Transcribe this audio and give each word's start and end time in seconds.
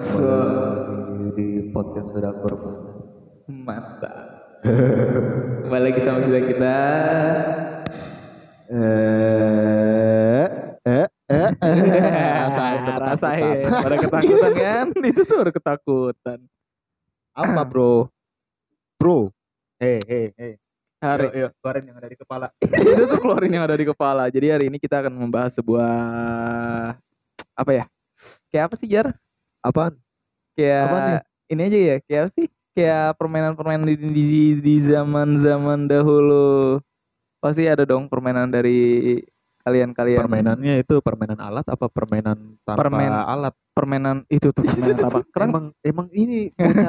So, 0.00 0.32
di 1.36 1.68
podcast 1.76 2.08
Drakor 2.16 2.56
mantap. 3.52 4.60
Kembali 5.60 5.82
lagi 5.92 6.00
sama 6.00 6.24
kita 6.24 6.40
kita. 6.48 6.78
Eh, 8.70 10.46
eh, 10.88 11.06
eh, 11.06 11.50
eh. 11.52 12.32
Rasain 12.48 12.78
tuh 12.80 12.94
Rasain. 12.96 13.40
ketakutan. 13.60 13.82
Pada 13.84 13.96
ketakutan 14.00 14.52
kan? 14.56 14.86
Itu 15.12 15.20
tuh 15.28 15.38
ada 15.44 15.52
ketakutan. 15.52 16.38
Apa 17.36 17.60
bro? 17.68 18.08
Bro, 18.96 19.32
Hei, 19.80 20.00
hei, 20.04 20.32
hei. 20.36 20.52
Hari 21.00 21.28
Yuk, 21.28 21.32
yuk, 21.40 21.50
keluarin 21.60 21.84
yang 21.88 21.96
ada 21.96 22.08
di 22.12 22.16
kepala. 22.20 22.46
itu 22.92 23.02
tuh 23.08 23.18
keluarin 23.20 23.52
yang 23.52 23.64
ada 23.64 23.72
di 23.72 23.88
kepala. 23.88 24.28
Jadi 24.28 24.46
hari 24.52 24.64
ini 24.68 24.76
kita 24.76 25.00
akan 25.00 25.12
membahas 25.16 25.56
sebuah 25.56 25.92
apa 27.56 27.70
ya? 27.72 27.84
Kayak 28.52 28.64
apa 28.68 28.74
sih 28.76 28.84
Jar? 28.84 29.08
Apaan? 29.60 29.94
Kayak 30.54 30.82
Apa 30.82 30.96
nih? 30.98 31.20
ini 31.48 31.60
aja 31.62 31.78
ya. 31.78 31.96
Kayak 32.02 32.20
apa 32.20 32.30
sih? 32.34 32.46
Kayak 32.70 33.06
permainan-permainan 33.16 33.86
di 33.86 33.96
di, 33.96 34.24
di 34.56 34.74
zaman-zaman 34.80 35.86
dahulu. 35.86 36.78
Pasti 37.40 37.64
ada 37.64 37.82
dong 37.82 38.06
permainan 38.06 38.46
dari 38.46 39.16
kalian-kalian. 39.60 40.24
Permainannya 40.24 40.74
itu 40.80 41.00
permainan 41.00 41.36
alat 41.36 41.66
apa 41.68 41.88
permainan 41.88 42.56
tanpa 42.64 42.80
Permain- 42.80 43.12
alat? 43.12 43.54
Permainan 43.72 44.16
itu 44.28 44.52
tuh 44.52 44.60
permainan 44.60 44.96
apa? 45.08 45.20
Keren 45.28 45.48
Emang 45.48 45.64
emang 45.80 46.06
ini 46.12 46.48
punya 46.52 46.88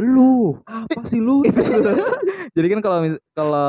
lu. 0.00 0.56
Apa 0.64 1.00
sih 1.08 1.20
lu? 1.20 1.40
Jadi 2.56 2.66
kan 2.72 2.80
kalau 2.80 2.98
kalau 3.32 3.68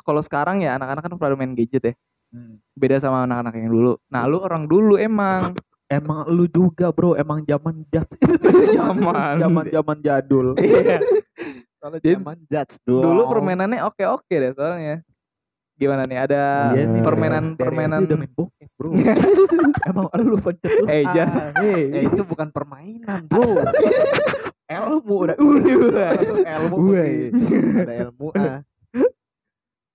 kalau 0.00 0.22
sekarang 0.24 0.60
ya 0.60 0.76
anak-anak 0.76 1.02
kan 1.04 1.12
pada 1.16 1.34
main 1.36 1.52
gadget 1.52 1.82
ya. 1.84 1.94
Hmm. 2.30 2.62
Beda 2.72 2.96
sama 2.96 3.26
anak-anak 3.26 3.52
yang 3.56 3.68
dulu. 3.68 3.92
Nah, 4.08 4.24
lu 4.24 4.38
orang 4.38 4.64
dulu 4.64 4.94
emang. 4.96 5.52
Emang 5.90 6.22
lu 6.24 6.46
juga 6.46 6.94
bro, 6.94 7.18
emang 7.18 7.42
zaman 7.42 7.82
jad 7.90 8.06
Zaman. 8.78 9.42
zaman 9.42 9.64
zaman 9.68 9.96
jadul. 9.98 10.46
Iya. 10.62 11.02
Soalnya 11.80 12.00
zaman 12.04 12.38
judge 12.46 12.76
doang. 12.84 13.02
dulu 13.02 13.22
permainannya 13.26 13.80
oke-oke 13.82 14.30
deh 14.30 14.52
soalnya. 14.52 15.00
Gimana 15.74 16.04
nih? 16.04 16.18
Ada 16.20 16.42
Iya 16.76 16.84
nih, 16.86 17.00
permainan 17.00 17.44
permainan 17.56 18.04
udah 18.04 18.16
main 18.16 18.30
bokep 18.30 18.68
bro. 18.76 18.92
emang 19.88 20.06
lu 20.14 20.36
pencet 20.38 20.68
terus 20.68 20.86
Eh, 20.86 21.02
ah, 21.02 21.10
jangan. 21.10 21.50
hei, 21.58 21.82
Eh 21.90 22.02
itu 22.04 22.22
bukan 22.22 22.48
permainan 22.52 23.24
bro. 23.26 23.64
ilmu 24.70 25.14
udah 25.26 25.36
ilmu 26.60 26.76
ada 27.80 27.92
ilmu 28.06 28.26
ah. 28.36 28.60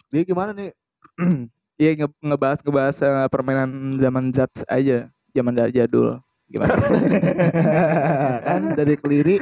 Dia 0.10 0.22
gimana 0.24 0.52
nih? 0.52 0.76
Iya 1.76 1.92
nge- 2.02 2.20
ngebahas 2.24 2.60
ngebahas 2.60 2.96
permainan 3.28 3.70
zaman 4.00 4.32
Jats 4.32 4.64
aja, 4.66 5.12
zaman 5.36 5.52
da- 5.52 5.74
jadul. 5.74 6.24
Gimana? 6.48 6.78
kan 8.48 8.62
dari 8.78 8.96
keliri. 9.02 9.36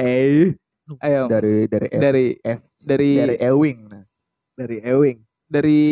eh, 0.00 0.56
ayo 1.04 1.22
dari 1.30 1.68
dari 1.70 1.86
S, 1.88 2.00
dari 2.00 2.26
S 2.42 2.62
dari 2.82 3.10
dari 3.20 3.36
Ewing 3.38 3.78
nah. 3.86 4.04
dari 4.58 4.76
Ewing. 4.82 5.18
dari 5.52 5.84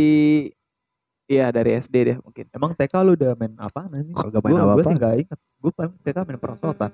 iya 1.28 1.52
dari 1.52 1.76
SD 1.76 1.94
deh 2.00 2.16
mungkin. 2.24 2.48
Emang 2.50 2.72
TK 2.72 2.94
lu 3.04 3.12
udah 3.12 3.36
main 3.36 3.52
apa 3.60 3.86
nanti? 3.92 4.10
Kagak 4.16 4.40
main 4.40 4.52
Gue 4.56 4.64
apa-apa. 4.64 4.82
sih 4.88 4.96
nggak 4.96 5.14
inget. 5.20 5.38
Gue 5.60 5.70
paling 5.76 5.94
TK 6.00 6.18
main 6.24 6.38
perosotan. 6.40 6.90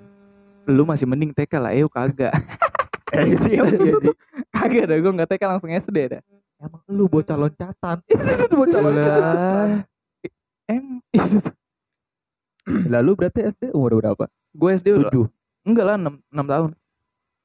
Lu 0.67 0.83
masih 0.83 1.07
mending 1.07 1.31
TK 1.31 1.53
lah, 1.63 1.73
eu 1.73 1.89
kagak. 1.89 2.35
Eh 3.15 3.39
sih 3.39 3.55
jadi 3.55 4.11
kagak 4.51 4.85
dah, 4.91 4.97
gue 4.99 5.13
nggak 5.15 5.31
TK 5.31 5.43
langsung 5.47 5.71
SD 5.71 6.19
dah. 6.19 6.23
emang 6.59 6.83
lu 6.91 7.07
bocah 7.07 7.39
loncatan. 7.39 8.03
Itu 8.11 8.55
bocah 8.59 8.81
loncatan. 8.83 9.69
Tuh. 11.47 11.55
Lalu 12.67 13.11
berarti 13.15 13.41
SD 13.47 13.71
umur 13.71 14.03
berapa? 14.03 14.27
gue 14.57 14.71
SD 14.73 14.89
udah 14.97 15.13
Tujuh. 15.13 15.27
enggak 15.69 15.85
lah 15.85 15.97
6, 16.01 16.19
6 16.33 16.53
tahun. 16.53 16.71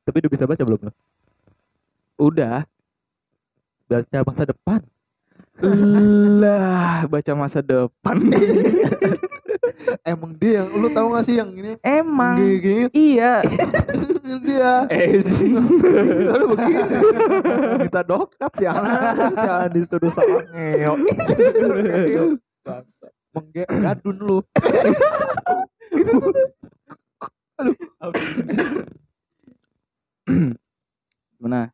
Tapi 0.01 0.15
udah 0.17 0.31
bisa 0.31 0.43
baca 0.49 0.63
belum 0.65 0.79
lu? 0.81 0.93
Udah. 2.17 2.57
Baca 3.91 4.17
masa 4.23 4.43
depan. 4.47 4.81
lah, 6.41 7.05
baca 7.05 7.31
masa 7.37 7.59
depan. 7.61 8.17
Emang 10.05 10.33
dia 10.37 10.61
yang 10.61 10.69
lu 10.77 10.87
tahu 10.93 11.13
gak 11.13 11.25
sih 11.25 11.35
yang 11.37 11.51
ini? 11.53 11.77
Emang 11.81 12.37
Gigi 12.37 12.89
iya. 12.93 13.41
dia. 14.45 14.85
Eh. 14.89 15.21
Lalu 16.25 16.45
begini. 16.55 16.97
Kita 17.89 18.01
dokat 18.05 18.51
sih 18.57 18.67
Jangan 18.69 19.69
disuruh 19.73 20.11
sama 20.13 20.39
ngeo. 20.53 20.93
Mengge 23.31 23.63
gadun 23.67 24.17
lu. 24.19 24.39
Mana? 31.41 31.73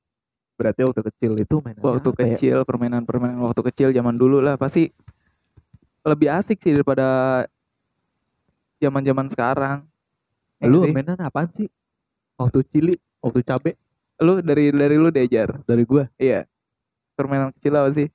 Berarti 0.58 0.82
waktu 0.82 1.02
kecil 1.14 1.32
itu 1.38 1.56
main 1.62 1.78
Waktu 1.78 2.10
apa 2.10 2.22
ya? 2.24 2.34
kecil, 2.34 2.58
permainan-permainan 2.66 3.38
waktu 3.46 3.62
kecil 3.70 3.94
zaman 3.94 4.18
dulu 4.18 4.42
lah 4.42 4.58
pasti 4.58 4.90
lebih 6.02 6.34
asik 6.34 6.58
sih 6.64 6.74
daripada 6.74 7.46
zaman-zaman 8.82 9.30
sekarang. 9.30 9.86
Ya 10.58 10.66
Lu 10.66 10.82
sih? 10.82 10.90
mainan 10.96 11.20
apaan 11.22 11.52
sih? 11.54 11.70
Waktu 12.42 12.66
cili, 12.74 12.96
waktu 13.22 13.46
cabe. 13.46 13.78
lu 14.18 14.42
dari 14.42 14.74
dari 14.74 14.98
lu 14.98 15.14
diajar. 15.14 15.62
Dari 15.62 15.86
gua. 15.86 16.10
Iya. 16.18 16.50
Permainan 17.14 17.54
kecil 17.54 17.78
apa 17.78 17.94
sih? 17.94 18.10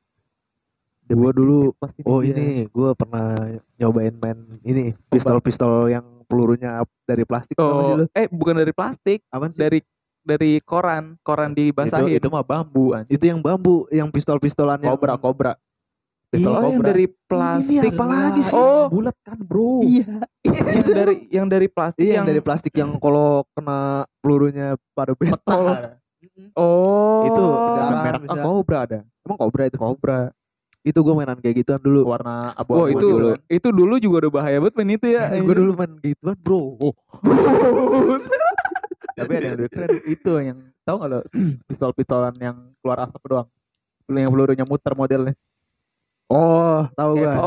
Gua 1.13 1.31
dulu 1.31 1.77
pasti 1.77 2.01
Oh 2.03 2.21
ini 2.21 2.65
gua 2.69 2.97
pernah 2.97 3.45
nyobain 3.77 4.17
main 4.17 4.39
ini 4.65 4.97
pistol-pistol 5.07 5.93
yang 5.93 6.05
pelurunya 6.25 6.81
dari 7.05 7.29
plastik 7.29 7.61
Oh, 7.61 8.01
lu? 8.01 8.05
eh 8.17 8.25
bukan 8.27 8.57
dari 8.57 8.73
plastik, 8.73 9.21
Apaan 9.29 9.53
sih? 9.53 9.61
dari 9.61 9.79
dari 10.23 10.63
koran, 10.63 11.19
koran 11.21 11.53
itu, 11.53 11.75
dibasahin. 11.75 12.17
itu 12.17 12.29
mah 12.31 12.41
bambu 12.41 12.95
anjing. 12.95 13.13
Itu 13.13 13.25
yang 13.27 13.43
bambu, 13.43 13.85
yang 13.91 14.09
pistol-pistolan 14.09 14.81
yang 14.81 14.95
Kobra, 14.95 15.19
kobra. 15.19 15.53
Oh, 15.53 15.61
Pistol 16.33 16.53
yang 16.55 16.65
kobra. 16.79 16.87
dari 16.89 17.07
plastik. 17.29 17.93
apa 17.93 18.05
lagi 18.09 18.41
sih? 18.41 18.57
Oh, 18.57 18.89
bulat 18.89 19.17
kan, 19.21 19.37
Bro. 19.37 19.85
Iya. 19.85 20.25
yang 20.47 20.87
dari 20.89 21.15
yang 21.29 21.47
dari 21.51 21.67
plastik 21.69 22.01
Iya 22.01 22.09
yang, 22.09 22.17
yang 22.17 22.27
dari 22.31 22.41
plastik 22.41 22.73
yang 22.73 22.91
kalau 22.97 23.45
kena 23.53 23.81
pelurunya 24.25 24.79
pada 24.97 25.13
bentol. 25.13 25.77
Oh. 26.57 27.27
Itu 27.29 27.45
darah 27.77 28.01
merek 28.01 28.21
bisa. 28.25 28.33
ah, 28.33 28.45
kobra 28.47 28.79
ada. 28.87 28.99
Emang 29.27 29.37
kobra 29.37 29.63
itu? 29.69 29.77
Kobra 29.77 30.19
Itu 30.83 30.99
gua 31.01 31.15
mainan 31.15 31.39
kayak 31.39 31.57
gituan 31.57 31.79
dulu. 31.79 32.03
warna 32.05 32.51
abu-abu 32.53 32.75
Wah, 32.77 32.89
itu 32.91 33.07
dulu. 33.09 33.29
itu 33.49 33.69
dulu 33.71 33.95
juga 33.97 34.17
udah 34.21 34.33
bahaya 34.33 34.59
banget 34.59 34.75
main 34.75 34.91
itu 34.93 35.07
ya. 35.09 35.31
gue 35.31 35.55
dulu 35.55 35.73
main 35.73 35.93
gituan 35.97 36.37
bro. 36.37 36.61
Oh, 36.77 36.95
Tapi 39.13 39.33
ada 39.33 39.47
yang 39.47 39.57
lebih 39.57 39.71
keren 39.71 39.89
itu 40.05 40.33
yang 40.41 40.59
tahu 40.83 40.95
nggak 40.99 41.09
lo 41.09 41.21
pistol-pistolan 41.69 42.35
yang 42.37 42.57
keluar 42.79 42.99
asap 43.03 43.23
doang. 43.25 43.49
Yang 44.09 44.31
pelurunya 44.31 44.65
muter 44.65 44.93
modelnya. 44.93 45.35
oh 46.27 46.89
tahu 46.91 47.13
pelurunya 47.15 47.39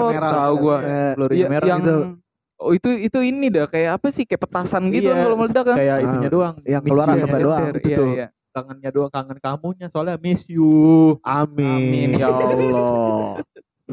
Oh, 0.00 0.10
merah. 0.10 0.30
tahu 0.32 0.54
gua. 0.58 0.76
Eh, 0.80 1.12
Pelurunya 1.14 1.38
Iya, 1.38 1.46
merah 1.48 1.66
yang 1.68 1.80
gitu. 1.80 1.94
Oh 2.58 2.72
itu 2.72 2.90
itu 2.96 3.18
ini 3.20 3.46
dah 3.48 3.66
kayak 3.66 3.98
apa 3.98 4.08
sih 4.08 4.22
kayak 4.22 4.38
petasan 4.40 4.86
gitu 4.88 5.04
Iya, 5.04 5.12
kan 5.12 5.22
kalau 5.24 5.36
meledak 5.36 5.64
kan. 5.64 5.76
Kayak 5.76 5.94
Ah, 5.94 6.00
itunya 6.00 6.30
doang. 6.30 6.54
yang 6.64 6.82
keluar 6.82 7.06
asapnya 7.08 7.30
yang 7.32 7.42
doang. 7.44 7.62
Iya, 7.76 7.98
iya. 8.08 8.26
Kangennya 8.52 8.90
doang, 8.92 9.08
kangen 9.08 9.38
kamunya 9.40 9.88
soalnya 9.88 10.20
miss 10.20 10.44
you. 10.44 11.16
Amin. 11.24 12.12
Amin 12.12 12.20
ya 12.20 12.28
Allah. 12.28 13.40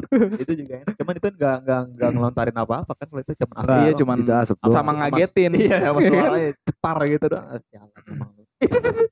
itu 0.44 0.52
juga 0.52 0.84
enak. 0.84 0.94
Cuman 1.00 1.14
itu 1.16 1.28
enggak 1.32 1.56
enggak 1.64 1.80
enggak 1.92 2.10
ngelontarin 2.12 2.56
apa-apa 2.60 2.92
kan 2.92 3.06
kalau 3.08 3.20
itu 3.24 3.32
cuma 3.40 3.52
asap. 3.56 3.64
Enggak, 3.64 3.80
Iya, 3.80 3.92
cuman 3.96 4.16
asap 4.20 4.56
sama 4.68 4.90
ngagetin. 5.00 5.50
Iya, 5.56 5.76
sama 5.80 5.98
suaranya 6.08 6.50
cetar 6.64 6.98
gitu 7.08 7.24
doang. 7.28 7.46
Ah, 7.48 7.60
sialan 7.68 8.02
emang 8.04 8.30
lu. 8.36 8.44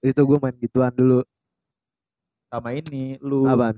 Itu 0.04 0.20
gua 0.28 0.38
main 0.44 0.56
gituan 0.60 0.92
dulu. 0.92 1.20
Sama 2.48 2.68
ini 2.76 3.16
lu 3.20 3.44
Apaan? 3.44 3.76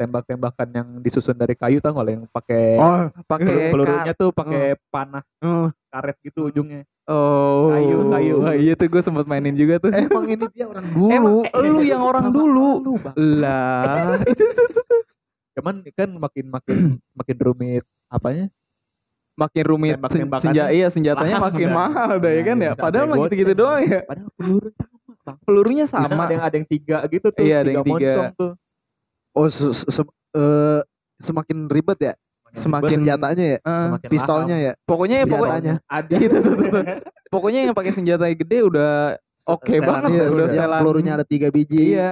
tembak-tembakan 0.00 0.68
yang 0.72 0.88
disusun 1.04 1.36
dari 1.36 1.52
kayu 1.52 1.76
tau 1.84 1.92
nggak 1.92 2.06
lo 2.08 2.10
yang 2.10 2.24
pakai 2.32 2.80
Oh, 2.80 3.12
pakai 3.28 3.68
pelurunya 3.68 4.12
tuh 4.16 4.32
pakai 4.32 4.80
panah 4.88 5.20
oh, 5.44 5.68
karet 5.90 6.16
gitu 6.22 6.48
ujungnya. 6.48 6.86
Oh, 7.04 7.74
Kayu, 7.74 8.06
kayu. 8.06 8.34
Wah, 8.38 8.54
iya 8.54 8.72
tuh 8.72 8.86
gue 8.86 9.02
sempat 9.02 9.26
mainin 9.26 9.52
juga 9.52 9.82
tuh. 9.82 9.90
emang 9.90 10.24
ini 10.24 10.46
dia 10.54 10.70
orang 10.70 10.86
dulu. 10.86 11.10
Emang 11.10 11.34
eh, 11.42 11.66
lu 11.66 11.80
yang 11.82 12.00
orang 12.00 12.30
Sama 12.30 12.36
dulu. 12.38 12.68
lu. 12.80 12.92
Lah, 13.18 14.14
Cuman 15.58 15.82
kan 15.90 16.08
makin 16.14 16.44
makin 16.48 16.76
makin 17.12 17.36
rumit 17.36 17.82
apanya? 18.06 18.46
makin 19.34 19.64
rumit 19.64 19.96
sen- 20.12 20.28
senja 20.36 20.68
iya 20.68 20.92
senjatanya 20.92 21.40
mahal 21.40 21.48
makin 21.48 21.64
kan? 21.64 21.76
mahal 21.80 22.10
dah 22.20 22.28
ya 22.30 22.42
kan 22.44 22.56
ya. 22.56 22.64
Iya, 22.68 22.72
Padahal 22.76 23.04
mah 23.08 23.16
gitu-gitu 23.24 23.52
doang 23.56 23.80
ya. 23.82 24.00
Padahal 24.04 24.30
peluru 24.36 24.68
sama. 25.16 25.38
Pelurunya 25.48 25.84
sama. 25.88 26.04
ada 26.12 26.28
yang 26.28 26.44
ada 26.44 26.54
yang 26.60 26.68
tiga 26.68 26.96
gitu 27.08 27.26
tuh. 27.32 27.40
Iya, 27.40 27.56
ada 27.64 27.70
yang 27.72 27.86
tiga. 27.88 27.96
moncong 27.96 28.30
tuh. 28.36 28.52
Oh, 29.32 29.48
se- 29.48 29.72
se- 29.72 29.88
se- 29.88 30.16
eh, 30.36 30.80
semakin 31.24 31.72
ribet 31.72 31.98
ya 32.02 32.12
Semakin 32.52 33.02
senjatanya 33.02 33.44
ya, 33.46 33.58
Eh, 33.58 33.84
Semakin 33.86 34.08
pistolnya 34.10 34.56
ya. 34.58 34.72
pokoknya 34.82 35.16
ya 35.22 35.26
pokoknya 35.26 35.74
ada 35.86 36.14
Itu 36.16 36.36
tuh, 36.38 36.52
tuh, 36.54 36.66
tuh. 36.68 36.82
pokoknya 37.28 37.60
yang 37.70 37.74
pakai 37.74 37.92
senjata 37.92 38.26
gede 38.28 38.58
udah 38.62 39.14
oke 39.46 39.66
Setelan 39.66 39.86
banget 39.86 40.08
iya, 40.10 40.18
dah, 40.18 40.28
udah 40.28 40.40
yang 40.40 40.52
setelan. 40.54 40.80
pelurunya 40.82 41.12
ada 41.14 41.24
tiga 41.24 41.48
biji. 41.48 41.80
Iya, 41.94 42.08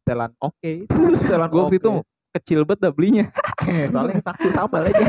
setelan 0.00 0.30
oke. 0.38 0.72
Setelan 1.22 1.48
gua 1.48 1.60
waktu 1.64 1.76
itu 1.76 1.90
kecil 2.32 2.60
banget 2.64 2.80
dah 2.80 2.92
belinya. 2.92 3.26
soalnya 3.92 4.12
yang 4.16 4.24
satu 4.24 4.46
sama 4.50 4.78
lagi. 4.82 5.02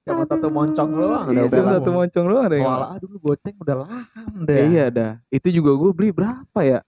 cuma 0.00 0.24
satu 0.26 0.48
moncong 0.48 0.90
doang 0.90 1.24
Iya, 1.28 1.40
udah 1.44 1.46
Itu 1.46 1.60
udah 1.60 1.74
satu 1.78 1.90
moncong 1.92 2.24
doang 2.26 2.44
ada 2.48 2.56
Walah 2.58 2.88
ah, 2.88 2.98
dulu 2.98 3.16
goceng 3.20 3.54
udah 3.58 3.76
laham 3.84 4.30
deh. 4.42 4.56
Eh, 4.58 4.66
iya 4.72 4.84
dah. 4.90 5.12
Itu 5.28 5.48
juga 5.50 5.70
gue 5.76 5.90
beli 5.92 6.10
berapa 6.10 6.60
ya? 6.62 6.80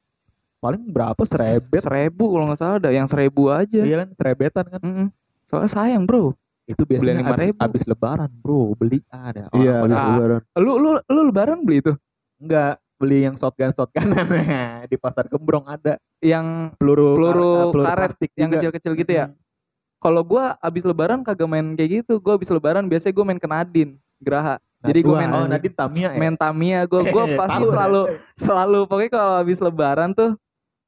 Paling 0.59 0.83
berapa 0.89 1.19
serebet? 1.23 1.83
Seribu 1.83 2.25
kalau 2.33 2.45
nggak 2.47 2.59
salah 2.59 2.77
ada. 2.79 2.91
Yang 2.91 3.15
seribu 3.15 3.51
aja. 3.51 3.83
Iya 3.83 3.97
kan 4.03 4.09
serebetan 4.15 4.65
kan. 4.67 4.81
Mm-mm. 4.81 5.07
Soalnya 5.47 5.71
sayang 5.71 6.03
bro. 6.03 6.33
Itu 6.65 6.83
biasanya 6.83 7.27
abis, 7.27 7.51
5.000. 7.51 7.59
abis 7.61 7.83
lebaran, 7.85 8.31
Bro. 8.33 8.75
Beli 8.77 8.99
ada. 9.07 9.51
Iya, 9.53 9.83
Orang 9.83 9.91
habis 9.91 9.93
pada- 9.93 9.99
Ah. 9.99 10.15
lebaran. 10.15 10.41
Lu 10.57 10.73
lu 10.77 10.91
lu 11.03 11.21
lebaran 11.27 11.59
beli 11.61 11.79
itu? 11.81 11.93
enggak 12.37 12.75
beli 12.97 13.19
yang 13.21 13.35
shotgun 13.35 13.71
shotgunan 13.71 14.27
di 14.87 14.97
pasar 14.97 15.27
Gembrong 15.27 15.63
ada 15.65 15.95
Yang 16.19 16.75
peluru 16.77 17.15
Peluru 17.15 17.53
kar- 17.73 17.87
karet 17.89 18.11
plastik 18.13 18.31
yang 18.35 18.47
juga. 18.49 18.59
kecil-kecil 18.59 18.93
gitu 18.97 19.13
ya? 19.13 19.27
Mm. 19.29 19.39
Kalau 19.99 20.23
gua 20.23 20.59
abis 20.59 20.83
lebaran 20.83 21.21
kagak 21.21 21.47
main 21.47 21.67
kayak 21.73 22.03
gitu. 22.03 22.19
Gua 22.19 22.35
abis 22.35 22.47
lebaran 22.49 22.83
biasanya 22.85 23.11
gue 23.13 23.25
main 23.25 23.39
ke 23.39 23.47
Nadine, 23.47 23.93
Geraha. 24.19 24.59
Jadi 24.81 24.99
gue 25.01 25.15
main 25.15 25.31
Oh, 25.31 25.47
Nadine 25.47 25.71
Tamia 25.73 26.09
ya. 26.09 26.19
main 26.19 26.35
Tamiya. 26.35 26.81
Gue 26.85 27.07
gua 27.07 27.25
Eh, 27.25 27.39
pasti 27.39 27.63
selalu 27.65 28.01
selalu 28.35 28.79
pokoknya 28.85 29.11
kalau 29.13 29.35
habis 29.37 29.59
lebaran 29.59 30.11
tuh 30.11 30.35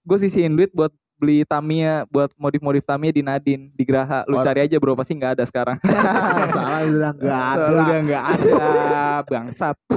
gue 0.03 0.19
sisihin 0.19 0.51
duit 0.53 0.71
buat 0.71 0.91
beli 1.15 1.43
Tamiya 1.43 2.05
buat 2.07 2.31
modif-modif 2.35 2.83
Tamiya 2.83 3.11
di 3.11 3.21
Nadine 3.21 3.71
di 3.71 3.83
Geraha 3.83 4.23
lu 4.25 4.39
cari 4.39 4.61
aja 4.61 4.77
bro 4.77 4.93
pasti 4.93 5.13
nggak 5.13 5.33
ada 5.35 5.45
sekarang 5.45 5.79
Salah 6.55 6.83
bilang 6.83 7.15
enggak 7.17 7.43
ada. 7.49 7.65
Udah 7.71 7.99
nggak 8.01 8.25
ada 8.25 8.65
bangsat 9.25 9.77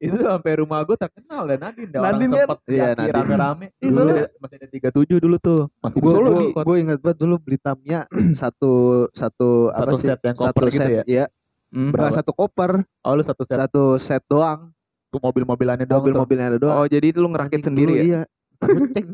itu 0.00 0.16
sampai 0.16 0.52
rumah 0.56 0.80
gue 0.80 0.96
terkenal 0.96 1.44
dan 1.44 1.60
Nadine 1.60 1.90
dah 1.90 2.00
orang 2.00 2.08
Nadine 2.16 2.30
kan? 2.30 2.40
sempet 2.40 2.58
Iya, 2.66 2.72
jaki 2.88 2.96
Nadine. 2.96 3.16
rame-rame 3.20 3.66
Iya, 3.76 4.24
masih 4.34 4.56
ada 4.56 4.68
tiga 4.72 4.88
tujuh 4.90 5.18
dulu 5.18 5.36
tuh 5.36 5.60
masih 5.78 5.98
Gue 6.00 6.10
Solo 6.10 6.30
gue 6.56 6.76
ingat 6.80 6.98
banget 6.98 7.18
dulu 7.20 7.34
beli 7.36 7.58
Tamiya 7.60 8.00
satu 8.40 8.72
satu 9.12 9.68
apa 9.68 9.84
Satu 9.86 9.96
sih? 10.00 10.08
set 10.08 10.20
yang 10.22 10.34
satu 10.34 10.44
koper 10.50 10.64
gitu 10.66 10.78
set 10.78 10.88
ya? 10.90 11.02
ya. 11.04 11.24
Hmm. 11.70 11.92
Enggak 11.92 12.16
satu 12.16 12.32
koper, 12.32 12.82
oh 12.82 13.12
lu 13.12 13.22
satu 13.22 13.42
set 13.44 13.54
satu 13.56 13.84
set 13.94 14.24
doang. 14.26 14.72
tuh 15.06 15.18
mobil-mobilannya 15.20 15.84
doang 15.84 16.02
ada 16.02 16.54
doang. 16.56 16.76
oh 16.76 16.86
jadi 16.86 17.06
itu 17.10 17.18
lu 17.18 17.28
ngerakit 17.28 17.60
sendiri 17.60 17.92
dulu 17.92 18.00
ya 18.00 18.04
Iya. 18.06 18.22
Goceng 18.60 19.06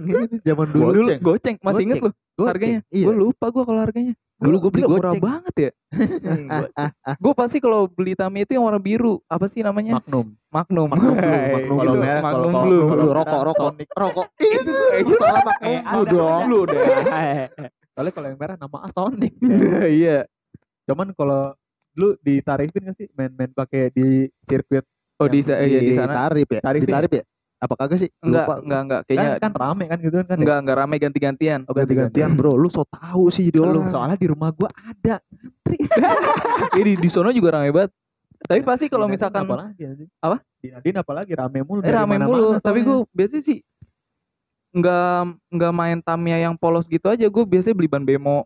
zaman 0.43 0.66
dulu. 0.69 0.87
dulu 0.90 1.06
Goceng. 1.06 1.20
goceng 1.20 1.56
masih 1.60 1.82
inget 1.84 1.96
lu 1.98 2.10
Goceng, 2.34 2.46
harganya 2.46 2.81
Iya. 2.88 3.04
gue 3.04 3.14
lupa 3.16 3.46
gue 3.48 3.62
kalau 3.62 3.81
harganya 3.81 4.14
Dulu 4.37 4.56
gua 4.58 4.69
beli 4.69 4.82
Gila, 4.82 4.90
murah 4.93 5.02
goceng. 5.08 5.22
banget 5.25 5.54
ya 5.56 5.70
Goceng. 6.60 6.93
gue 7.16 7.32
pasti 7.32 7.56
kalau 7.56 7.81
beli 7.87 8.12
Tamiya 8.12 8.43
itu 8.43 8.52
yang 8.52 8.64
warna 8.64 8.76
biru 8.76 9.22
apa 9.25 9.46
sih 9.46 9.60
namanya 9.60 9.96
Magnum 9.96 10.34
Magnum 10.48 10.88
Magnum 10.88 11.14
Blue, 11.14 11.25
Magnum 11.56 11.76
kalau 11.76 11.87
gitu. 11.88 12.02
merah 12.02 12.20
kalau 12.20 12.38
Magnum 12.44 12.62
Blue 12.66 12.84
rokok, 13.12 13.40
rokok. 13.44 13.69
Sonic. 13.72 13.88
Rokok. 13.88 14.26
Itu 14.37 14.72
itu 14.98 15.12
salah 15.16 15.56
Eh, 15.58 15.81
Magnum 15.81 15.81
ada, 15.81 15.94
Blue 15.96 16.06
dong. 16.12 16.40
Blue 16.44 16.64
deh 16.66 16.81
soalnya 17.96 18.12
kalau 18.12 18.26
yang 18.28 18.38
merah 18.38 18.56
nama 18.56 18.78
Sonic 18.90 19.32
iya 19.88 20.19
cuman 20.84 21.10
kalau 21.12 21.56
lu 21.96 22.12
ditarifin 22.20 22.82
gak 22.84 22.94
sih 22.94 23.08
main-main 23.10 23.49
pakai 23.50 23.88
di 23.88 24.28
sirkuit 24.44 24.84
oh 25.16 25.26
di 25.26 25.40
iya, 25.40 25.81
di 25.81 25.96
sana 25.96 26.28
tarif 26.28 26.44
ya. 26.46 26.60
Tarif 26.60 26.84
ya. 27.10 27.25
Apa 27.56 27.73
kagak 27.75 27.99
sih? 28.05 28.11
enggak 28.20 28.44
Lupa. 28.44 28.55
enggak 28.61 28.81
enggak 28.85 29.00
kan, 29.00 29.08
kayaknya 29.08 29.31
kan 29.41 29.53
rame 29.56 29.85
kan 29.88 29.99
gitu 29.99 30.17
kan 30.20 30.26
ya? 30.29 30.37
enggak 30.37 30.58
enggak 30.61 30.76
rame 30.76 30.94
ganti-gantian 31.00 31.61
Oh, 31.64 31.73
ganti-gantian 31.73 32.31
bro. 32.37 32.53
Lu 32.53 32.69
so 32.69 32.85
tahu 32.85 33.32
sih 33.32 33.49
jadi 33.49 33.64
Lu 33.64 33.81
orang. 33.81 33.88
soalnya 33.88 34.17
di 34.17 34.29
rumah 34.29 34.53
gua 34.53 34.69
ada 34.76 35.25
Ini 36.76 36.82
di, 36.85 36.93
di 37.00 37.08
sono 37.08 37.32
juga 37.32 37.56
rame 37.56 37.73
banget. 37.73 37.91
Tapi 38.37 38.61
pasti 38.61 38.93
kalau 38.93 39.08
misalkan 39.08 39.49
apalagi 39.49 39.82
anjing? 39.82 40.11
Apa? 40.20 40.37
di 40.61 40.69
Nadine 40.69 40.99
apalagi 41.00 41.32
rame 41.32 41.61
mulu 41.62 41.81
eh 41.81 41.93
rame 41.93 42.17
mulu, 42.19 42.58
tapi 42.58 42.82
gue 42.82 42.99
biasanya 43.12 43.44
sih 43.44 43.59
nggak 44.76 45.17
nggak 45.56 45.73
main 45.73 45.99
Tamiya 46.02 46.38
yang 46.44 46.55
polos 46.55 46.85
gitu 46.85 47.09
aja. 47.09 47.25
Gue 47.26 47.44
biasanya 47.49 47.73
beli 47.73 47.88
ban 47.88 48.05
bemo. 48.05 48.44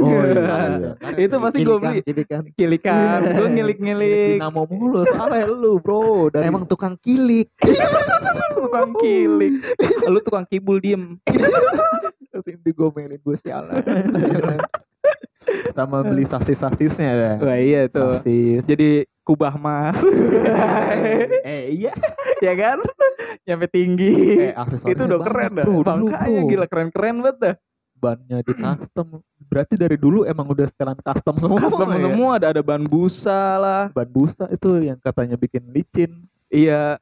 Oh 0.00 0.24
iya. 0.24 0.94
Iya. 1.12 1.26
Itu 1.28 1.36
pasti 1.42 1.60
gue 1.66 1.76
beli 1.76 1.98
Jadi 2.00 2.22
kan 2.24 2.44
kilikan. 2.56 3.18
gue 3.20 3.48
Milik 3.48 3.52
ngilik-ngilik 3.82 4.38
Dinamo 4.40 4.62
mulu 4.70 5.00
soalnya 5.08 5.46
lu 5.50 5.76
bro 5.82 6.32
dari 6.32 6.48
emang 6.48 6.64
tukang 6.64 6.96
kilik. 7.00 7.52
tukang 8.56 8.96
kilik. 8.96 9.52
Lu 10.08 10.18
tukang 10.24 10.44
kibul 10.48 10.80
diem. 10.80 11.20
tim 12.42 12.58
digomelin 12.66 13.22
gue 13.22 13.36
sialan 13.38 13.78
sama 15.72 16.04
beli 16.04 16.24
sasis-sasisnya 16.26 17.10
dah 17.14 17.36
Wah 17.42 17.58
iya 17.58 17.86
tuh. 17.86 18.20
sasis 18.20 18.62
Jadi 18.66 19.06
kubah 19.22 19.54
mas. 19.54 20.02
eh 21.46 21.70
iya 21.70 21.94
ya 22.42 22.52
kan? 22.58 22.78
Nyampe 23.46 23.66
tinggi. 23.70 24.50
eh 24.50 24.54
itu 24.90 25.02
udah 25.06 25.20
keren 25.22 25.50
dah. 25.62 25.66
Makanya 25.66 26.42
gila 26.46 26.66
keren-keren 26.66 27.14
banget 27.22 27.36
dah. 27.38 27.54
Bannya 28.02 28.42
di 28.42 28.50
custom 28.52 29.22
berarti 29.46 29.78
dari 29.78 29.94
dulu 29.94 30.26
emang 30.26 30.50
udah 30.50 30.66
setelan 30.66 30.98
custom 30.98 31.38
semua 31.38 31.58
Custom 31.62 31.88
ya? 31.88 32.00
semua 32.02 32.30
ada 32.34 32.50
ada 32.50 32.58
ban 32.60 32.82
busa 32.82 33.40
lah. 33.56 33.82
ban 33.94 34.10
busa 34.10 34.50
itu 34.50 34.82
yang 34.82 34.98
katanya 34.98 35.38
bikin 35.38 35.62
licin 35.70 36.26
Iya, 36.50 37.00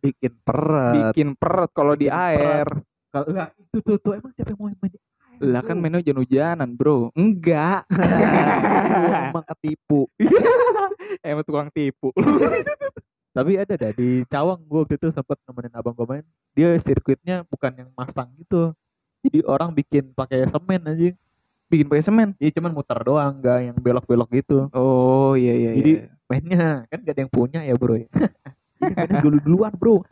Bikin 0.00 0.34
peret. 0.42 1.14
bikin 1.14 1.28
peret 1.36 1.70
kalau 1.70 1.94
di 1.94 2.10
air. 2.10 2.66
kalau 3.12 3.30
itu 3.62 3.78
tuh 3.78 3.96
tuh 4.00 4.12
emang 4.16 4.32
siapa 4.32 4.50
yang 4.50 4.58
mau 4.58 4.72
main 4.72 4.90
Lah 5.38 5.58
kan 5.58 5.74
mainnya 5.74 5.98
hujan-hujanan, 5.98 6.70
Bro. 6.72 7.10
Enggak. 7.14 7.82
Emang 9.30 9.42
ketipu. 9.42 10.06
Emang 11.26 11.42
tukang 11.42 11.70
tipu. 11.70 12.14
tapi 13.32 13.56
ada 13.56 13.74
dah 13.74 13.92
di 13.96 14.28
Cawang 14.28 14.60
gua 14.68 14.84
waktu 14.84 15.00
itu 15.00 15.08
sempet 15.08 15.40
nemenin 15.48 15.72
abang 15.72 15.96
gue 15.96 16.04
main 16.04 16.24
dia 16.52 16.76
sirkuitnya 16.76 17.48
bukan 17.48 17.72
yang 17.72 17.88
masang 17.96 18.28
gitu 18.36 18.76
jadi 19.22 19.38
orang 19.46 19.70
bikin 19.72 20.10
pakai 20.12 20.44
semen 20.50 20.82
aja 20.82 21.14
Bikin 21.72 21.88
pakai 21.88 22.04
semen. 22.04 22.28
Iya 22.36 22.52
cuman 22.60 22.76
muter 22.76 23.00
doang, 23.00 23.40
nggak 23.40 23.58
yang 23.64 23.76
belok-belok 23.80 24.28
gitu. 24.36 24.68
Oh, 24.76 25.32
iya 25.32 25.56
iya 25.56 25.70
Jadi 25.72 25.92
iya. 26.04 26.12
mainnya 26.28 26.66
kan 26.84 26.98
gak 27.00 27.16
ada 27.16 27.20
yang 27.24 27.32
punya 27.32 27.60
ya 27.64 27.72
bro 27.80 27.96
ya. 27.96 28.12
Dulu 29.24 29.40
duluan 29.40 29.72
bro. 29.72 30.04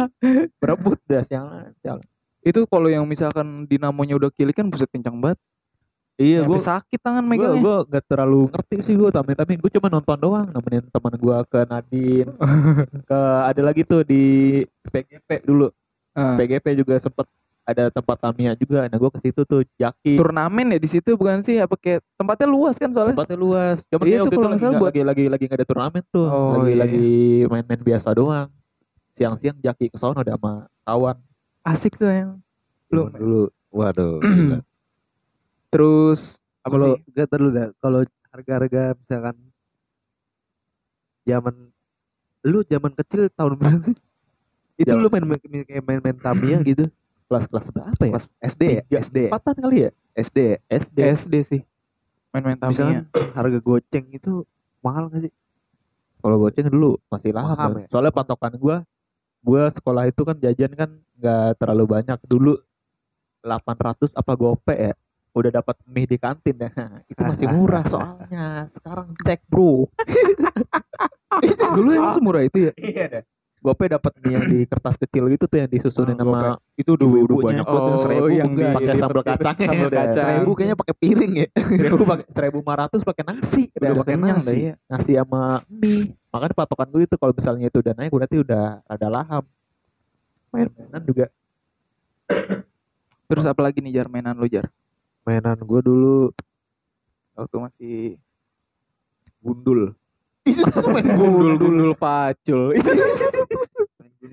Berebut 0.60 1.00
dah 1.08 1.24
sialan, 1.24 1.72
sialan. 1.80 2.04
Itu 2.44 2.68
kalau 2.68 2.92
yang 2.92 3.08
misalkan 3.08 3.64
dinamonya 3.64 4.20
udah 4.20 4.28
kilik 4.28 4.52
kan 4.52 4.68
buset 4.68 4.92
kencang 4.92 5.16
banget. 5.16 5.40
Iya 6.20 6.44
gue 6.48 6.60
sakit 6.60 7.00
tangan 7.00 7.24
megangnya. 7.24 7.60
gue 7.60 7.76
gak 7.92 8.04
terlalu 8.08 8.48
ngerti 8.48 8.76
sih 8.88 8.96
gue 8.96 9.12
tapi 9.12 9.36
tapi 9.36 9.60
gue 9.60 9.68
cuma 9.68 9.92
nonton 9.92 10.16
doang 10.16 10.48
nemenin 10.48 10.88
teman 10.88 11.12
gue 11.12 11.36
ke 11.44 11.60
Nadine 11.68 12.32
ke 13.12 13.20
ada 13.52 13.60
lagi 13.60 13.84
tuh 13.84 14.00
di 14.00 14.64
PGP 14.88 15.44
dulu 15.44 15.68
Ah. 16.16 16.32
PGP 16.40 16.80
juga 16.80 16.96
sempet 16.96 17.28
ada 17.66 17.90
tempat 17.90 18.16
Tamiya 18.16 18.54
juga 18.54 18.86
nah 18.86 18.94
gue 18.94 19.10
ke 19.10 19.18
situ 19.20 19.42
tuh 19.42 19.66
Jaki 19.74 20.14
Turnamen 20.14 20.70
ya 20.70 20.78
di 20.78 20.86
situ 20.86 21.18
bukan 21.18 21.42
sih? 21.42 21.58
Apa 21.58 21.74
kayak 21.74 21.98
tempatnya 22.14 22.46
luas 22.46 22.78
kan 22.78 22.88
soalnya? 22.88 23.18
tempatnya 23.18 23.34
luas 23.36 23.82
cuman 23.90 24.04
Iya, 24.06 24.08
dia 24.08 24.16
tuh 24.16 24.22
waktu 24.22 24.36
itu 24.38 24.46
lagi, 24.46 24.62
buat- 24.78 24.94
lagi 24.94 25.02
lagi 25.02 25.24
lagi 25.26 25.44
gak 25.46 25.58
ada 25.58 25.66
turnamen 25.66 26.02
tuh 26.08 26.26
Oh, 26.26 26.62
lagi 26.62 26.70
iya. 26.70 26.78
lagi 26.78 27.06
main-main 27.50 27.82
biasa 27.82 28.08
doang 28.14 28.48
siang-siang 29.12 29.58
Jaki 29.58 29.90
ke 29.90 29.98
sono 29.98 30.22
udah 30.22 30.34
sama 30.34 30.52
kawan 30.82 31.16
Asik 31.60 31.98
tuh 31.98 32.06
yang. 32.06 32.30
Lu 32.94 33.10
dulu. 33.10 33.50
Waduh. 33.74 34.22
terus 35.74 36.38
apa 36.62 36.72
Kalau 36.72 36.94
gak 37.10 37.26
terlalu 37.26 37.50
dah. 37.52 37.68
Kalau 37.76 38.00
harga-harga 38.30 38.82
misalkan 38.94 39.34
zaman 41.26 41.54
lu 42.46 42.62
zaman 42.62 42.92
kecil 42.94 43.26
tahun 43.34 43.58
berapa? 43.58 43.90
Itu 44.80 44.94
lu 44.94 45.08
main 45.08 45.24
main 45.26 45.40
kayak 45.64 45.82
main-main 45.82 46.16
Tamiya 46.16 46.58
gitu. 46.70 46.86
Kelas-kelas 47.26 47.66
berapa 47.68 48.02
ya 48.02 48.12
Kelas 48.14 48.26
SD 48.40 48.62
ya? 48.62 48.82
SD. 48.98 49.16
empatan 49.28 49.54
kali 49.58 49.76
ya 49.78 49.90
SD. 50.14 50.38
SD 50.64 50.98
SD 51.16 51.34
sih. 51.42 51.60
Main-main 52.30 52.56
Tamiya. 52.56 53.04
Harga 53.36 53.58
goceng 53.58 54.06
itu 54.10 54.42
mahal 54.80 55.08
gak 55.08 55.22
sih? 55.22 55.32
kalau 56.16 56.36
goceng 56.38 56.66
dulu 56.66 56.98
masih 57.06 57.30
lahap 57.30 57.54
Mahal 57.54 57.70
kan. 57.70 57.82
ya? 57.82 57.86
soalnya 57.86 58.10
patokan 58.10 58.52
gua 58.56 58.76
gua 59.40 59.70
sekolah 59.70 60.06
itu 60.06 60.22
kan 60.22 60.34
jajan 60.36 60.72
kan 60.74 60.90
nggak 61.14 61.54
terlalu 61.56 61.84
banyak 61.86 62.18
dulu 62.26 62.58
800 63.40 64.10
apa 64.10 64.32
gope 64.34 64.74
ya 64.74 64.90
udah 65.30 65.50
dapat 65.52 65.76
mie 65.86 66.02
di 66.02 66.18
kantin 66.18 66.56
ya 66.56 66.70
itu 67.12 67.20
masih 67.20 67.46
murah 67.46 67.84
soalnya 67.92 68.66
sekarang 68.74 69.14
cek 69.22 69.46
bro 69.46 69.86
Dulu 71.76 71.88
emang 71.92 72.10
semurah 72.10 72.42
itu 72.42 72.58
ya? 72.66 72.72
iya 72.76 73.04
deh 73.06 73.24
gope 73.66 73.84
dapat 73.84 74.12
yang 74.22 74.46
di 74.46 74.62
kertas 74.62 74.94
kecil 74.96 75.26
gitu 75.26 75.44
tuh 75.44 75.58
yang 75.58 75.66
disusunin 75.66 76.14
Ah, 76.14 76.22
sama 76.22 76.38
Itu 76.72 76.94
udah 76.94 77.02
Ibu-ibunya. 77.02 77.42
banyak 77.42 77.66
banget 77.66 77.82
yang 77.82 77.90
Oh, 77.90 78.00
seribu 78.00 78.26
yang 78.30 78.50
pakai 78.72 78.94
sambal 78.94 79.16
pakai 79.18 79.32
kacangnya 79.34 79.66
sambal 79.66 79.90
kacang. 79.90 80.26
Seribu 80.30 80.50
kayaknya 80.52 80.76
pakai 80.76 80.94
piring 80.96 81.32
ya. 81.34 81.46
seribu 81.58 82.04
pakai 82.04 82.24
seribu 82.30 82.56
lima 82.60 82.74
ratus 82.78 83.00
pakai 83.02 83.22
nasi 83.24 83.62
Udah 83.72 83.92
pakai 83.98 84.16
nasi. 84.16 84.58
nasi 84.86 85.12
sama 85.12 85.42
mie 85.66 86.14
makanya 86.30 86.54
patokan 86.54 86.88
gue 86.88 87.02
itu 87.02 87.16
kalau 87.16 87.32
misalnya 87.32 87.66
itu 87.66 87.78
udah 87.78 87.94
naik 87.94 88.12
berarti 88.12 88.36
udah 88.38 88.64
ada 88.84 89.06
laham 89.08 89.42
main-mainan 90.48 91.02
juga 91.02 91.26
Terus 93.26 93.42
apa 93.42 93.58
lagi 93.60 93.80
nih 93.80 93.90
jar 93.92 94.06
mainan 94.06 94.32
lu 94.32 94.46
jar? 94.46 94.70
Mainan 95.22 95.58
gue 95.58 95.80
dulu 95.80 96.30
Waktu 97.32 97.56
masih 97.58 97.96
gundul. 99.38 99.92
Itu 100.42 100.62
tuh 100.64 100.88
main 100.88 101.04
gundul 101.10 101.52
gundul. 101.52 101.54
gundul 101.58 101.92
pacul. 101.92 102.70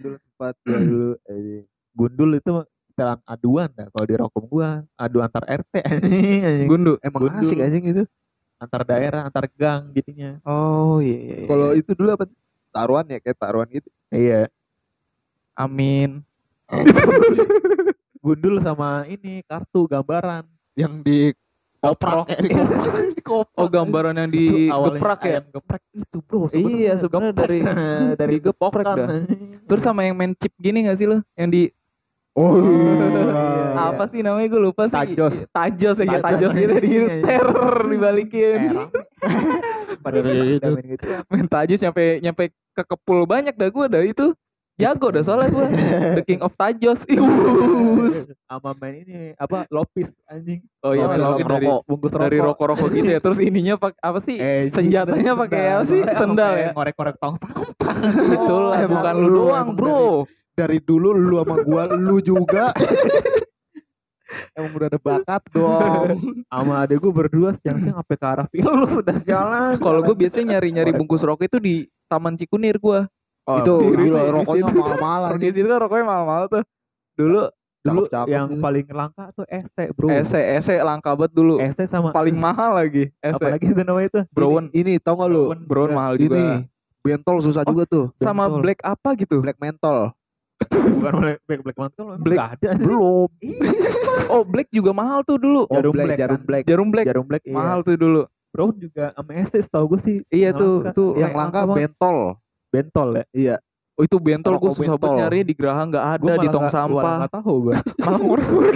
Gundul 0.04 0.20
sempat 0.20 0.56
ya 0.68 0.80
dulu. 0.84 1.10
Eh, 1.32 1.64
gundul 1.96 2.30
itu 2.36 2.52
setelan 2.92 3.20
aduan 3.24 3.70
dah 3.72 3.88
kalau 3.90 4.06
di 4.06 4.16
rokom 4.20 4.44
gua 4.52 4.84
adu 5.00 5.24
antar 5.24 5.48
RT 5.48 5.74
anjing 5.88 6.42
anjing. 6.44 6.68
Gundu. 6.68 6.94
Emang 7.00 7.22
Gundul. 7.24 7.48
asik 7.48 7.60
anjing 7.64 7.86
itu. 7.88 8.04
antar 8.60 8.88
daerah 8.88 9.28
antar 9.28 9.44
gang 9.60 9.92
jadinya 9.92 10.40
Oh 10.48 11.04
iya 11.04 11.20
iya. 11.20 11.36
iya. 11.44 11.48
Kalau 11.52 11.76
itu 11.76 11.92
dulu 11.96 12.16
apa? 12.16 12.24
Taruhan 12.72 13.06
ya 13.12 13.20
kayak 13.20 13.38
taruhan 13.40 13.68
gitu. 13.72 13.90
iya 14.12 14.48
Amin. 15.56 16.24
gundul 18.24 18.64
sama 18.64 19.04
ini 19.06 19.44
kartu 19.44 19.84
gambaran 19.86 20.48
Yang 20.74 20.94
di 21.06 21.20
Koprok. 21.84 22.26
di 22.32 22.48
di. 22.48 22.56
Oh 23.56 23.72
gambaran 23.72 24.20
yang 24.20 24.30
awalnya 24.68 25.00
digeprak 25.00 25.20
ya. 25.24 25.32
ayam 25.40 25.46
geprek 25.48 25.84
itu 25.96 26.18
bro 26.20 26.52
Iya, 26.52 27.00
sebenarnya 27.00 27.32
dari 27.32 27.60
dari 28.14 28.36
geprek 28.38 28.84
dah. 29.00 29.08
Terus 29.64 29.80
sama 29.82 30.04
yang 30.04 30.20
main 30.20 30.36
chip 30.36 30.52
gini 30.60 30.84
gak 30.84 31.00
sih 31.00 31.08
lo? 31.08 31.24
Yang 31.34 31.50
di 31.50 31.64
Oh 32.34 32.58
Iya. 32.60 33.80
apa 33.94 34.04
sih 34.10 34.20
namanya 34.20 34.48
gue 34.50 34.62
lupa 34.62 34.92
sih. 34.92 34.96
Tajos. 35.00 35.48
Tajos 35.48 35.98
ya, 36.00 36.20
Tajos. 36.20 36.52
tajos 36.52 36.54
gitu 36.54 36.76
di 36.76 36.90
Iya, 36.90 37.04
iya. 37.16 37.24
teror 37.24 37.76
dibalikin. 37.88 38.60
pada 40.04 40.20
udah 40.20 40.34
main 40.68 40.88
gitu 40.90 41.06
Main 41.32 41.48
tajos 41.48 41.80
nyampe 41.80 42.04
nyampe 42.20 42.44
kekepul 42.74 43.24
banyak 43.24 43.56
dah 43.56 43.70
gue 43.72 43.86
dah 43.88 44.04
itu. 44.04 44.26
Jago 44.74 45.08
dah 45.10 45.22
soalnya 45.22 45.50
gue. 45.50 45.68
The 46.18 46.24
King 46.26 46.42
of 46.42 46.58
Tajos. 46.58 47.06
Ius. 47.06 48.26
sama 48.44 48.74
main 48.78 49.02
ini 49.02 49.34
apa 49.38 49.66
lopis 49.70 50.10
anjing 50.26 50.62
Oh 50.82 50.92
iya, 50.92 51.06
main 51.06 51.22
Lopis 51.22 51.46
dari 51.46 51.66
rokok, 51.66 51.80
bungkus 51.86 52.12
dari 52.12 52.38
rokok. 52.38 52.48
rokok-rokok 52.66 52.88
gitu 52.92 53.10
ya. 53.10 53.20
Terus 53.22 53.38
ininya 53.40 53.74
pak 53.78 53.94
apa 53.98 54.20
sih? 54.20 54.38
Eh, 54.38 54.70
Senjatanya 54.70 55.34
sendal. 55.34 55.42
pakai 55.46 55.62
apa 55.70 55.84
sih? 55.86 56.00
Sendal 56.12 56.54
ya. 56.56 56.70
ngorek-ngorek 56.74 57.16
tong 57.18 57.36
sampah 57.38 57.96
Betul 58.04 58.62
lah, 58.68 58.80
emang 58.82 58.98
bukan 58.98 59.16
lu 59.20 59.30
doang, 59.32 59.68
Bro. 59.74 60.04
Dari 60.54 60.78
dulu 60.80 61.10
lu 61.12 61.38
sama 61.40 61.56
gua, 61.62 61.84
lu 61.90 62.18
juga. 62.20 62.74
Emang 64.54 64.72
udah 64.74 64.88
ada 64.88 65.00
bakat 65.00 65.42
dong. 65.50 66.18
sama 66.46 66.74
adek 66.82 66.98
gue 67.00 67.12
berdua 67.12 67.50
siang-siang 67.54 67.94
sampai 68.02 68.18
ke 68.18 68.26
arah 68.26 68.48
film 68.50 68.74
lu 68.76 68.88
udah 69.02 69.18
jalan 69.22 69.78
Kalau 69.78 70.02
gue 70.02 70.16
biasanya 70.16 70.58
nyari-nyari 70.58 70.90
bungkus 70.92 71.22
rokok 71.22 71.46
itu 71.46 71.58
di 71.58 71.76
Taman 72.06 72.34
Cikunir 72.36 72.78
gua. 72.78 73.06
Oh, 73.44 73.60
itu 73.60 73.74
di- 73.92 74.08
gila, 74.08 74.20
rokoknya 74.32 74.64
mahal-mahal 74.74 75.22
Di 75.36 75.50
situ 75.52 75.68
kan 75.68 75.80
rokoknya 75.82 76.06
mahal-mahal 76.06 76.44
tuh. 76.48 76.64
Dulu 77.14 77.42
dulu 77.84 78.08
yang 78.26 78.48
paling 78.64 78.88
langka 78.88 79.36
tuh 79.36 79.44
ST 79.44 79.76
bro 79.92 80.08
ese 80.08 80.40
ese 80.40 80.80
langka 80.80 81.12
banget 81.14 81.36
dulu. 81.36 81.60
ST 81.60 81.84
sama 81.86 82.10
Paling 82.10 82.32
mahal 82.34 82.72
lagi. 82.74 83.12
apa 83.20 83.36
Ese. 83.36 83.46
lagi 83.52 83.66
itu 83.70 83.82
namanya 83.84 84.08
itu 84.08 84.22
Brown. 84.32 84.72
Ini, 84.72 84.96
ini 84.96 85.04
tau 85.04 85.20
gak 85.20 85.28
lu? 85.28 85.44
Brown. 85.46 85.62
Brown 85.68 85.92
mahal 85.92 86.14
juga. 86.16 86.40
Ini 86.40 86.64
bentol 87.04 87.38
susah 87.40 87.62
Oh, 87.62 87.70
juga 87.70 87.84
tuh. 87.84 88.06
Sama 88.18 88.48
Bentol. 88.48 88.64
black 88.64 88.80
apa 88.82 89.10
gitu? 89.16 89.44
Black 89.44 89.60
mentol. 89.60 90.16
bukan 90.96 91.14
black 91.20 91.40
black 91.44 91.62
black 91.62 91.76
emang 91.76 92.18
Black. 92.24 92.40
ada 92.56 92.70
Belum. 92.74 93.28
Oh, 94.32 94.42
black 94.42 94.72
juga 94.72 94.96
mahal 94.96 95.20
tuh 95.22 95.36
dulu. 95.36 95.68
Oh, 95.68 95.76
Jarum 95.76 95.92
black, 95.92 96.08
black 96.08 96.18
jarum 96.18 96.32
kan? 96.34 96.48
black. 96.48 96.64
Jarum 96.64 96.88
black 96.88 97.06
jarum 97.06 97.26
black 97.28 97.44
iya. 97.44 97.54
mahal 97.54 97.84
tuh 97.84 98.00
dulu. 98.00 98.22
Brown 98.50 98.74
juga 98.78 99.12
sama 99.12 99.36
ST 99.36 99.56
setahu 99.60 99.86
gue 99.92 100.00
sih 100.00 100.18
Iya 100.30 100.54
tuh, 100.54 100.80
langka. 100.80 100.96
tuh 100.96 101.10
Yang 101.18 101.34
langka 101.36 101.60
banget. 101.66 101.78
bentol. 101.84 102.18
Bentol 102.74 103.10
ya 103.14 103.26
Iya. 103.32 103.56
Oh, 103.94 104.02
itu 104.02 104.18
bentol 104.18 104.58
gue 104.58 104.74
susah 104.74 104.98
banget 104.98 105.18
nyari 105.22 105.40
di 105.44 105.54
Geraha 105.54 105.86
nggak 105.86 106.06
ada 106.12 106.24
Gua 106.26 106.36
di 106.36 106.50
tong 106.50 106.66
malah 106.66 106.74
sampah. 106.74 107.16
nggak 107.20 107.34
tahu 107.36 107.54
gue 107.62 107.76
Malah 108.04 108.20
ngorek-ngorek. 108.20 108.76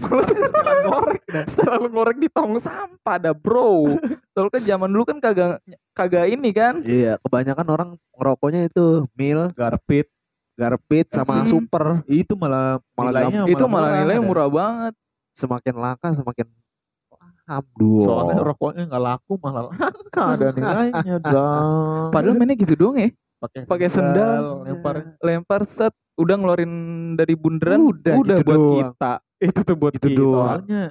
Malah 0.00 0.24
setelah 0.26 0.76
ngorek. 0.82 1.20
Setelah 1.46 1.76
lu 1.78 1.88
ngorek 1.88 2.16
di 2.18 2.28
tong 2.28 2.52
sampah 2.54 3.16
dah, 3.16 3.32
Bro. 3.32 3.96
Soalnya 4.30 4.50
kan 4.50 4.62
zaman 4.62 4.88
dulu 4.88 5.04
kan 5.06 5.18
kagak 5.18 5.52
kagak 5.90 6.26
ini 6.28 6.50
kan. 6.50 6.74
Iya, 6.82 7.16
kebanyakan 7.18 7.66
orang 7.66 7.88
ngerokoknya 8.12 8.60
itu 8.66 9.08
mil, 9.14 9.48
garpit 9.50 10.04
garpit 10.52 11.08
sama 11.08 11.40
Hmm. 11.40 11.48
super. 11.48 11.84
itu 12.04 12.36
malah 12.36 12.76
Malah 12.92 13.24
nilainya 13.24 13.40
itu 13.48 13.64
malah 13.64 13.90
nilainya 13.96 14.20
ada. 14.20 14.28
murah 14.28 14.48
banget. 14.48 14.94
Semakin 15.32 15.74
langka 15.74 16.12
semakin 16.12 16.46
Alhamdulillah. 17.50 18.04
soalnya 18.06 18.36
rokoknya 18.40 18.82
nggak 18.86 19.02
laku 19.02 19.32
malah 19.36 19.62
langka 19.74 20.22
ada 20.30 20.46
nilainya 20.52 21.16
dong 21.20 22.10
Padahal 22.10 22.34
mainnya 22.34 22.54
gitu 22.54 22.74
doang 22.74 22.96
ya. 22.96 23.08
pakai 23.36 23.60
pakai 23.64 23.88
sendal. 23.88 24.62
lempar 24.62 24.94
Lempar 25.18 25.60
set 25.64 25.90
udah 26.14 26.36
ngeluarin 26.36 26.72
dari 27.14 27.34
bundaran 27.34 27.80
Udah, 27.82 28.14
udah 28.14 28.36
gitu 28.36 28.44
buat 28.44 28.56
doang. 28.56 28.76
kita. 28.92 29.12
Itu 29.48 29.60
tuh 29.64 29.74
buat 29.74 29.92
Gitu 29.94 30.06
kita. 30.06 30.20
doang. 30.20 30.46
soalnya 30.60 30.82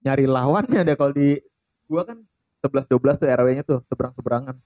nyari 0.00 0.24
lawannya 0.24 0.80
deh 0.82 0.96
kalau 0.96 1.12
di 1.12 1.36
gua 1.84 2.02
kan 2.02 2.18
11 2.60 2.88
12 2.88 3.20
tuh 3.20 3.28
RW-nya 3.30 3.62
tuh 3.62 3.78
seberang-seberangan. 3.86 4.56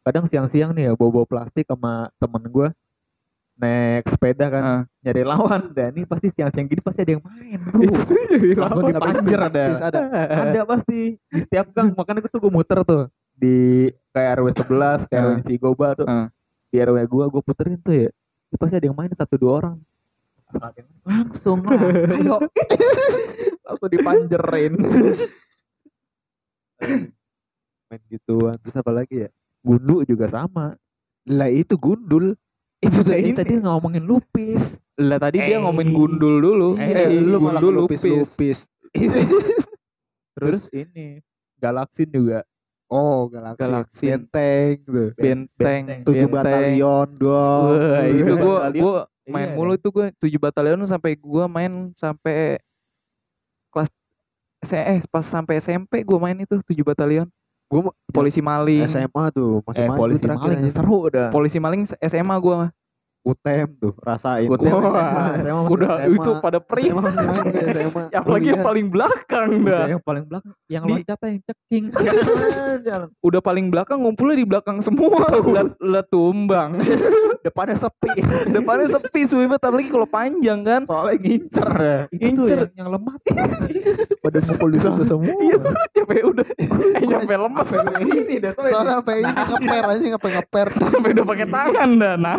Kadang 0.00 0.24
siang-siang 0.24 0.70
nih 0.70 0.88
ya 0.88 0.92
bawa-bawa 0.94 1.26
plastik 1.26 1.66
sama 1.66 2.08
temen 2.16 2.42
gua 2.46 2.70
naik 3.56 4.05
sepeda 4.26 4.46
kan 4.50 4.62
Ah. 4.62 4.82
nyari 5.00 5.22
lawan 5.22 5.62
dan 5.70 5.94
ini 5.94 6.02
pasti 6.02 6.26
siang-siang 6.28 6.66
gini 6.66 6.82
pasti 6.82 7.00
ada 7.00 7.12
yang 7.14 7.22
main 7.22 7.58
bro 7.62 7.78
Jadi 8.26 8.48
langsung 8.58 8.84
dipanjer 8.90 9.38
ada 9.40 9.62
ada. 9.80 10.00
ada 10.42 10.60
pasti 10.66 10.98
di 11.14 11.38
setiap 11.40 11.70
gang 11.70 11.94
makanya 11.94 12.20
itu 12.20 12.36
gue 12.36 12.50
muter 12.50 12.82
tuh 12.82 13.06
di 13.32 13.86
kayak 14.10 14.30
RW 14.36 14.46
11 14.50 15.06
kayak 15.06 15.22
RW 15.22 15.30
Ah. 15.30 15.40
Cigoba 15.40 15.88
tuh 15.94 16.06
Ah. 16.06 16.26
di 16.66 16.76
RW 16.76 16.98
gua 17.06 17.24
gue 17.28 17.38
puterin 17.40 17.78
tuh 17.78 17.94
ya 17.94 18.10
itu 18.46 18.56
pasti 18.56 18.74
ada 18.74 18.84
yang 18.84 18.94
main 18.94 19.12
satu 19.12 19.34
dua 19.36 19.52
orang 19.56 19.76
langsung 21.04 21.62
lah 21.62 21.78
ayo 22.12 22.38
langsung 23.62 23.90
dipanjerin 23.90 24.74
Main 27.86 28.02
gituan. 28.08 28.58
Terus 28.58 28.74
apa 28.74 28.90
lagi 28.90 29.22
ya? 29.22 29.30
gundu 29.62 30.02
juga 30.02 30.26
sama 30.26 30.74
Lah 31.24 31.46
itu 31.46 31.74
gundul. 31.74 32.34
Itu 32.82 33.00
tadi 33.00 33.22
ini. 33.24 33.36
tadi 33.36 33.52
ngomongin 33.56 34.04
lupis 34.04 34.76
Lah 34.96 35.20
tadi 35.20 35.44
dia 35.44 35.56
Eh. 35.56 35.60
ngomongin 35.60 35.92
gundul 35.92 36.40
dulu. 36.40 36.68
Eh, 36.80 37.20
lu 37.20 37.36
malah 37.36 37.60
gundul 37.60 37.84
lupis 37.84 38.00
lupis. 38.00 38.18
lupis. 38.24 38.58
terus 40.36 40.68
ini 40.72 41.20
galaksin 41.56 42.08
juga 42.08 42.40
Oh, 42.86 43.26
galaksi. 43.26 43.60
Galaxy. 43.66 44.04
Benteng 44.06 44.74
tuh. 44.86 45.10
Benteng, 45.18 45.50
Benteng. 45.58 46.00
Tujuh 46.06 46.28
benteng. 46.30 46.38
batalion 46.38 47.08
dong. 47.18 47.62
Wah, 47.74 48.06
itu 48.06 48.32
gua 48.38 48.58
gua 48.70 48.96
main 49.26 49.48
Iya, 49.50 49.56
mulu 49.58 49.74
tuh 49.74 49.90
gua 49.90 50.06
tujuh 50.14 50.38
batalion 50.38 50.78
sampai 50.86 51.18
gua 51.18 51.50
main 51.50 51.90
sampai 51.98 52.62
kelas 53.74 53.90
eh 54.70 55.02
pas 55.10 55.26
sampai 55.26 55.58
SMP 55.58 56.06
gua 56.06 56.22
main 56.22 56.38
itu 56.38 56.62
tujuh 56.62 56.86
batalion. 56.86 57.26
Gua 57.66 57.90
ma- 57.90 57.96
Polisi 58.14 58.40
maling. 58.40 58.86
SMA 58.86 59.24
tuh 59.34 59.60
masih 59.66 59.82
eh 59.82 59.88
main 59.90 59.98
polisi 59.98 60.24
maling 60.24 60.70
seru 60.70 60.96
udah 61.10 61.28
Polisi 61.34 61.58
maling 61.58 61.82
SMA 62.00 62.36
gua 62.38 62.54
mah. 62.56 62.70
Utem 63.26 63.66
tuh 63.74 63.90
rasain. 63.98 64.46
Tembak. 64.46 64.70
Wah, 64.86 65.34
SMA 65.34 65.62
Udah 65.66 65.92
SMA. 65.98 66.14
itu 66.14 66.30
pada 66.38 66.58
perih. 66.62 66.94
SMA 66.94 67.10
SMA. 67.82 68.02
Ya, 68.06 68.18
apalagi 68.22 68.46
yang 68.48 68.62
paling 68.62 68.86
belakang 68.86 69.48
Udah 69.58 69.66
dah. 69.66 69.86
yang 69.90 69.98
paling 70.00 70.24
belakang 70.24 70.52
yang 70.66 70.84
Di- 70.86 70.92
loncatnya 70.94 71.28
yang 71.28 71.42
ceking 71.42 71.84
jalan 72.86 73.08
Udah 73.20 73.40
paling 73.40 73.66
belakang 73.66 73.98
ngumpulnya 73.98 74.36
di 74.36 74.46
belakang 74.46 74.78
semua. 74.78 75.26
Lah 75.82 76.04
tumbang. 76.04 76.78
depannya 77.46 77.78
sepi 77.78 78.10
Depannya 78.54 78.86
sepi 78.90 79.20
suwi 79.22 79.46
banget 79.46 79.62
apalagi 79.64 79.86
kalau 79.86 80.02
panjang 80.04 80.60
kan. 80.62 80.82
soalnya 80.82 81.14
ngincer 81.16 81.70
ya 81.72 81.98
Ngincer. 82.10 82.58
yang, 82.58 82.72
yang 82.76 82.88
lemah 82.90 83.14
pada 84.18 84.38
mukul 84.42 84.68
di 84.68 84.78
situ 84.78 85.02
semua 85.04 85.30
Iya, 85.30 85.54
nyampe 85.94 86.16
udah 86.26 86.46
eh, 86.58 87.06
nyampe 87.06 87.34
lemas. 87.36 87.70
ini 88.02 88.34
dah 88.40 88.50
soalnya 88.52 88.98
sampai 88.98 89.14
ini 89.20 89.30
ngeper 89.30 89.84
aja 89.86 90.06
sampai 90.10 90.30
ngeper. 90.34 90.68
Sampai 90.90 91.10
udah 91.12 91.24
pakai 91.24 91.46
tangan 91.46 91.90
dah. 91.96 92.14
Nah, 92.16 92.34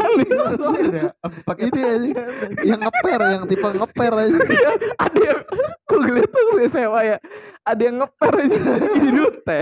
udah 0.80 1.04
sampai 1.14 1.42
pakai 1.44 1.64
Ini 1.68 1.82
aja. 1.84 2.22
Yang 2.62 2.80
ngeper 2.82 3.20
yang 3.24 3.44
tipe 3.46 3.68
ngeper 3.68 4.14
aja. 4.14 4.40
ada 5.06 5.20
yang 5.20 5.40
gue 5.88 6.00
ngeliat 6.00 6.30
tuh 6.30 6.44
di 6.54 6.68
SMA 6.68 7.02
ya? 7.06 7.18
Ada 7.64 7.82
yang 7.84 7.96
ngeper 8.00 8.34
aja. 8.38 8.58
Jadi 8.78 9.10
dute 9.10 9.60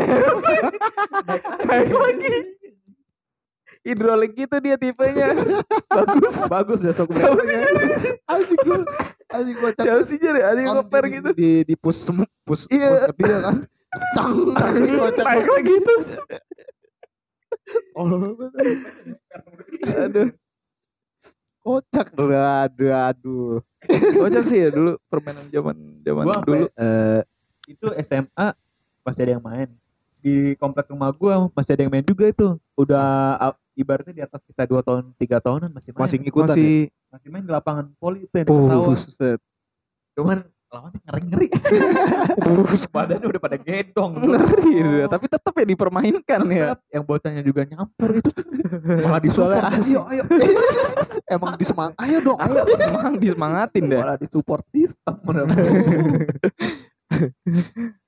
naik 1.64 1.90
lagi. 1.90 2.36
Hidrolik 3.86 4.34
gitu 4.34 4.56
dia 4.58 4.76
tipenya. 4.76 5.38
Bagus. 5.88 6.36
Bagus 6.50 6.80
dah 6.82 6.92
sok 6.92 7.14
Chelsea 7.14 7.56
Anjing 8.26 8.60
gua. 8.66 8.82
Anjing 9.30 9.56
gua 9.62 9.72
cak- 9.72 9.86
Chelsea 9.86 10.18
jadi 10.18 10.42
ada 10.42 10.58
yang 10.58 10.76
ngeper 10.76 11.04
gitu. 11.08 11.30
Di 11.32 11.62
di 11.62 11.76
push 11.78 12.02
semut 12.02 12.28
push 12.42 12.66
Iya. 12.68 12.90
push 12.90 13.06
ke 13.14 13.22
dia 13.22 13.38
kan. 13.46 13.56
Tang 14.12 14.36
naik 14.52 15.48
lagi 15.48 15.76
terus. 15.80 16.08
Oh, 17.98 18.06
aduh 18.06 20.30
kocak 21.66 22.14
udah 22.14 22.70
aduh 22.70 22.94
aduh. 22.94 23.58
kocak 24.22 24.46
sih 24.46 24.62
ya 24.62 24.70
dulu 24.70 25.02
permainan 25.10 25.50
zaman 25.50 25.76
zaman 26.06 26.24
Gua 26.30 26.38
dulu. 26.46 26.66
Eh. 26.70 27.22
Itu 27.66 27.90
SMA 28.06 28.48
masih 29.02 29.22
ada 29.26 29.32
yang 29.42 29.44
main. 29.44 29.70
Di 30.22 30.54
komplek 30.62 30.86
rumah 30.94 31.10
gua 31.10 31.50
masih 31.58 31.74
ada 31.74 31.82
yang 31.82 31.94
main 31.94 32.06
juga 32.06 32.30
itu. 32.30 32.48
Udah 32.78 33.06
ah, 33.42 33.56
ibaratnya 33.74 34.14
di 34.14 34.22
atas 34.22 34.46
kita 34.46 34.70
dua 34.70 34.86
tahun 34.86 35.10
tiga 35.18 35.42
tahunan 35.42 35.74
masih 35.74 35.90
main. 35.90 36.02
Masih 36.06 36.18
ngikutan 36.22 36.54
ya? 36.54 36.62
masih 36.62 36.74
masih 37.10 37.28
main 37.34 37.44
di 37.44 37.52
lapangan 37.52 37.86
poli 37.98 38.30
itu 38.30 38.36
yang 38.38 38.48
oh 38.54 38.70
sawah 38.70 38.88
buset. 38.94 39.40
Cuman 40.14 40.38
lawannya 40.76 41.00
ngeri 41.00 41.24
ngeri. 41.32 41.48
Badannya 42.96 43.28
udah 43.32 43.42
pada 43.42 43.58
gedong 43.58 44.12
ngeri 44.20 44.74
dia. 44.84 45.06
tapi 45.08 45.26
tetap 45.26 45.54
ya 45.56 45.66
dipermainkan 45.66 46.42
ya. 46.52 46.66
Tetep, 46.76 46.80
yang 46.92 47.04
bocahnya 47.08 47.42
juga 47.42 47.62
nyampur 47.64 48.10
itu 48.14 48.30
malah 49.02 49.22
disupport. 49.24 49.56
Soalnya 49.56 49.80
asik. 49.80 49.96
ayo 49.96 50.02
ayo 50.12 50.24
emang 51.36 51.54
disemang 51.56 51.92
ayo 51.98 52.18
dong 52.20 52.38
ayo. 52.38 52.62
Semang 52.76 53.16
disemangatin 53.16 53.84
dah 53.88 54.00
malah 54.04 54.18
disupport 54.20 54.64
sistem 54.76 55.16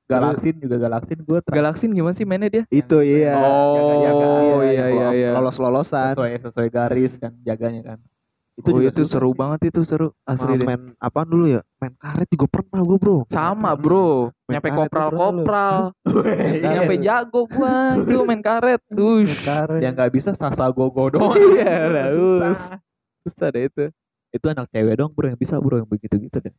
galaksin 0.08 0.56
juga 0.64 0.76
galaksin 0.80 1.20
gue 1.20 1.40
Galaksin 1.52 1.90
gimana 1.92 2.16
sih 2.16 2.24
mainnya 2.24 2.48
dia? 2.48 2.64
Itu 2.72 3.04
iya. 3.04 3.36
Oh, 3.36 3.76
Jaga-jaga, 3.76 4.28
iya, 4.40 4.56
yang 4.72 4.88
iya, 4.88 5.04
lo- 5.04 5.16
iya. 5.16 5.30
Lolos-lolosan. 5.36 6.16
sesuai 6.16 6.32
sesuai 6.48 6.68
garis 6.72 7.14
kan 7.20 7.36
jaganya 7.44 7.82
kan 7.94 8.00
Itu 8.58 8.70
oh, 8.70 8.82
juga 8.82 8.90
itu 8.90 9.02
seru 9.06 9.30
sih. 9.30 9.38
banget 9.38 9.60
itu 9.70 9.80
seru 9.82 10.08
asli 10.24 10.50
Sama 10.50 10.58
deh. 10.58 10.66
main 10.66 10.82
apaan 10.98 11.30
dulu 11.30 11.46
ya? 11.48 11.62
Main 11.78 11.94
karet 11.94 12.26
juga 12.26 12.46
pernah 12.50 12.82
gue 12.82 12.98
bro. 12.98 13.18
Sama 13.28 13.72
bro, 13.74 14.34
Main 14.44 14.58
nyampe 14.58 14.68
tuh 14.68 14.78
kopral-kopral, 14.82 15.78
Karet. 16.10 16.62
nyampe 16.74 16.96
jago 16.98 17.42
gua 17.46 17.76
itu 17.96 18.18
main 18.24 18.42
karet. 18.42 18.82
Main 18.90 18.98
Ush. 18.98 19.46
karet. 19.46 19.80
yang 19.80 19.94
nggak 19.94 20.10
bisa 20.10 20.34
sasa 20.34 20.68
gogo 20.68 21.06
doang 21.08 21.38
Iya, 21.38 21.76
lah, 21.86 22.06
susah 22.10 22.50
us. 22.50 22.62
Susah 23.24 23.48
deh 23.52 23.66
itu. 23.66 23.86
itu 24.28 24.46
anak 24.46 24.68
cewek 24.68 24.96
dong 24.96 25.12
bro 25.12 25.26
yang 25.26 25.38
bisa 25.38 25.56
bro 25.56 25.78
yang 25.78 25.88
begitu 25.88 26.18
gitu 26.20 26.38
deh 26.40 26.52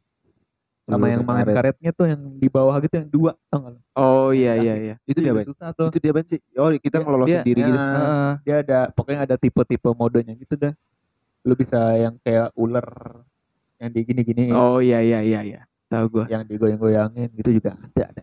sama 0.85 1.05
yang 1.05 1.21
main 1.21 1.37
main 1.37 1.45
karet. 1.45 1.76
karetnya 1.76 1.90
tuh 1.93 2.07
yang 2.07 2.21
di 2.33 2.49
bawah 2.49 2.73
gitu 2.78 2.95
yang 2.97 3.11
dua 3.11 3.37
tau 3.45 3.61
gak? 3.61 3.76
Oh 3.93 4.31
iya 4.31 4.57
iya 4.57 4.75
iya. 4.78 4.95
Itu 5.05 5.19
dia 5.19 5.31
juga 5.31 5.43
Bang. 5.43 5.49
susah 5.52 5.69
tuh 5.75 5.87
Itu 5.90 5.99
dia 5.99 6.12
sih. 6.25 6.40
Oh 6.57 6.71
kita 6.73 6.97
Dia- 6.97 7.05
ngelolosin 7.05 7.35
dia- 7.35 7.45
diri 7.45 7.61
gitu. 7.61 7.76
Heeh. 7.76 8.31
dia 8.40 8.57
ada 8.62 8.78
pokoknya 8.88 9.21
ada 9.26 9.35
tipe-tipe 9.37 9.90
modenya 9.93 10.33
gitu 10.33 10.55
dah 10.55 10.73
lu 11.49 11.57
bisa 11.57 11.81
yang 11.97 12.14
kayak 12.21 12.52
ular 12.52 12.85
yang 13.81 13.88
di 13.88 14.00
gini-gini 14.05 14.52
Oh 14.52 14.78
iya 14.78 15.00
iya 15.00 15.25
iya 15.25 15.40
iya. 15.40 15.61
Tahu 15.88 16.05
gua. 16.12 16.25
yang 16.28 16.45
digoyang-goyangin 16.45 17.33
gitu 17.33 17.57
juga 17.57 17.73
ada 17.81 18.05
ada 18.12 18.23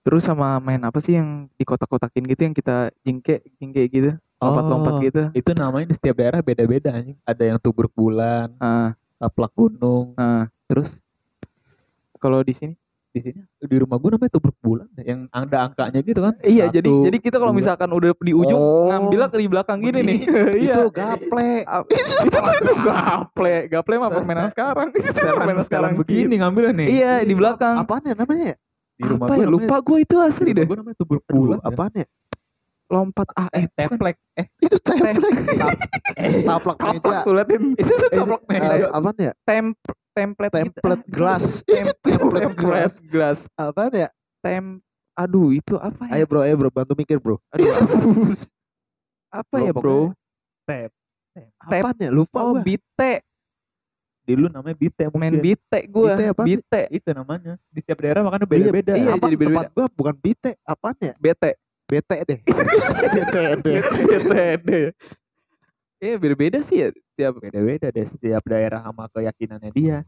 Terus 0.00 0.24
sama 0.24 0.56
main 0.60 0.80
apa 0.80 0.96
sih 1.00 1.16
yang 1.16 1.48
di 1.56 1.64
kotak-kotakin 1.64 2.24
gitu 2.28 2.40
yang 2.44 2.56
kita 2.56 2.88
jingke 3.00 3.40
jingke 3.56 3.82
gitu, 3.88 4.10
lompat-lompat 4.40 4.92
Oh, 4.96 5.00
gitu. 5.00 5.22
itu 5.32 5.50
namanya 5.52 5.92
di 5.92 5.94
setiap 5.96 6.16
daerah 6.16 6.40
beda-beda 6.40 6.88
anjing 6.92 7.16
ada 7.24 7.44
yang 7.44 7.56
tubruk 7.60 7.92
bulan 7.92 8.52
Ah, 8.56 8.92
taplak 9.16 9.52
gunung 9.52 10.12
ah. 10.16 10.48
terus 10.64 10.88
Kalau 12.16 12.44
di 12.44 12.52
sini 12.52 12.74
di 13.10 13.20
sini 13.20 13.40
di 13.60 13.76
rumah 13.76 13.96
gua 13.96 14.14
namanya 14.14 14.30
tubruk 14.30 14.54
bulan 14.56 14.86
yang 14.96 15.26
ada 15.28 15.66
angkanya 15.66 15.98
gitu 15.98 16.20
kan 16.20 16.34
Iya, 16.40 16.64
Satu, 16.64 16.74
jadi 16.76 16.90
jadi 17.04 17.18
kita 17.18 17.36
kalau 17.36 17.50
misalkan 17.50 17.88
udah 17.88 18.14
di 18.14 18.30
ujung 18.32 18.54
Oh. 18.56 18.86
ngambilnya 18.86 19.26
ke 19.26 19.36
di 19.36 19.48
belakang 19.48 19.78
gini 19.78 20.00
nih. 20.00 20.18
Iya. 20.62 20.74
Itu 20.78 20.88
gaple. 20.90 21.50
Ah, 21.64 21.82
itu 21.90 22.30
tuh 22.30 22.54
itu 22.56 22.74
gaple, 22.80 23.54
gaple 23.66 23.94
mah 23.96 24.10
permainan 24.14 24.46
sekarang. 24.48 24.94
Permainan 24.94 25.62
sekarang 25.62 25.92
begini 25.96 26.38
ngambilnya 26.38 26.72
nih 26.76 26.86
Iya, 26.88 27.12
di 27.20 27.34
belakang. 27.34 27.76
Apaan 27.76 28.04
ya 28.04 28.14
namanya? 28.14 28.54
di 28.94 29.04
rumah 29.04 29.26
Apa 29.26 29.32
gua 29.32 29.34
ya? 29.34 29.42
namanya- 29.42 29.64
Lupa 29.64 29.76
gue 29.80 29.98
itu 29.98 30.16
asli 30.16 30.50
deh. 30.52 30.64
gua 30.64 30.76
namanya 30.78 30.96
tubruk 30.96 31.24
bulan 31.26 31.58
apaan 31.60 31.92
ya? 31.96 32.06
Lompat 32.86 33.28
ah 33.32 33.46
eh 33.48 33.64
eh 33.70 33.86
teplek 33.86 34.16
eh 34.34 34.46
Itu 34.60 34.76
template. 34.78 35.22
eh 36.16 36.42
Taplak 36.42 36.76
meja. 36.84 37.22
tuh 37.22 37.32
liatin 37.32 37.62
itu 37.72 37.86
tuh 37.88 38.10
taplak 38.12 38.42
eh, 38.44 38.50
meja 38.52 38.86
apaan 38.90 39.16
ya? 39.20 39.32
tem 39.40 39.64
template 40.20 40.52
gitu. 40.52 40.60
Template 40.76 41.00
Ah, 41.00 41.08
gelas. 41.08 41.44
tem 41.64 41.84
Itu 41.84 41.92
template 42.04 42.42
template 42.44 42.96
gelas. 43.08 43.38
Apaan 43.56 43.92
ya? 43.96 44.08
Tem 44.44 44.64
aduh 45.16 45.48
itu 45.50 45.74
apa 45.76 46.02
ya? 46.08 46.12
Ayo 46.20 46.24
bro, 46.24 46.40
ayo 46.40 46.54
bro, 46.56 46.70
bantu 46.70 46.92
mikir 46.94 47.16
bro. 47.16 47.36
Aduh. 47.50 47.66
apa 49.30 49.56
ya, 49.58 49.72
Bro? 49.72 50.10
tep 50.66 50.90
Tep. 51.30 51.50
Apaan 51.56 51.96
ya? 51.96 52.10
Lupa 52.10 52.42
Oh, 52.42 52.58
gua. 52.58 52.62
bite. 52.62 53.22
dulu 54.20 54.46
namanya 54.46 54.76
bite 54.78 55.10
Main 55.10 55.42
bite 55.42 55.78
gua. 55.90 56.14
Bite 56.14 56.22
sih? 56.22 56.46
Bite. 56.54 56.82
itu 56.92 57.08
namanya 57.10 57.58
di 57.66 57.80
tiap 57.82 57.98
daerah 57.98 58.22
makanya 58.22 58.46
beda-beda 58.46 58.94
iya, 58.94 59.18
Apa 59.18 59.26
jadi 59.26 59.34
beda-beda. 59.34 59.50
tempat 59.50 59.66
gua 59.74 59.86
bukan 59.90 60.14
bite, 60.18 60.50
apaan 60.62 60.96
ya? 61.02 61.14
Bete. 61.18 61.50
Bete 61.90 62.16
deh. 62.22 62.38
Bete 63.14 63.42
deh. 63.58 63.80
Bete. 64.22 64.80
Iya 66.00 66.16
beda-beda 66.16 66.58
sih 66.60 66.80
ya 66.80 66.88
tiap 67.12 67.36
beda-beda 67.38 67.92
deh 67.92 68.06
setiap 68.08 68.40
daerah 68.42 68.80
sama 68.80 69.04
keyakinannya 69.12 69.70
dia 69.70 69.98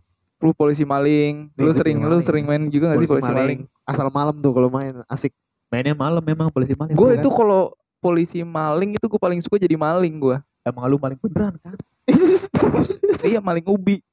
lu 0.42 0.50
polisi 0.50 0.82
maling. 0.82 1.54
Lu 1.54 1.70
Polisi 1.70 1.78
sering 1.78 1.96
lu 2.00 2.08
maling. 2.08 2.25
sering 2.26 2.44
main 2.44 2.62
juga 2.66 2.90
gak 2.90 2.99
sih 2.99 3.06
polisi 3.06 3.30
maling? 3.30 3.61
Asal 3.87 4.11
malam 4.11 4.34
tuh 4.34 4.50
kalau 4.50 4.66
main 4.68 4.90
asik. 5.06 5.30
mainnya 5.70 5.94
malam 5.94 6.18
memang 6.18 6.50
polisi 6.50 6.75
maling 6.75 6.93
Gue 6.93 7.14
Iya 7.14 7.23
itu 7.23 7.30
kan? 7.30 7.38
kalau 7.38 7.62
polisi 7.97 8.43
maling 8.43 8.93
itu 8.93 9.06
gue 9.06 9.17
paling 9.17 9.38
suka 9.38 9.56
jadi 9.56 9.73
maling 9.73 10.19
gue. 10.19 10.36
emang 10.62 10.86
lu 10.86 10.95
maling 10.97 11.19
beneran 11.19 11.54
kan 11.58 11.75
iya 13.23 13.38
maling 13.38 13.62
ubi. 13.64 14.02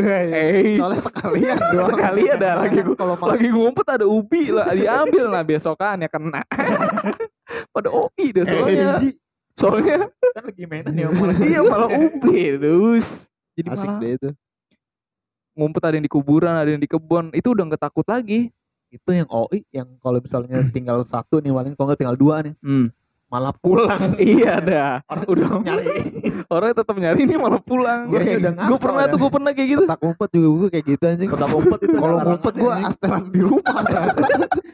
Eh, 0.00 0.78
Soalnya 0.78 1.02
sekalian 1.02 1.58
doang. 1.58 1.88
sekali 1.90 2.22
ada 2.28 2.50
lagi 2.62 2.78
gue 2.78 2.94
kalau 2.94 3.18
lagi 3.18 3.48
ngumpet 3.50 3.86
ada 3.90 4.06
ubi 4.06 4.54
lah 4.54 4.70
diambil 4.70 5.26
lah 5.26 5.42
besokan 5.42 5.98
ya 5.98 6.08
kena. 6.08 6.46
Pada 7.74 7.90
ubi 7.90 8.30
deh 8.30 8.46
soalnya. 8.46 9.02
Soalnya 9.60 10.08
kan 10.08 10.42
lagi 10.48 10.64
mainan 10.64 10.94
ya 10.96 11.08
malah 11.12 11.36
iya 11.52 11.60
malah 11.60 11.88
ubi 11.92 12.56
terus. 12.56 13.28
Jadi 13.52 13.68
asik 13.68 13.84
malah 13.84 14.00
deh 14.00 14.10
itu. 14.16 14.30
ngumpet 15.52 15.82
ada 15.84 15.94
yang 16.00 16.06
di 16.08 16.12
kuburan, 16.12 16.54
ada 16.56 16.70
yang 16.72 16.80
di 16.80 16.88
kebun. 16.88 17.28
Itu 17.36 17.52
udah 17.52 17.64
nggak 17.68 17.82
takut 17.84 18.06
lagi. 18.08 18.48
itu 18.90 19.10
yang 19.14 19.30
OI 19.30 19.62
yang 19.70 19.86
kalau 20.02 20.18
misalnya 20.18 20.66
tinggal 20.74 21.06
satu 21.06 21.38
nih 21.38 21.54
paling 21.54 21.78
kalau 21.78 21.94
nggak 21.94 22.00
tinggal 22.02 22.18
dua 22.18 22.42
nih 22.42 22.58
Hmm. 22.58 22.90
Malah 23.30 23.54
pulang 23.54 24.18
iya 24.18 24.58
dah. 24.58 24.92
orang 25.06 25.24
Udah 25.30 25.48
nyari 25.62 25.86
orang 26.54 26.74
tetap 26.74 26.96
nyari 26.98 27.18
ini 27.22 27.34
malah 27.38 27.62
pulang. 27.62 28.10
Gua 28.10 28.18
kayak 28.18 28.38
udah 28.42 28.52
Gue 28.66 28.78
pernah 28.82 29.02
ya. 29.06 29.12
tuh, 29.14 29.18
gue 29.22 29.30
pernah 29.30 29.50
kayak 29.54 29.68
gitu. 29.70 29.84
Tak 29.86 29.98
ngumpet 30.02 30.28
juga 30.34 30.48
gue 30.50 30.68
kayak 30.74 30.84
gitu 30.90 31.02
anjing. 31.06 31.28
kota 31.30 31.46
ngumpet 31.46 31.80
itu 31.86 31.96
Kalau 32.02 32.16
ngumpet 32.26 32.54
gue 32.58 32.72
astelan 32.74 33.24
di 33.30 33.40
rumah. 33.40 33.74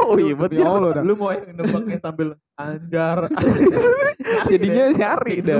Oh 0.01 0.16
iya 0.16 0.35
betul. 0.35 0.64
Allah 0.64 0.90
dah. 0.97 1.03
lu 1.05 1.14
mau 1.21 1.31
yang 1.37 1.53
nembaknya 1.53 1.99
sambil 2.01 2.29
anjar 2.57 3.19
Jadinya 4.49 4.85
nyari 4.97 5.35
dah. 5.45 5.57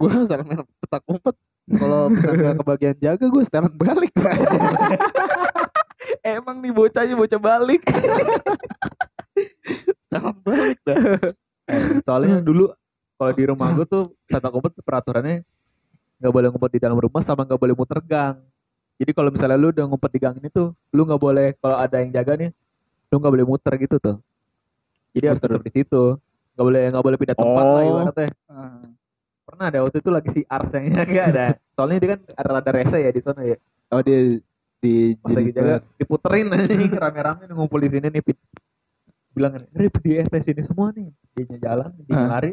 Gue 0.00 0.08
astelan 0.08 0.44
main 0.48 0.64
petak 0.80 1.02
ngumpet. 1.04 1.36
Kalau 1.68 2.08
misalnya 2.08 2.56
kebagian 2.56 2.96
jaga 2.96 3.24
gue 3.28 3.42
setelan 3.44 3.72
balik. 3.76 4.12
Emang 6.24 6.64
nih 6.64 6.72
bocahnya 6.72 7.12
bocah 7.12 7.36
balik. 7.36 7.84
Setelan 10.08 10.36
balik 10.40 10.80
dah. 10.88 10.96
Eh, 11.68 12.00
soalnya 12.00 12.40
dulu 12.40 12.72
kalau 13.14 13.32
di 13.34 13.44
rumah 13.44 13.68
gue 13.72 13.84
tuh 13.84 14.04
tata 14.24 14.48
ngumpet 14.48 14.72
peraturannya 14.80 15.44
nggak 16.18 16.32
boleh 16.32 16.48
ngumpet 16.50 16.70
di 16.74 16.80
dalam 16.80 16.96
rumah 16.96 17.20
sama 17.20 17.44
nggak 17.44 17.60
boleh 17.60 17.74
muter 17.76 18.00
gang. 18.02 18.40
Jadi 18.98 19.10
kalau 19.14 19.30
misalnya 19.30 19.54
lu 19.54 19.70
udah 19.70 19.84
ngumpet 19.86 20.10
di 20.10 20.18
gang 20.18 20.34
ini 20.40 20.48
tuh 20.48 20.72
lu 20.90 21.02
nggak 21.04 21.20
boleh 21.20 21.54
kalau 21.60 21.76
ada 21.76 22.00
yang 22.00 22.10
jaga 22.10 22.34
nih 22.34 22.50
lu 23.08 23.16
nggak 23.20 23.32
boleh 23.36 23.46
muter 23.46 23.72
gitu 23.78 23.96
tuh. 24.00 24.16
Jadi 25.12 25.24
harus 25.28 25.40
tetap 25.40 25.60
di 25.60 25.70
situ. 25.70 26.02
Nggak 26.56 26.64
boleh 26.66 26.82
nggak 26.90 27.04
boleh 27.04 27.18
pindah 27.20 27.36
tempat 27.38 27.64
lah 27.64 27.78
Oh. 27.78 27.86
ibaratnya. 27.86 28.28
Pernah 29.48 29.64
ada 29.72 29.78
waktu 29.80 29.98
itu 30.00 30.10
lagi 30.12 30.28
si 30.28 30.40
Ars 30.44 30.68
yang 30.72 30.84
jaga 30.98 31.20
ada. 31.30 31.46
Soalnya 31.72 31.98
dia 32.00 32.10
kan 32.16 32.20
ada 32.32 32.48
rada 32.58 32.70
rese 32.72 32.98
ya 32.98 33.10
di 33.12 33.20
sana 33.22 33.42
ya. 33.44 33.56
Oh 33.88 34.00
dia 34.02 34.40
di 34.78 34.94
pas 35.18 35.32
lagi 35.34 35.50
jaga 35.50 35.74
diputerin 35.98 36.46
aja 36.54 36.70
nih 36.70 36.90
rame-rame 36.92 37.44
ngumpul 37.50 37.80
di 37.80 37.88
sini 37.92 38.08
nih. 38.08 38.22
Bilang 39.38 39.52
kan 39.54 39.62
Rip 39.70 39.94
di 40.02 40.10
FP 40.18 40.34
sini 40.42 40.62
semua 40.66 40.90
nih 40.90 41.08
dia 41.38 41.46
jalan 41.62 41.94
dia 42.02 42.14
Hah? 42.18 42.28
lari 42.34 42.50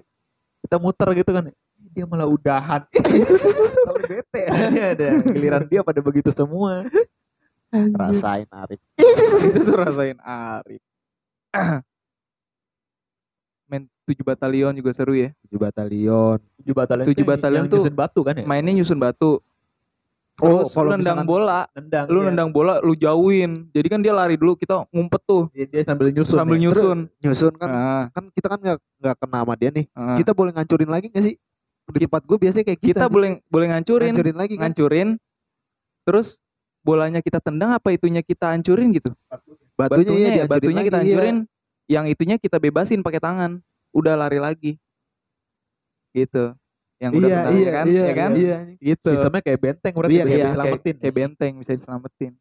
kita 0.62 0.78
muter 0.78 1.10
gitu 1.17 1.32
kan 1.34 1.50
dia 1.95 2.06
malah 2.06 2.30
udahan 2.30 2.86
Kalau 3.86 4.02
bete 4.02 4.41
aja 4.50 4.84
ada 4.98 5.08
giliran 5.26 5.63
dia 5.65 5.82
pada 5.82 6.02
begitu 6.02 6.30
semua 6.30 6.86
rasain 7.74 8.48
Arif. 8.52 8.80
itu 9.52 9.60
tuh 9.65 9.76
rasain 9.76 10.17
Arif. 10.24 10.82
Main 13.69 13.89
tujuh 14.06 14.21
batalion 14.21 14.74
juga 14.78 14.93
seru 14.93 15.17
ya. 15.17 15.34
Tujuh 15.48 15.60
batalion. 15.60 16.38
tujuh 16.62 16.76
batalion 16.78 17.06
Tujuh 17.10 17.26
batalion 17.26 17.65
tuh 17.65 17.82
nyusun 17.82 17.98
batu 17.98 18.21
kan 18.21 18.38
ya 18.38 18.45
Mainnya 18.45 18.74
nyusun 18.78 19.00
batu. 19.02 19.41
Oh, 20.36 20.60
Terus 20.60 20.76
kalau 20.76 20.91
lu 20.91 21.00
nendang 21.00 21.24
misalkan- 21.24 21.32
bola, 21.32 21.60
nendang 21.71 22.06
lu 22.12 22.19
iya. 22.19 22.28
nendang 22.28 22.50
bola, 22.52 22.74
lu 22.84 22.91
jauhin. 22.91 23.71
Jadi 23.71 23.88
kan 23.88 24.04
dia 24.04 24.12
lari 24.12 24.36
dulu, 24.36 24.60
kita 24.60 24.84
ngumpet 24.91 25.21
tuh 25.24 25.48
dia, 25.56 25.63
dia 25.63 25.80
sambil 25.88 26.12
nyusun 26.12 26.36
sambil 26.36 26.60
ya. 26.60 26.62
nyusun. 26.67 26.98
Nyusun 27.24 27.54
kan 27.56 27.69
Nah, 27.71 28.04
kan 28.12 28.24
kita 28.36 28.48
kan 28.52 28.60
nggak 28.60 28.78
nggak 29.00 29.15
kena 29.15 29.38
sama 29.39 29.54
dia 29.56 29.69
nih. 29.71 29.86
nah. 29.95 30.19
Kita 30.19 30.36
boleh 30.36 30.52
ngancurin 30.52 30.91
lagi 30.91 31.08
nggak 31.08 31.24
sih? 31.24 31.36
Di 31.86 32.00
tempat 32.04 32.21
gue 32.26 32.38
biasanya 32.38 32.65
kayak 32.67 32.80
gitu. 32.84 32.89
kita 32.91 33.06
boleh 33.08 33.39
boleh 33.48 33.67
ngancurin, 33.71 34.12
ngancurin 34.12 34.36
lagi 34.36 34.54
kan? 34.54 34.62
ngancurin. 34.67 35.10
Terus 36.04 36.28
bolanya 36.84 37.24
kita 37.24 37.39
tendang 37.39 37.71
apa 37.71 37.95
itunya 37.95 38.19
kita 38.19 38.52
hancurin 38.52 38.91
gitu? 38.91 39.15
Batunya, 39.32 39.56
Batunya, 39.80 40.15
iya, 40.19 40.34
ya, 40.36 40.45
batunya 40.45 40.82
kita 40.84 41.00
lagi, 41.00 41.08
iya. 41.08 41.15
hancurin. 41.15 41.38
Yang 41.88 42.06
itunya 42.12 42.36
kita 42.36 42.58
bebasin 42.60 43.00
pakai 43.00 43.24
tangan. 43.24 43.63
Udah 43.95 44.19
lari 44.19 44.43
lagi. 44.43 44.76
Gitu. 46.12 46.52
Yang 46.95 47.12
udah 47.13 47.27
Iya, 47.27 47.36
kena, 47.38 47.51
iya, 47.51 47.62
ya 47.62 47.71
kan? 47.71 47.86
iya, 47.86 48.01
ya 48.01 48.13
kan? 48.13 48.29
iya. 48.34 48.58
Gitu. 48.77 49.10
sistemnya 49.10 49.41
kayak 49.41 49.60
benteng 49.60 49.93
berarti 49.93 50.12
Iya, 50.12 50.15
bisa 50.15 50.25
Iya, 50.25 50.31
kayak, 50.31 50.47
diselamatin 50.47 50.95
kayak 50.97 51.15
benteng 51.15 51.51
bisa 51.58 51.71
diselamatin. 51.73 52.34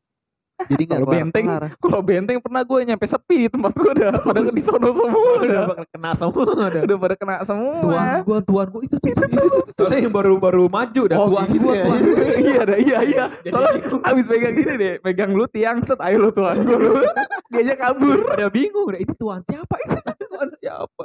Jadi 0.55 0.83
nggak 0.87 1.01
Kalau 1.01 1.11
benteng. 1.11 1.45
Kalau 1.77 2.01
benteng 2.01 2.39
pernah 2.39 2.63
gue 2.63 2.79
nyampe 2.87 3.05
sepi 3.05 3.37
di 3.37 3.49
tempat 3.49 3.75
gue 3.75 3.91
udah 3.91 4.11
pada 4.17 4.41
di 4.47 4.63
sono 4.63 4.89
semua 4.89 5.31
udah 5.35 5.63
udah. 5.67 5.87
kena 5.91 6.11
semua 6.15 6.43
udah 6.47 6.81
Udah 6.81 6.97
pada 6.97 7.15
kena 7.15 7.37
semua. 7.43 7.83
tuan 7.83 8.07
gua 8.23 8.39
tuan 8.41 8.67
gua 8.71 8.81
itu 8.81 8.97
itu, 8.97 9.11
itu. 9.11 9.49
soalnya 9.75 9.99
yang 9.99 10.15
baru 10.15 10.39
baru 10.39 10.65
maju 10.67 11.03
dah 11.05 11.17
Oh, 11.19 11.27
tuan 11.29 11.47
gitu 11.51 11.59
gua 11.61 11.75
ya. 11.75 11.85
tuan 11.85 12.01
iya 12.47 12.61
dah, 12.63 12.79
iya 12.79 12.99
iya. 13.03 13.25
Soalnya 13.51 13.73
abis 14.07 14.25
pegang 14.25 14.55
gini 14.55 14.73
deh, 14.79 14.95
pegang 15.01 15.31
lu 15.33 15.45
tiang 15.47 15.83
set, 15.83 15.99
ayo 15.99 16.17
lu 16.21 16.31
tuan 16.31 16.55
gue 16.57 16.79
lu. 16.79 17.03
Diajak 17.53 17.79
kabur. 17.81 18.19
pada 18.25 18.47
bingung 18.49 18.87
udah 18.87 19.01
ini 19.01 19.13
tuan 19.13 19.43
siapa 19.43 19.75
itu 19.77 19.95
tuan 20.25 20.49
siapa 20.57 21.05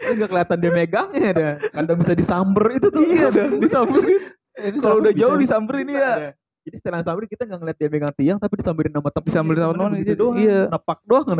Ini 0.00 0.12
gak 0.16 0.30
kelihatan 0.32 0.56
dia 0.58 0.70
megangnya 0.72 1.30
dah 1.36 1.54
kadang 1.76 1.96
bisa 2.00 2.12
disamber 2.16 2.64
itu 2.72 2.88
tuh 2.88 3.02
Iya 3.04 3.28
dah, 3.28 3.48
disamperin. 3.64 4.20
Ini 4.60 4.76
Kalau 4.80 4.96
udah 5.00 5.12
jauh 5.12 5.36
disamperin 5.36 5.86
Bisa 5.86 5.98
iya. 6.00 6.10
ada. 6.16 6.30
Jadi 6.60 6.76
setelan 6.76 7.02
sambil 7.04 7.24
kita 7.24 7.42
nggak 7.48 7.58
ngeliat 7.60 7.76
dia 7.80 7.88
megang 7.88 8.14
tiang 8.16 8.38
tapi 8.40 8.54
disamberin 8.60 8.92
sama 8.92 9.08
temen. 9.12 9.26
Disamberin 9.28 9.60
sama 9.60 9.74
temen, 9.76 9.92
gitu 10.00 10.08
iya. 10.08 10.16
doang. 10.16 10.36
Iya. 10.36 10.60
Nepak 10.68 10.98
doang 11.08 11.24
kan. 11.24 11.38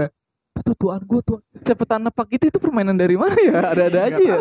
Itu 0.61 0.73
tuan 0.77 1.01
gua 1.05 1.21
tuan. 1.21 1.41
cepetan 1.61 2.01
nepak 2.05 2.29
itu 2.33 2.45
itu 2.49 2.59
permainan 2.61 2.97
dari 2.97 3.17
mana 3.21 3.37
ya 3.37 3.53
ada-ada 3.73 4.01
aja 4.09 4.21
ya. 4.21 4.37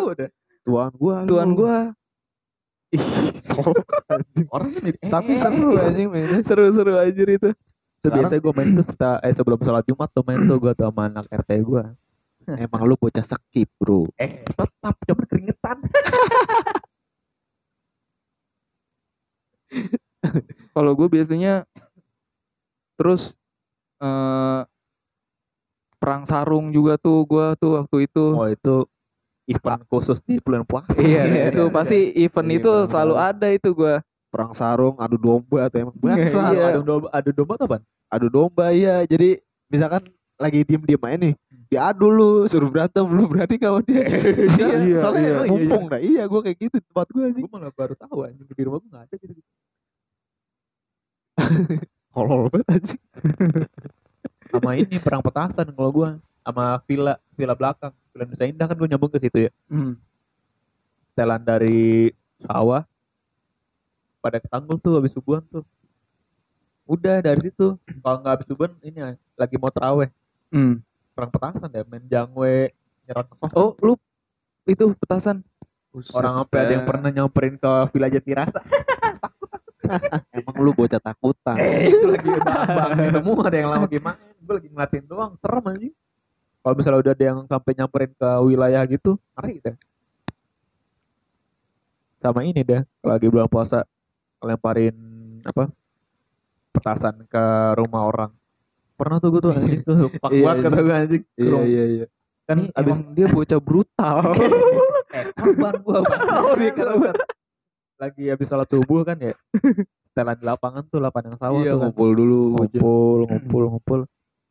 Tuan 0.64 0.90
gua. 0.96 1.16
tuan 1.28 1.48
gua 1.52 1.76
Orang 4.50 4.68
kan 4.74 4.82
jadi- 4.82 4.98
Tapi 5.06 5.30
eh, 5.34 5.38
seru 5.38 5.68
eh, 5.78 5.86
anjing 5.86 6.08
mainnya. 6.10 6.38
seru-seru 6.42 6.94
aja 6.98 7.12
itu 7.22 7.50
Itu 8.00 8.08
biasanya 8.08 8.40
gue 8.40 8.52
main 8.56 8.68
tuh 8.74 8.86
setelah, 8.88 9.16
eh, 9.20 9.32
sebelum 9.36 9.60
sholat 9.60 9.84
Jumat 9.84 10.08
tuh 10.10 10.24
main 10.24 10.40
tuh 10.48 10.56
gue 10.56 10.72
tuh 10.72 10.84
sama 10.88 11.02
anak 11.12 11.26
RT 11.28 11.50
gue. 11.60 11.82
Emang 12.48 12.82
lu 12.88 12.96
bocah 12.96 13.22
skip, 13.22 13.68
Bro. 13.76 14.08
Eh 14.16 14.40
tetap 14.48 14.94
coba 14.96 15.22
keringetan. 15.28 15.76
kalau 20.74 20.92
gue 20.98 21.08
biasanya 21.08 21.64
terus 22.98 23.32
eh 24.02 24.62
perang 26.00 26.24
sarung 26.24 26.72
juga 26.72 26.96
tuh 26.96 27.28
gua 27.28 27.52
tuh 27.60 27.76
waktu 27.76 28.08
itu 28.08 28.24
Oh 28.32 28.48
itu 28.48 28.88
event 29.44 29.84
khusus 29.92 30.16
di 30.24 30.40
bulan 30.40 30.64
puasa. 30.64 30.96
iya 30.96 31.28
iya, 31.28 31.42
itu 31.52 31.68
iya. 31.68 31.74
pasti 31.74 31.98
event 32.16 32.48
Iya, 32.48 32.56
itu 32.64 32.72
selalu 32.88 33.14
sarung. 33.14 33.28
ada 33.36 33.48
itu 33.52 33.68
gua 33.76 33.94
Perang 34.30 34.54
sarung, 34.54 34.94
adu 35.02 35.18
domba 35.18 35.66
tuh 35.66 35.82
emang 35.82 35.96
bangsa. 35.98 36.54
Iya. 36.54 36.78
Adu 36.78 36.82
domba, 36.86 37.08
adu 37.10 37.30
domba 37.34 37.54
apa? 37.58 37.76
Adu 38.06 38.30
domba 38.30 38.70
iya. 38.70 39.02
Jadi 39.02 39.42
misalkan 39.66 40.06
lagi 40.38 40.62
diem-diem 40.62 41.02
aja 41.02 41.16
nih. 41.18 41.34
Diadu 41.70 42.10
lu, 42.10 42.30
suruh 42.50 42.66
berantem, 42.66 43.06
lu 43.06 43.30
berani 43.30 43.54
gak 43.54 43.70
sama 43.70 43.80
dia? 43.86 44.02
Iya, 44.90 44.98
Soalnya 44.98 45.22
iya. 45.22 45.34
Oh, 45.38 45.44
iya, 45.46 45.50
mumpung 45.54 45.84
dah. 45.86 46.00
Iya, 46.02 46.22
gua 46.26 46.40
kayak 46.42 46.58
gitu 46.58 46.76
tempat 46.82 47.06
gua 47.14 47.22
anjing. 47.30 47.46
Gue 47.46 47.52
malah 47.54 47.70
baru 47.70 47.94
tahu 47.94 48.18
anjing 48.26 48.42
di 48.42 48.62
rumah 48.66 48.78
gue 48.82 48.90
nggak 48.90 49.04
ada 49.06 49.14
gitu. 49.14 49.32
Kolol 52.14 52.50
banget 52.50 52.66
anjing. 52.74 53.02
Sama 54.50 54.70
ini 54.74 54.96
perang 54.98 55.22
petasan 55.22 55.70
kalau 55.70 55.90
gue 55.94 56.08
sama 56.42 56.82
villa 56.90 57.14
villa 57.38 57.54
belakang 57.54 57.94
villa 58.10 58.24
Nusa 58.26 58.50
Indah 58.50 58.66
kan 58.66 58.74
gue 58.74 58.88
nyambung 58.90 59.12
ke 59.12 59.22
situ 59.22 59.46
ya 59.46 59.50
Hmm. 59.70 59.94
setelan 61.06 61.38
dari 61.38 62.10
sawah 62.42 62.82
pada 64.18 64.42
ketanggul 64.42 64.82
tuh 64.82 64.98
habis 64.98 65.14
subuhan 65.14 65.44
tuh 65.46 65.62
udah 66.90 67.22
dari 67.22 67.38
situ 67.46 67.78
kalau 68.02 68.16
nggak 68.18 68.32
habis 68.34 68.46
subuhan 68.50 68.72
ini 68.82 69.14
lagi 69.38 69.54
mau 69.54 69.70
teraweh 69.70 70.10
Hmm. 70.50 70.82
Perang 71.20 71.32
petasan 71.36 71.68
deh 71.68 71.84
main 71.84 72.04
jangwe 72.08 72.72
nyerang 73.04 73.28
ke 73.28 73.34
oh 73.52 73.76
lu 73.84 73.92
itu 74.64 74.96
petasan? 74.96 75.44
Orang 76.16 76.46
sampai 76.46 76.58
ada 76.64 76.72
yang 76.78 76.86
pernah 76.88 77.10
nyamperin 77.12 77.60
ke 77.60 77.70
Villa 77.92 78.08
Jatirasa 78.08 78.62
Emang 80.38 80.56
lu 80.62 80.70
bocah 80.72 81.02
takutan. 81.02 81.58
eh 81.58 81.90
itu 81.90 82.06
lagi 82.08 82.30
bang 82.30 83.10
semua 83.10 83.42
ada 83.50 83.56
yang 83.58 83.68
lama 83.68 83.84
gimana 83.90 84.16
gue 84.38 84.54
lagi 84.54 84.68
ngeliatin 84.70 85.04
doang 85.04 85.34
serem 85.42 85.64
anjing 85.66 85.94
kalau 86.62 86.74
misalnya 86.78 87.00
udah 87.04 87.12
ada 87.12 87.24
yang 87.24 87.38
sampai 87.50 87.72
nyamperin 87.76 88.12
ke 88.16 88.30
wilayah 88.46 88.82
gitu 88.88 89.18
ngeri 89.36 89.54
deh. 89.60 89.76
Sama 92.22 92.40
ini 92.46 92.60
deh 92.64 92.80
kalau 93.02 93.12
lagi 93.18 93.26
bulan 93.28 93.48
puasa 93.50 93.84
lemparin 94.40 94.96
apa 95.44 95.68
petasan 96.70 97.26
ke 97.26 97.44
rumah 97.76 98.06
orang 98.06 98.32
pernah 99.00 99.16
tuh 99.16 99.28
gue 99.30 99.40
tuh 99.40 99.52
anjing 99.52 99.82
tuh 99.88 99.96
pak 100.14 100.28
Iya, 100.28 100.42
buat 100.42 100.54
iya. 100.54 100.62
kata 100.62 100.78
gue 100.78 100.94
anjing 100.94 101.22
Iya, 101.34 101.60
iya, 101.64 101.84
iya. 101.90 102.06
kan 102.44 102.56
abis 102.68 102.76
emang 102.76 103.00
dia 103.12 103.26
bocah 103.26 103.60
brutal 103.60 104.16
eh 105.16 105.24
korban 105.32 105.74
gua 105.80 105.98
Pak. 106.06 106.18
Oh, 106.38 106.54
dia 106.54 106.70
korban. 106.70 107.14
lagi 107.96 108.22
habis 108.26 108.46
sholat 108.46 108.66
subuh 108.66 109.02
kan 109.02 109.16
ya 109.18 109.34
setelan 110.06 110.34
di 110.34 110.44
lapangan 110.44 110.82
tuh 110.84 110.98
lapangan 110.98 111.34
sawah 111.34 111.58
Iya, 111.58 111.72
tuh 111.72 111.76
kan. 111.76 111.84
ngumpul 111.88 112.08
dulu. 112.10 112.40
ngumpul 112.54 113.18
ngumpul 113.26 113.62
ngumpul 113.68 114.00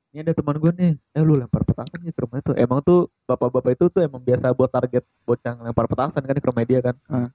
ini 0.09 0.19
ada 0.21 0.33
teman 0.33 0.55
gue 0.55 0.71
nih 0.71 0.91
eh 0.95 1.21
lu 1.21 1.35
lempar 1.35 1.61
petasan 1.61 1.99
nih 1.99 2.09
ke 2.09 2.19
rumah 2.19 2.37
itu 2.37 2.51
emang 2.55 2.79
tuh 2.79 2.99
bapak-bapak 3.23 3.71
itu 3.73 3.85
tuh 3.87 4.01
emang 4.01 4.17
biasa 4.19 4.49
buat 4.51 4.67
target 4.67 5.05
bocah 5.21 5.53
lempar 5.61 5.85
petasan 5.85 6.19
kan 6.19 6.31
di 6.31 6.39
ke 6.39 6.47
rumah 6.47 6.63
dia 6.63 6.79
kan 6.79 6.95
Ah. 7.05 7.29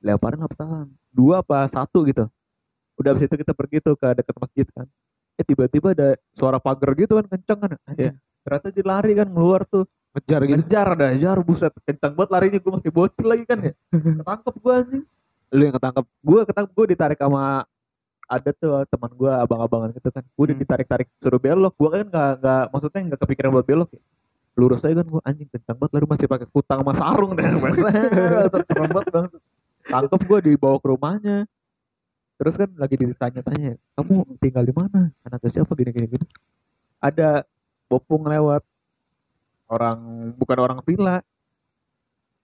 lemparin 0.00 0.38
lah 0.38 0.48
petasan 0.48 0.86
dua 1.08 1.40
apa 1.40 1.66
satu 1.66 2.02
gitu 2.02 2.26
udah 2.96 3.08
habis 3.08 3.22
itu 3.22 3.34
kita 3.34 3.52
pergi 3.52 3.78
tuh 3.80 3.94
ke 3.94 4.08
dekat 4.12 4.34
masjid 4.36 4.66
kan 4.68 4.86
eh 5.38 5.44
tiba-tiba 5.46 5.94
ada 5.94 6.08
suara 6.34 6.58
pagar 6.58 6.90
gitu 6.98 7.14
kan 7.14 7.26
kenceng 7.30 7.58
kan. 7.62 7.70
Anjing. 7.86 8.14
Ternyata 8.42 8.66
dia 8.74 8.84
lari 8.84 9.12
kan 9.14 9.28
keluar 9.30 9.62
tuh. 9.64 9.86
Ngejar 10.18 10.40
gitu. 10.42 10.56
ngejar 10.58 10.88
dah 10.98 11.08
ngejar 11.14 11.36
buset 11.46 11.72
kenceng 11.86 12.12
banget 12.18 12.30
larinya 12.34 12.58
gue 12.58 12.72
masih 12.74 12.90
bocil 12.90 13.26
lagi 13.28 13.44
kan. 13.46 13.58
Ya 13.62 13.72
ketangkep 13.94 14.54
gue 14.58 14.72
anjing. 14.74 15.04
Lu 15.48 15.62
yang 15.62 15.74
ketangkep. 15.78 16.04
gue 16.04 16.40
ketangkep 16.50 16.72
gue 16.74 16.86
ditarik 16.90 17.18
sama 17.22 17.42
ada 18.28 18.50
tuh 18.52 18.84
teman 18.90 19.10
gue 19.14 19.32
abang-abangan 19.32 19.88
gitu 19.94 20.08
kan. 20.10 20.24
Gue 20.34 20.44
udah 20.44 20.56
Hmm. 20.58 20.62
ditarik-tarik 20.66 21.08
suruh 21.22 21.40
belok. 21.40 21.74
Gue 21.78 21.88
kan 21.88 22.06
nggak 22.10 22.30
nggak 22.42 22.62
maksudnya 22.74 23.00
nggak 23.14 23.20
kepikiran 23.22 23.50
buat 23.54 23.66
belok 23.68 23.90
ya. 23.94 24.02
Lurus 24.58 24.82
aja 24.82 24.94
kan 24.98 25.06
gue 25.06 25.22
anjing 25.22 25.48
kencang 25.54 25.76
banget 25.78 25.92
lari 25.94 26.06
masih 26.10 26.26
pakai 26.26 26.46
kutang 26.50 26.78
sama 26.82 26.92
sarung 26.98 27.32
dan 27.38 27.62
serem 28.66 28.90
banget 28.90 29.06
bang 29.14 29.26
tangkep 29.86 30.20
gue 30.26 30.38
dibawa 30.50 30.76
ke 30.82 30.86
rumahnya 30.90 31.36
terus 32.38 32.54
kan 32.54 32.70
lagi 32.74 32.94
ditanya-tanya 32.94 33.74
kamu 33.92 34.14
tinggal 34.38 34.62
di 34.62 34.70
mana 34.70 35.10
anaknya 35.22 35.50
siapa 35.52 35.74
gini 35.74 35.90
gini 35.90 36.06
gini 36.08 36.26
ada 36.98 37.42
bopung 37.86 38.24
lewat 38.24 38.62
orang 39.66 39.98
bukan 40.34 40.58
orang 40.58 40.78
villa 40.82 41.18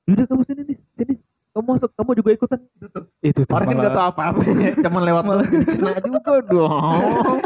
udah 0.04 0.24
kamu 0.26 0.42
sini 0.44 0.62
nih 0.66 0.78
sini 0.92 1.14
kamu 1.50 1.64
masuk 1.70 1.90
kamu 1.94 2.11
juga 2.18 2.30
ikutan 2.35 2.61
itu 3.22 3.40
tuh 3.40 3.54
Orang 3.54 3.70
kan 3.70 3.76
malah- 3.78 3.87
gak 3.87 3.94
tau 3.94 4.07
apa-apa 4.11 4.40
ya, 4.52 4.70
cuman 4.85 5.02
lewat 5.07 5.22
malah 5.24 5.46
kena 5.48 5.92
juga 6.02 6.33
dong. 6.44 7.38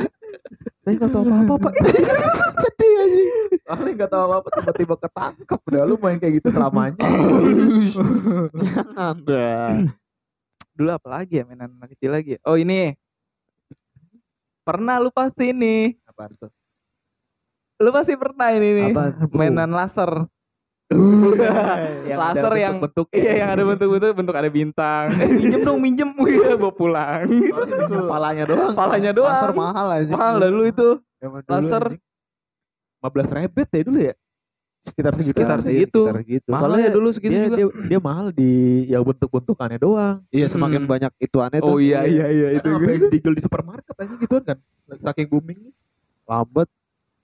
Saya 0.83 0.95
gak 0.97 1.11
tau 1.13 1.23
apa-apa 1.23 1.55
pak. 1.61 1.73
Sedih 2.65 2.93
aja. 2.99 3.23
Soalnya 3.63 3.93
gak 4.01 4.11
tau 4.11 4.23
apa-apa 4.27 4.49
tiba-tiba 4.57 4.95
ketangkep. 4.97 5.61
Udah 5.69 5.83
lu 5.85 5.95
main 6.01 6.17
kayak 6.17 6.41
gitu 6.41 6.49
selamanya. 6.51 6.99
Jangan 8.59 9.17
dah. 9.23 9.71
dulu 10.79 10.91
apa 10.93 11.09
lagi 11.12 11.35
ya 11.35 11.45
mainan 11.45 11.75
anak 11.75 11.91
kecil 11.93 12.11
lagi 12.12 12.31
ya? 12.33 12.41
oh 12.45 12.55
ini 12.55 12.95
pernah 14.62 14.97
lu 14.97 15.11
pasti 15.11 15.51
ini 15.51 15.99
Apaan 16.05 16.33
tuh? 16.37 16.51
lu 17.79 17.91
pasti 17.91 18.14
pernah 18.14 18.49
ini 18.51 18.69
nih 18.77 18.88
Apaan? 18.88 19.12
mainan 19.33 19.71
laser 19.71 20.25
Yang 22.09 22.17
Laser 22.17 22.49
ada 22.49 22.57
yang- 22.57 22.81
bentuk-bentuk. 22.81 23.07
iya 23.12 23.45
yang 23.45 23.51
ada 23.51 23.62
bentuk-bentuk 23.62 24.09
bentuk 24.14 24.33
ada 24.33 24.49
bintang 24.49 25.12
eh, 25.12 25.29
minjem 25.29 25.61
dong 25.61 25.79
minjem 25.79 26.09
iya 26.25 26.57
bawa 26.57 26.73
pulang 26.73 27.29
minjem 27.29 28.09
palanya 28.09 28.45
doang. 28.47 28.73
palanya 28.73 29.12
Laser 29.12 29.53
doang 29.53 29.53
mahal 29.55 29.87
aja. 29.93 30.09
mahal 30.11 30.35
dulu 30.41 30.64
itu 30.64 30.88
laser. 31.45 31.85
anjing. 31.93 32.01
15 32.99 33.37
rebet 33.37 33.69
ya 33.69 33.83
dulu 33.85 33.99
ya? 34.01 34.14
Sekitar 34.88 35.12
segitu. 35.14 35.31
Sekitar 35.33 35.59
Iya, 35.59 35.64
segitu. 35.64 36.01
sekitar 36.03 36.18
gitu. 36.24 36.48
Mahal 36.48 36.62
Soalnya 36.64 36.83
ya 36.83 36.92
dulu 36.92 37.09
segitu 37.11 37.33
dia, 37.33 37.44
juga. 37.44 37.57
Dia, 37.57 37.66
dia 37.87 37.98
mahal 37.98 38.27
di 38.31 38.51
ya 38.87 38.98
bentuk-bentukannya 38.98 39.79
doang. 39.79 40.16
Iya, 40.29 40.46
semakin 40.48 40.81
Hmm. 40.83 40.90
banyak 40.90 41.12
ituannya 41.18 41.61
tuh. 41.61 41.68
oh 41.68 41.79
iya 41.79 42.01
iya 42.03 42.27
iya 42.27 42.48
itu 42.55 42.64
Karena 42.64 42.79
apa 42.79 42.90
yang 42.90 43.03
dijual 43.09 43.35
di 43.35 43.42
supermarket 43.42 43.94
aja 43.94 44.14
gitu 44.14 44.35
kan. 44.40 44.59
Saking 44.98 45.27
booming. 45.27 45.61
Lambat. 46.24 46.68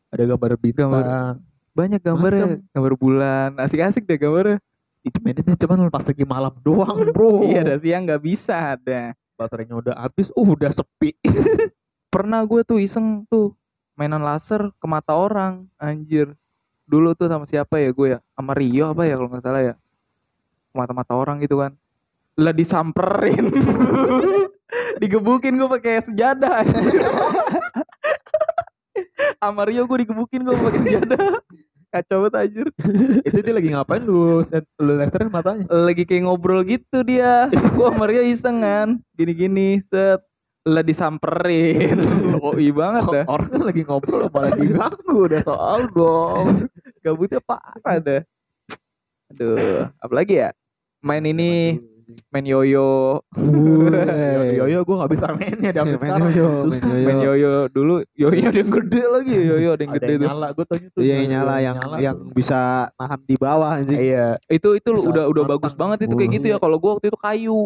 Ada 0.08 0.22
gambar 0.28 0.50
bintang. 0.56 0.88
Gambar. 0.88 1.36
banyak 1.74 2.00
gambarnya 2.00 2.46
Macam. 2.46 2.70
gambar 2.70 2.94
bulan 2.94 3.50
asik-asik 3.58 4.06
deh 4.06 4.14
gambarnya 4.14 4.62
Itu 5.02 5.18
mainnya 5.18 5.42
cuman 5.58 5.90
pas 5.90 6.00
lagi 6.00 6.22
malam 6.22 6.54
doang 6.62 7.02
bro. 7.10 7.42
iya 7.42 7.60
dah 7.60 7.74
siang 7.74 8.06
nggak 8.06 8.22
bisa 8.22 8.78
ada 8.78 9.10
baterainya 9.34 9.74
udah 9.74 9.94
habis, 9.98 10.30
uh 10.30 10.46
udah 10.46 10.70
sepi. 10.70 11.18
pernah 12.08 12.40
gue 12.40 12.62
tuh 12.62 12.78
iseng 12.78 13.26
tuh 13.26 13.58
mainan 13.92 14.22
laser 14.22 14.70
ke 14.72 14.86
mata 14.86 15.12
orang 15.12 15.66
anjir 15.76 16.30
dulu 16.84 17.16
tuh 17.16 17.26
sama 17.28 17.44
siapa 17.48 17.80
ya 17.80 17.90
gue 17.90 18.08
ya? 18.16 18.18
Sama 18.36 18.52
Rio 18.52 18.92
apa 18.92 19.02
ya 19.08 19.16
kalau 19.16 19.28
nggak 19.32 19.44
salah 19.44 19.62
ya? 19.62 19.74
Mata-mata 20.74 21.12
orang 21.16 21.40
gitu 21.40 21.60
kan. 21.60 21.72
Lah 22.36 22.52
disamperin. 22.52 23.50
Digebukin 25.00 25.54
gue 25.54 25.68
pakai 25.70 26.02
sejadah 26.02 26.66
sama 29.38 29.62
Rio 29.68 29.86
gue 29.86 30.02
digebukin 30.02 30.42
gue 30.42 30.54
pakai 30.56 30.80
sejadah 30.82 31.26
kacau 31.94 32.26
banget 32.26 32.34
anjir. 32.42 32.66
Itu 33.22 33.38
dia 33.38 33.54
lagi 33.54 33.70
ngapain 33.70 34.02
lu 34.02 34.42
set- 34.42 34.66
lu 34.82 34.98
lesterin 34.98 35.30
matanya? 35.30 35.62
lagi 35.70 36.02
kayak 36.02 36.26
ngobrol 36.26 36.66
gitu 36.66 37.06
dia. 37.06 37.46
Gue 37.70 37.86
sama 37.86 38.10
Rio 38.10 38.26
iseng 38.26 38.66
kan. 38.66 38.98
Gini-gini 39.14 39.78
set 39.86 40.18
lah 40.64 40.82
disamperin. 40.82 41.98
Oh 42.44 42.56
iya 42.56 42.72
banget 42.72 43.04
dah. 43.06 43.24
Orang 43.24 43.48
kan 43.48 43.62
lagi 43.62 43.82
ngobrol 43.84 44.28
malah 44.28 44.52
diganggu 44.52 45.16
udah 45.24 45.40
soal 45.40 45.80
dong. 45.88 46.68
gabutnya 47.04 47.40
parah 47.40 47.96
dah. 47.96 48.20
Aduh 49.30 49.88
apalagi 49.96 50.40
ya? 50.40 50.50
Main 51.00 51.24
ini 51.24 51.80
main 52.28 52.44
yoyo. 52.44 53.20
Yo 54.60 54.64
yo 54.68 54.84
gue 54.84 54.96
gak 54.96 55.08
bisa 55.08 55.32
mainnya 55.32 55.72
di 55.72 55.78
Main 55.80 55.96
sekarang. 55.96 56.28
yoyo, 56.32 56.48
Susah. 56.68 56.84
main 56.84 57.00
main 57.00 57.18
yoyo. 57.22 57.52
Dulu 57.68 57.94
yoyo 58.12 58.44
ada 58.44 58.58
yang 58.60 58.72
gede 58.72 59.02
lagi 59.08 59.34
yoyo 59.34 59.68
ada 59.72 59.82
yang 59.84 59.92
Ada 59.92 60.00
gede 60.00 60.12
yang 60.12 60.20
tuh. 60.20 60.28
nyala, 60.28 60.46
gue 60.52 60.64
tau 60.64 60.76
itu. 60.76 60.98
Iya 61.00 61.14
yang 61.16 61.28
nyala 61.32 61.54
yang 61.60 61.76
yang 61.96 62.16
bisa 62.32 62.60
nahan 62.96 63.20
di 63.24 63.36
bawah 63.36 63.70
anjing. 63.80 64.00
Iya. 64.00 64.26
itu 64.48 64.68
itu 64.76 64.88
lu 64.92 65.00
Bisa 65.00 65.10
udah 65.12 65.24
udah 65.28 65.44
bagus 65.48 65.72
banget 65.72 66.04
itu 66.04 66.14
kayak 66.14 66.32
gitu 66.36 66.46
ya. 66.52 66.58
Kalau 66.60 66.76
gua 66.76 66.96
waktu 66.96 67.08
itu 67.08 67.16
kayu 67.16 67.58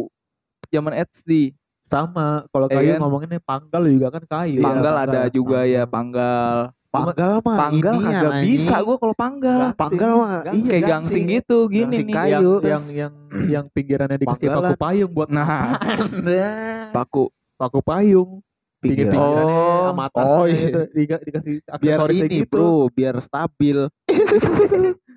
zaman 0.70 0.94
SD 1.02 1.54
sama 1.88 2.28
kalau 2.46 2.66
Iya 2.66 2.74
kayu 2.74 2.90
kan? 2.90 2.98
ngomonginnya 3.00 3.40
panggal 3.40 3.82
juga 3.84 4.06
kan 4.10 4.22
kayu 4.24 4.58
Iya, 4.58 4.64
Panggal 4.64 4.94
ada 4.94 5.06
panggal. 5.18 5.24
juga 5.30 5.58
ya 5.64 5.82
panggal. 5.84 6.54
Panggal 6.88 7.30
mah 7.38 7.56
Panggal 7.58 7.94
inian, 7.94 8.12
kagak 8.16 8.32
bisa 8.42 8.74
gua 8.80 8.96
kalau 8.96 9.12
panggal. 9.14 9.60
Panggal 9.74 10.10
mah 10.14 10.30
iya 10.50 10.70
Kayak 10.70 10.84
gangsing 10.88 11.24
gitu 11.26 11.58
gini 11.66 11.84
Gangsing 11.84 12.06
nih. 12.06 12.14
kayu. 12.14 12.32
yang 12.32 12.44
terus- 12.58 12.64
yang 12.64 12.84
yang 12.92 13.12
yang 13.54 13.64
pinggirannya 13.68 14.16
dikasih 14.16 14.48
paku 14.50 14.74
payung 14.74 15.10
buat 15.10 15.28
Nah, 15.28 15.76
paku. 16.96 17.24
paku 17.54 17.80
payung 17.80 18.40
Pinggiran. 18.78 19.10
pinggir-pinggirannya 19.10 19.56
Oh. 19.58 19.84
sama 19.90 20.02
atasnya 20.06 20.32
Oh, 20.32 20.46
iya. 20.46 20.60
itu 20.62 20.80
dikasih 20.94 21.52
biar 21.58 21.74
aksesorisnya 21.98 22.24
ini 22.24 22.36
gitu 22.38 22.48
bro 22.48 22.72
biar 22.88 23.14
stabil 23.18 23.78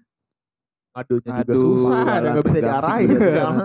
adunya 0.92 1.32
juga 1.38 1.42
Aduh, 1.48 1.62
susah 1.80 2.00
nggak 2.20 2.44
bisa 2.44 2.60
diarahin. 2.60 3.08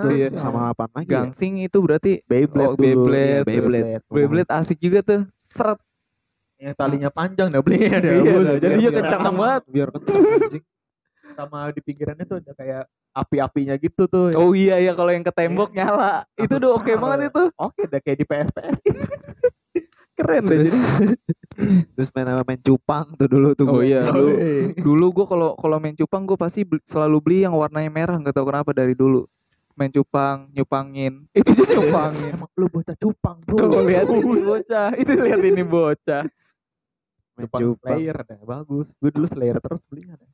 Iya. 0.09 0.29
sama 0.37 0.61
apa 0.71 0.85
lagi 0.89 1.07
ya? 1.07 1.13
Gangsing 1.21 1.55
itu 1.61 1.79
berarti 1.79 2.13
Beyblade 2.23 2.65
Oh, 2.65 2.73
dulu. 2.73 2.83
Beyblade. 2.83 3.27
Iya, 3.27 3.41
Beyblade. 3.43 3.91
Beyblade 4.07 4.51
asik 4.53 4.79
juga 4.79 5.01
tuh. 5.03 5.21
Seret. 5.37 5.79
yang 6.57 6.73
talinya 6.73 7.11
panjang 7.11 7.53
dah 7.53 7.61
beli 7.61 7.85
ada 7.85 8.09
Iya. 8.09 8.57
Jadi 8.57 8.75
dia 8.79 8.91
kencang 8.91 9.23
sama- 9.23 9.61
banget. 9.61 9.63
biar 9.69 9.89
kencang 9.93 10.65
sama 11.29 11.59
di 11.69 11.81
pinggirannya 11.83 12.25
tuh 12.25 12.39
ada 12.39 12.53
kayak 12.55 12.83
api-apinya 13.13 13.75
gitu 13.77 14.03
tuh 14.07 14.33
Oh 14.33 14.53
iya 14.53 14.77
ya 14.79 14.93
kalau 14.93 15.09
yang 15.09 15.21
ke 15.21 15.29
tembok 15.31 15.69
nyala. 15.71 16.25
Itu 16.35 16.57
udah 16.57 16.71
oke 16.75 16.93
banget 16.95 17.29
itu. 17.29 17.43
oke 17.53 17.81
udah 17.83 18.01
kayak 18.01 18.17
di 18.17 18.25
PS 18.25 18.49
PS 18.51 18.77
Keren 20.17 20.43
deh 20.49 20.59
jadi. 20.65 20.79
terus 21.95 22.09
main 22.17 22.25
main 22.41 22.61
cupang 22.61 23.13
tuh 23.21 23.29
dulu 23.29 23.53
tuh 23.53 23.69
Oh 23.69 23.81
gua. 23.81 23.85
iya, 23.85 24.01
dulu. 24.09 24.33
Dulu 24.73 25.07
gue 25.13 25.27
kalau 25.29 25.49
kalau 25.61 25.77
main 25.77 25.93
cupang 25.93 26.25
gue 26.25 26.37
pasti 26.41 26.65
beli- 26.65 26.85
selalu 26.89 27.17
beli 27.21 27.39
yang 27.45 27.53
warnanya 27.53 27.93
merah 27.93 28.17
nggak 28.17 28.33
tahu 28.33 28.49
kenapa 28.49 28.73
dari 28.73 28.97
dulu. 28.97 29.29
Main 29.77 29.93
cupang 29.93 30.49
nyupangin. 30.57 31.29
Itu 31.37 31.53
jadi 31.53 31.77
nyupangin. 31.77 32.33
Emang 32.33 32.51
lu 32.57 32.67
bocah 32.73 32.97
cupang 32.97 33.37
bro. 33.45 33.57
Tuh 33.61 33.85
lihat 33.85 34.09
ini 34.09 34.41
bocah. 34.41 34.89
Itu 34.97 35.13
lihat 35.21 35.41
ini 35.45 35.63
bocah. 35.63 36.25
Main 37.37 37.45
cupang 37.45 37.61
cupang. 37.61 37.97
Slayer 38.01 38.17
dah 38.25 38.41
bagus. 38.41 38.87
Gue 38.97 39.11
dulu 39.13 39.27
Slayer 39.29 39.57
terus 39.61 39.85
belinya 39.93 40.17
dah 40.17 40.31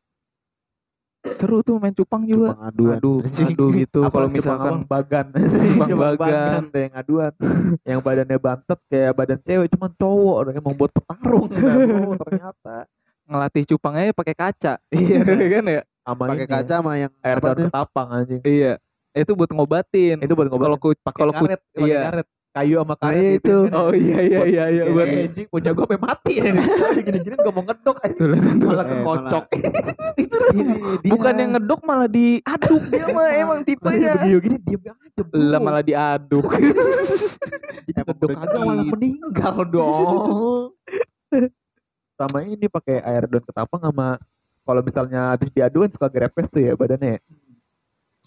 seru 1.30 1.62
tuh 1.62 1.78
main 1.78 1.94
cupang 1.94 2.26
juga. 2.26 2.54
Cupang 2.54 2.62
aduan. 2.66 2.96
Aduh 2.98 3.18
anjing. 3.26 3.54
aduh 3.54 3.68
gitu. 3.70 4.00
Kalau 4.11 4.28
misalkan 4.28 4.74
bagan. 4.85 5.26
Cupang 5.70 5.90
bagan. 5.94 6.62
deh 6.74 6.82
yang 6.90 6.94
aduan. 6.98 7.32
Yang 7.88 8.00
badannya 8.02 8.38
bantet 8.42 8.80
kayak 8.90 9.12
badan 9.14 9.38
cewek 9.42 9.68
cuman 9.74 9.90
cowok. 9.94 10.37
Udah 10.42 10.52
emang 10.58 10.74
buat 10.74 10.90
petarung. 10.90 11.46
Dah, 11.50 11.74
bro, 11.87 12.12
ternyata. 12.26 12.76
Ngelatih 13.22 13.64
cupangnya 13.70 14.12
pakai 14.12 14.35
kaca. 14.35 14.74
Iya 14.90 15.20
kan 15.22 15.64
ya? 15.70 15.82
Sama 16.02 16.24
pakai 16.35 16.46
kaca 16.50 16.74
sama 16.82 16.92
yang 16.98 17.12
air 17.22 17.38
daun 17.38 17.54
tuh? 17.54 17.66
ketapang 17.70 18.08
anjing. 18.11 18.40
Iya. 18.42 18.74
Itu 19.14 19.32
buat 19.38 19.50
ngobatin. 19.54 20.16
Itu 20.18 20.35
buat 20.35 20.50
ngobat 20.50 20.66
kalau 20.66 20.76
ku 20.82 20.88
pakai 20.98 21.18
kalau 21.22 21.32
ku 21.38 21.44
karet 21.46 21.62
iya. 21.78 22.00
karet 22.11 22.28
kayu 22.52 22.76
sama 22.78 22.92
Nah, 22.92 22.98
karet 23.00 23.16
iya 23.16 23.30
gitu 23.32 23.40
itu. 23.40 23.56
kan. 23.64 23.80
oh 23.80 23.92
iya 23.92 24.18
iya 24.20 24.40
iya 24.44 24.64
iya. 24.68 24.82
Buat 24.84 24.92
buat 24.92 25.06
Iya. 25.08 25.24
anjing 25.24 25.46
punya 25.48 25.70
gue 25.72 25.84
sampai 25.84 26.00
mati 26.00 26.32
gini-gini 27.02 27.34
gak 27.34 27.52
mau 27.52 27.64
ngedok 27.64 27.96
lihat, 27.96 28.12
tuh. 28.12 28.28
malah 28.60 28.84
kekocok. 28.84 29.44
Ini 30.52 30.72
dia. 31.02 31.10
bukan 31.10 31.34
yang 31.34 31.50
ngedok 31.56 31.80
malah 31.82 32.08
diaduk. 32.08 32.82
Dia 32.88 33.06
mah 33.08 33.28
emang 33.32 33.60
tipenya. 33.64 34.12
video 34.20 34.38
gini 34.38 34.56
diem 34.60 34.82
aja 34.84 35.22
lah 35.32 35.60
malah 35.60 35.82
diaduk. 35.82 36.46
Ngedok 37.88 38.30
aja 38.36 38.56
malah 38.58 38.84
meninggal 38.86 39.56
dong. 39.66 40.70
Sama 42.20 42.44
ini 42.44 42.68
pakai 42.68 43.00
air 43.00 43.24
daun 43.26 43.42
ketapang 43.42 43.82
sama 43.82 44.20
kalau 44.62 44.78
misalnya 44.78 45.34
habis 45.34 45.50
diaduan 45.50 45.90
suka 45.90 46.06
grepes 46.06 46.46
tuh 46.46 46.62
ya 46.62 46.78
badannya 46.78 47.16
ya. 47.16 47.20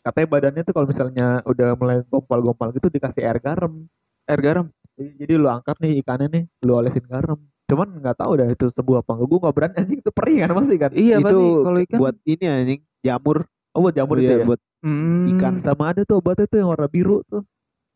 katanya 0.04 0.28
badannya 0.28 0.62
tuh 0.62 0.74
kalau 0.76 0.84
misalnya 0.86 1.40
udah 1.48 1.80
mulai 1.80 2.04
gompal-gompal 2.04 2.76
gitu 2.76 2.92
dikasih 2.92 3.24
air 3.24 3.40
garam 3.40 3.88
air 4.26 4.42
garam. 4.42 4.66
Jadi, 4.96 5.10
jadi 5.20 5.34
lu 5.36 5.48
angkat 5.52 5.76
nih 5.84 5.92
ikannya 6.02 6.28
nih 6.32 6.44
lu 6.64 6.72
olesin 6.76 7.06
garam. 7.06 7.40
Cuman 7.66 7.88
nggak 7.98 8.18
tahu 8.22 8.32
dah 8.38 8.48
itu 8.48 8.66
sebuah 8.72 9.02
apa 9.02 9.12
enggak 9.18 9.28
gue 9.28 9.40
nggak 9.42 9.56
berani 9.58 9.76
anjing 9.82 10.00
itu 10.06 10.12
perih 10.14 10.38
kan 10.46 10.50
pasti 10.54 10.76
kan? 10.78 10.92
Iya 10.94 11.16
itu 11.20 11.40
kalau 11.66 11.80
ikan 11.82 11.98
buat 12.00 12.16
ini 12.24 12.46
anjing 12.46 12.82
jamur. 13.02 13.38
Oh 13.76 13.80
buat 13.84 13.96
jamur 13.98 14.16
itu 14.22 14.32
Iya, 14.32 14.38
ya? 14.40 14.46
buat 14.48 14.62
Hmm, 14.86 15.26
ikan. 15.34 15.54
sama 15.66 15.92
ada 15.92 16.06
tuh 16.06 16.22
obatnya 16.22 16.46
tuh 16.46 16.58
yang 16.62 16.70
warna 16.70 16.88
biru 16.88 17.26
tuh. 17.26 17.42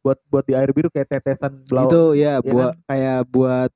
Buat 0.01 0.17
buat 0.27 0.43
di 0.47 0.53
air 0.57 0.73
biru 0.73 0.89
kayak 0.89 1.07
tetesan 1.07 1.63
blau. 1.69 1.87
Itu 1.87 2.01
ya 2.17 2.41
Iya 2.41 2.49
buat 2.51 2.73
kayak 2.89 3.19
buat 3.29 3.71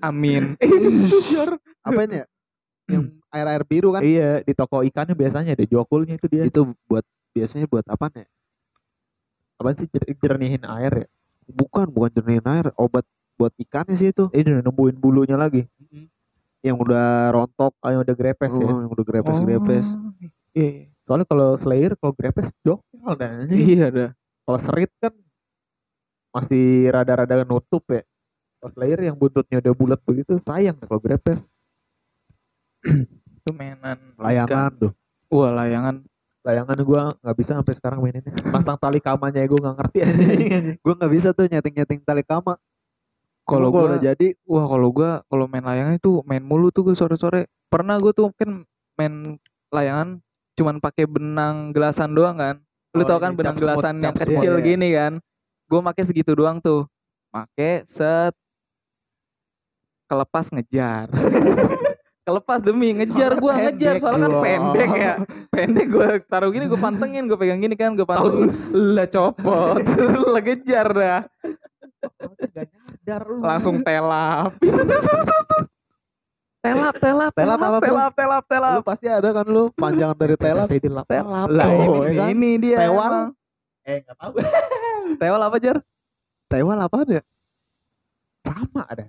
amin. 0.00 0.56
Apa 1.86 2.00
ini 2.08 2.24
ya? 2.24 2.26
Yang 2.90 3.04
air 3.30 3.46
air 3.46 3.62
biru 3.68 3.88
kan? 3.94 4.00
Iya 4.02 4.42
di 4.42 4.52
toko 4.56 4.82
ikannya 4.82 5.14
biasanya 5.14 5.52
ada 5.54 5.64
jokulnya 5.68 6.16
itu 6.18 6.26
dia. 6.26 6.42
Itu 6.48 6.72
buat 6.88 7.04
biasanya 7.30 7.70
buat 7.70 7.86
apa 7.86 8.10
ya 8.10 8.26
apa 9.60 9.76
sih 9.76 9.86
jer- 9.92 10.16
jernihin 10.16 10.64
air 10.64 11.04
ya? 11.04 11.08
Bukan 11.44 11.92
bukan 11.92 12.10
jernihin 12.16 12.46
air 12.48 12.72
obat 12.80 13.04
buat 13.36 13.52
ikannya 13.60 13.94
sih 14.00 14.10
itu. 14.16 14.32
Ini 14.32 14.60
udah 14.60 14.64
nembuin 14.64 14.96
bulunya 14.96 15.36
lagi. 15.36 15.68
Yang 16.64 16.76
udah 16.88 17.32
rontok. 17.36 17.72
Oh, 17.84 17.90
yang 17.92 18.00
udah 18.00 18.16
grepes 18.16 18.52
ya? 18.56 18.64
Oh, 18.72 18.80
yang 18.80 18.90
udah 18.92 19.04
grepes 19.04 19.36
grepes 19.44 19.86
Oh, 19.92 20.12
iya 20.50 20.90
soalnya 21.10 21.26
kalau 21.26 21.58
slayer 21.58 21.98
kalau 21.98 22.14
grepes 22.14 22.54
jokel 22.62 23.12
dan 23.18 23.50
iya 23.50 23.90
dah 23.90 24.10
kalau 24.46 24.58
serit 24.62 24.90
kan 25.02 25.10
masih 26.30 26.86
rada-rada 26.94 27.42
nutup 27.42 27.82
ya. 27.90 28.06
Kalau 28.62 28.70
slayer 28.78 29.00
yang 29.10 29.16
buntutnya 29.18 29.58
udah 29.58 29.74
bulat 29.74 30.00
begitu 30.06 30.38
sayang 30.46 30.78
kalau 30.78 31.02
grepes 31.02 31.42
itu 33.42 33.50
mainan 33.50 33.98
layangan 34.14 34.70
tuh. 34.78 34.92
Wah 35.30 35.50
layangan 35.50 36.06
layangan 36.40 36.78
gua 36.80 37.02
nggak 37.20 37.36
bisa 37.36 37.52
sampai 37.60 37.74
sekarang 37.76 37.98
maininnya 38.00 38.32
pasang 38.48 38.76
tali 38.80 38.96
kamanya 38.96 39.44
gua 39.44 39.60
nggak 39.60 39.76
ngerti 39.76 39.98
aja. 40.00 40.24
Gue 40.84 40.94
nggak 40.96 41.12
bisa 41.12 41.28
tuh 41.36 41.44
nyeting 41.46 41.74
nyeting 41.76 42.00
tali 42.00 42.24
kama. 42.24 42.56
Kalau 43.44 43.68
gua 43.68 43.92
udah 43.92 44.00
jadi. 44.00 44.32
wah 44.48 44.64
kalau 44.64 44.88
gua 44.88 45.20
kalau 45.28 45.44
main 45.50 45.64
layangan 45.64 46.00
itu 46.00 46.24
main 46.24 46.40
mulu 46.40 46.72
tuh 46.72 46.88
gua 46.88 46.96
sore-sore. 46.96 47.44
Pernah 47.68 48.00
gua 48.00 48.12
tuh 48.16 48.32
kan 48.32 48.64
main 48.96 49.36
layangan 49.68 50.18
cuman 50.56 50.76
pakai 50.80 51.04
benang 51.04 51.76
gelasan 51.76 52.16
doang 52.16 52.40
kan. 52.40 52.56
Lu 52.96 53.04
Oh, 53.04 53.06
tau 53.06 53.20
ini 53.20 53.24
kan 53.28 53.32
benang 53.36 53.54
cap 53.54 53.60
smooth, 53.60 53.70
gelasan 53.76 53.94
yang 54.02 54.16
kecil 54.16 54.52
Iya, 54.56 54.60
iya. 54.60 54.66
gini 54.66 54.88
kan? 54.96 55.12
Gua 55.68 55.80
pakai 55.92 56.02
segitu 56.08 56.32
doang 56.32 56.58
tuh. 56.58 56.88
Pakai 57.30 57.84
set. 57.84 58.32
Kelepas 60.10 60.50
ngejar 60.50 61.06
kelepas 62.30 62.58
demi 62.62 62.94
ngejar 62.94 63.34
gua 63.36 63.52
Pendek 63.58 63.74
ngejar. 63.74 63.94
soalnya 63.98 64.22
kan 64.22 64.34
pendek 64.40 64.90
ya. 64.94 65.14
Pendek 65.50 65.86
gua 65.90 66.08
taruh 66.22 66.50
gini 66.50 66.70
gua 66.70 66.80
pantengin 66.80 67.26
gua 67.26 67.34
pegang 67.36 67.58
gini 67.58 67.74
kan 67.74 67.92
gua 67.92 68.06
pantengin. 68.06 68.48
Lah 68.72 69.06
copot. 69.06 69.82
Lah 70.32 70.42
ngejar 70.42 70.86
dah. 70.88 71.20
Langsung 73.42 73.82
telap. 73.82 74.54
Telap 76.60 76.94
telap 77.00 77.32
Telap 77.32 77.56
apa, 77.56 77.78
Bro? 77.80 77.88
telap 77.88 78.12
telap 78.12 78.44
telap. 78.44 78.74
Lu 78.76 78.84
pasti 78.84 79.06
ada 79.08 79.28
kan 79.32 79.46
lu? 79.48 79.72
Panjangan 79.72 80.12
dari 80.14 80.36
telap. 80.36 80.68
Telap. 80.68 81.06
Lah, 81.08 81.48
lah 81.48 81.66
oh, 81.72 82.04
ini, 82.04 82.12
ya 82.12 82.20
kan? 82.20 82.26
ini 82.30 82.50
dia 82.56 82.76
Tewal. 82.84 83.12
eh 83.80 83.96
nggak 84.04 84.16
tahu. 84.20 84.32
Tewal 85.16 85.40
apa 85.40 85.56
jar 85.58 85.76
tewal 86.46 86.78
apa 86.78 86.96
ya? 87.08 87.22
Sama 88.44 88.82
ada 88.84 89.08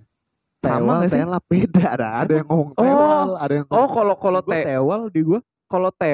Sama 0.61 0.77
tewal 0.77 0.95
nggak 0.95 1.09
sih? 1.09 1.17
telap 1.17 1.43
beda 1.45 1.83
ada 1.89 2.07
ada 2.21 2.33
yang 2.35 2.47
ngomong 2.47 2.69
Oh. 2.71 2.79
tewal 2.79 3.27
ada 3.35 3.53
yang 3.55 3.65
oh 3.67 3.87
kalau 3.89 4.15
kalau 4.15 4.39
gua 4.39 4.51
te 4.51 4.59
tewal 4.63 5.01
di 5.09 5.21
gua. 5.21 5.39
kalau 5.65 5.89
te 5.89 6.13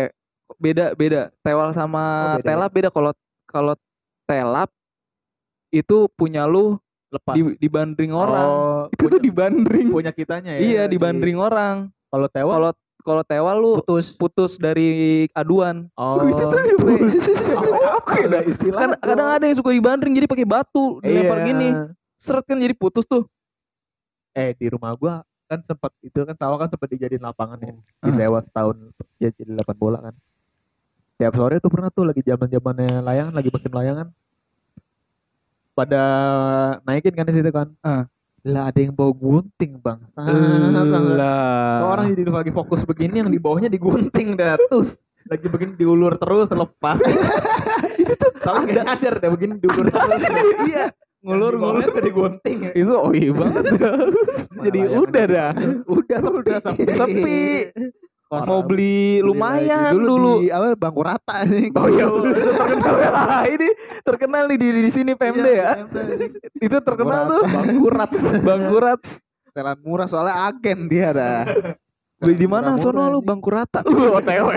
beda 0.55 0.85
beda. 0.93 1.21
Tewal 1.37 1.67
sama 1.71 2.03
Oh, 2.03 2.35
beda, 2.39 2.47
telap 2.47 2.71
beda. 2.71 2.89
Kalau 2.89 3.11
kalau 3.45 3.73
telap 4.23 4.69
itu 5.69 6.07
punya 6.09 6.43
lu 6.43 6.79
lepas. 7.09 7.35
di 7.35 7.59
dibanding 7.59 8.11
orang. 8.11 8.47
Oh, 8.47 8.81
itu 8.95 9.03
tuh 9.05 9.19
dibanding. 9.19 9.91
punya 9.91 10.11
kitanya 10.11 10.55
ya 10.55 10.59
iya 10.59 10.83
di- 10.85 10.95
dibanding 10.95 11.35
orang. 11.35 11.91
kalau 12.07 12.27
tewal? 12.27 12.53
Kalau 12.53 12.71
kalau 13.03 13.23
tewal 13.23 13.55
lu 13.57 13.71
putus. 13.77 14.15
putus 14.15 14.51
dari 14.55 14.87
aduan. 15.33 15.91
Oh. 15.93 16.23
Itu 16.23 16.43
tuh 16.45 16.59
istilah 18.47 18.77
kan 18.77 18.89
kadang 18.97 19.29
ada 19.29 19.43
yang 19.43 19.55
suka 19.55 19.71
dibanding 19.71 20.11
jadi 20.13 20.25
pakai 20.25 20.45
batu 20.45 20.99
dilempar 21.01 21.39
Iya. 21.39 21.45
gini. 21.45 21.69
Seret 22.15 22.43
kan 22.43 22.55
jadi 22.55 22.73
putus 22.73 23.03
tuh 23.03 23.27
eh 24.37 24.53
di 24.53 24.69
rumah 24.69 24.93
gua 24.93 25.25
kan 25.47 25.63
sempat 25.65 25.89
itu 26.03 26.19
kan 26.21 26.35
tahu 26.35 26.53
kan 26.59 26.67
sempat 26.67 26.87
dijadiin 26.91 27.23
lapangan 27.23 27.57
ya 27.57 27.73
Ah. 27.73 28.05
disewa 28.05 28.39
setahun 28.43 28.75
ya 29.17 29.31
jadi 29.33 29.51
lapangan 29.57 29.79
bola 29.79 29.99
kan. 30.03 30.15
Tiap 31.17 31.33
sore 31.33 31.57
tuh 31.57 31.71
pernah 31.73 31.89
tuh 31.89 32.05
lagi 32.05 32.21
zaman 32.21 32.45
zamannya 32.45 33.01
layangan 33.01 33.33
lagi 33.33 33.49
musim 33.49 33.71
layangan. 33.73 34.07
Pada 35.73 36.01
naikin 36.85 37.13
kan 37.15 37.25
di 37.25 37.33
situ 37.33 37.49
kan. 37.49 37.73
Ah. 37.81 38.05
lah 38.47 38.71
ada 38.71 38.79
yang 38.79 38.95
bawa 38.95 39.11
gunting 39.11 39.75
bang. 39.81 39.99
Lah 40.15 41.83
orang 41.83 42.15
jadi 42.15 42.31
lagi 42.31 42.51
fokus 42.53 42.87
begini 42.87 43.19
yang 43.19 43.27
di 43.27 43.41
bawahnya 43.41 43.67
digunting 43.67 44.37
dah. 44.39 44.55
Terus 44.55 44.95
lagi 45.27 45.47
begini 45.51 45.75
diulur 45.75 46.15
terus 46.15 46.47
lepas. 46.47 46.95
Itu 48.01 48.13
tuh 48.15 48.31
nggak? 48.39 48.83
nyadar 48.87 49.13
dah 49.19 49.29
begini 49.35 49.59
diulur 49.59 49.91
terus. 49.91 50.21
Iya 50.63 50.85
ngulur 51.27 51.53
ngulur 51.59 51.83
tuh 51.91 51.99
digunting 51.99 52.57
itu 52.71 52.93
oh 52.95 53.11
iya 53.11 53.35
banget 53.35 53.63
jadi 54.63 54.79
udah 54.95 55.25
dah 55.27 55.51
udah 55.83 56.19
udah 56.23 56.57
sepi. 56.63 56.83
sepi 56.95 57.41
mau 58.27 58.59
beli 58.63 59.23
lumayan 59.23 59.95
lagi. 59.95 60.03
dulu. 60.03 60.43
di 60.43 60.51
apa 60.51 60.75
bangku 60.75 60.99
rata 60.99 61.47
nih. 61.47 61.71
Oh 61.79 61.87
iya, 61.87 62.05
itu 62.11 62.51
terkenal 62.51 62.95
ya. 62.99 63.11
ini 63.47 63.69
terkenal 64.03 64.43
nih 64.51 64.57
di 64.59 64.67
di 64.83 64.91
sini 64.91 65.11
Pemda 65.15 65.47
ya. 65.47 65.87
Itu 66.59 66.77
terkenal 66.83 67.31
tuh 67.31 67.43
Bangkurat. 67.47 68.09
Bangkurat. 68.43 68.99
Setelan 69.47 69.79
murah 69.79 70.07
soalnya 70.11 70.35
agen 70.51 70.91
dia 70.91 71.15
dah. 71.15 71.47
Beli 72.19 72.35
di 72.35 72.47
mana 72.51 72.75
sono 72.75 73.07
lu. 73.07 73.23
Bangku 73.23 73.47
Rata. 73.47 73.81
Uh, 73.87 74.13
OTW. 74.19 74.49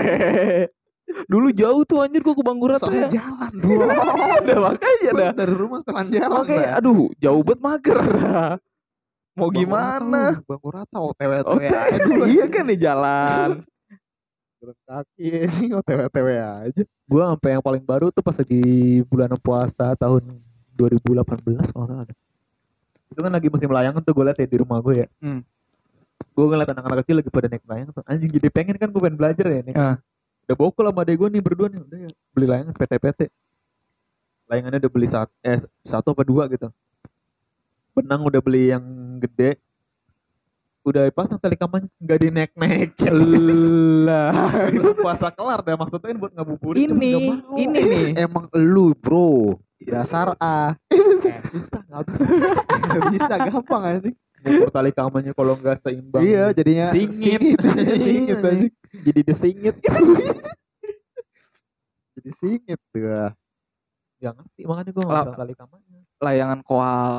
Dulu 1.25 1.47
jauh 1.51 1.81
tuh 1.83 1.97
anjir 2.01 2.21
gua 2.21 2.33
ke 2.33 2.43
Bangku 2.43 2.65
Rata 2.67 2.85
Soalnya 2.85 3.07
ya. 3.07 3.19
jalan 3.19 3.51
bro. 3.57 3.85
Udah 4.41 4.57
makanya 4.61 5.11
dah. 5.13 5.31
dari 5.35 5.53
rumah 5.55 5.77
setelan 5.81 6.07
jalan 6.09 6.37
Oke, 6.41 6.57
dah. 6.57 6.77
aduh, 6.77 7.09
jauh 7.17 7.41
banget 7.41 7.59
mager 7.59 7.97
dah. 7.99 8.51
Mau 9.31 9.47
Bangku 9.47 9.59
gimana? 9.63 10.21
Rata 10.21 10.37
lu, 10.37 10.47
Bangku 10.47 10.69
rata 10.71 10.97
OTW 10.99 11.31
OTW 11.47 12.21
iya 12.27 12.45
kan 12.47 12.63
nih 12.67 12.79
jalan. 12.79 13.49
Jalan 14.59 14.77
kaki 14.85 15.27
ini 15.47 15.65
OTW 15.73 15.99
OTW 16.05 16.27
aja. 16.37 16.83
Gua 17.05 17.23
sampai 17.33 17.49
yang 17.55 17.63
paling 17.63 17.83
baru 17.83 18.07
tuh 18.09 18.21
pas 18.21 18.35
lagi 18.35 18.63
bulan 19.07 19.31
puasa 19.39 19.95
tahun 19.95 20.21
2018 20.75 21.71
kalau 21.71 21.85
ada. 22.03 22.13
Itu 23.11 23.19
kan 23.19 23.31
lagi 23.31 23.51
musim 23.51 23.67
layangan 23.67 23.99
tuh 23.99 24.15
gue 24.15 24.23
liat 24.23 24.39
ya 24.39 24.47
di 24.47 24.57
rumah 24.57 24.79
gue 24.79 25.03
ya. 25.03 25.07
Hmm. 25.19 25.43
Gue 26.31 26.45
ngeliat 26.47 26.71
anak-anak 26.71 27.03
kecil 27.03 27.19
lagi 27.19 27.27
pada 27.27 27.47
naik 27.51 27.63
layangan 27.67 27.91
tuh. 27.91 28.03
Anjing 28.07 28.31
jadi 28.31 28.47
pengen 28.47 28.75
kan 28.79 28.87
gue 28.87 29.01
pengen 29.03 29.17
belajar 29.19 29.45
ya 29.51 29.61
nih. 29.67 29.75
Ah. 29.75 29.95
Udah 30.45 30.55
bokol 30.57 30.85
sama 30.89 31.01
adek 31.05 31.15
gue 31.21 31.29
nih 31.37 31.43
berdua 31.43 31.67
nih. 31.69 31.81
Udah 31.81 31.97
ya 32.07 32.09
beli 32.33 32.45
layangan 32.49 32.73
PT-PT. 32.75 33.21
Layangannya 34.49 34.79
udah 34.83 34.91
beli 34.91 35.07
satu, 35.07 35.33
eh, 35.45 35.59
satu 35.85 36.07
apa 36.11 36.23
dua 36.27 36.43
gitu. 36.51 36.67
Benang 37.95 38.21
udah 38.27 38.41
beli 38.43 38.71
yang 38.73 38.83
gede. 39.21 39.59
Udah 40.81 41.05
pasang 41.13 41.37
tali 41.37 41.53
kaman 41.53 41.85
nggak 42.01 42.19
dinaik-naik. 42.25 42.97
Lah, 44.09 44.33
itu 44.75 44.97
puasa 44.97 45.29
kelar 45.29 45.61
dah 45.61 45.77
maksudnya 45.77 46.09
kan 46.09 46.17
buat 46.17 46.33
ngabuburit 46.33 46.89
ini, 46.89 47.37
nggak 47.37 47.61
ini 47.61 47.79
nih. 47.85 48.05
Emang 48.25 48.49
lu 48.57 48.97
bro. 48.97 49.61
Dasar 49.81 50.33
A. 50.41 50.73
Eh, 50.89 51.41
susah 51.53 51.81
nggak 51.85 52.03
bisa 52.09 52.23
Gak 52.97 53.03
bisa 53.13 53.33
gampang 53.49 53.81
anjing. 53.81 54.17
Ngukur 54.41 54.69
tali 54.69 54.89
kamarnya 54.89 55.31
kalau 55.31 55.53
nggak 55.53 55.77
seimbang 55.79 56.21
Iya 56.21 56.49
jadinya 56.51 56.85
Singit. 56.89 57.39
singit 57.97 58.37
anjing. 58.43 58.73
jadi 59.01 59.19
disingit 59.21 59.75
Jadi 62.11 62.29
singit 62.35 62.79
tuh. 62.91 63.31
nggak 64.19 64.33
ngerti 64.35 64.61
makanya 64.63 64.91
gue 64.91 65.03
nggak 65.03 65.23
tahu 65.23 65.35
tali 65.35 65.53
kamarnya 65.55 65.99
Layangan 66.19 66.59
koal. 66.61 67.13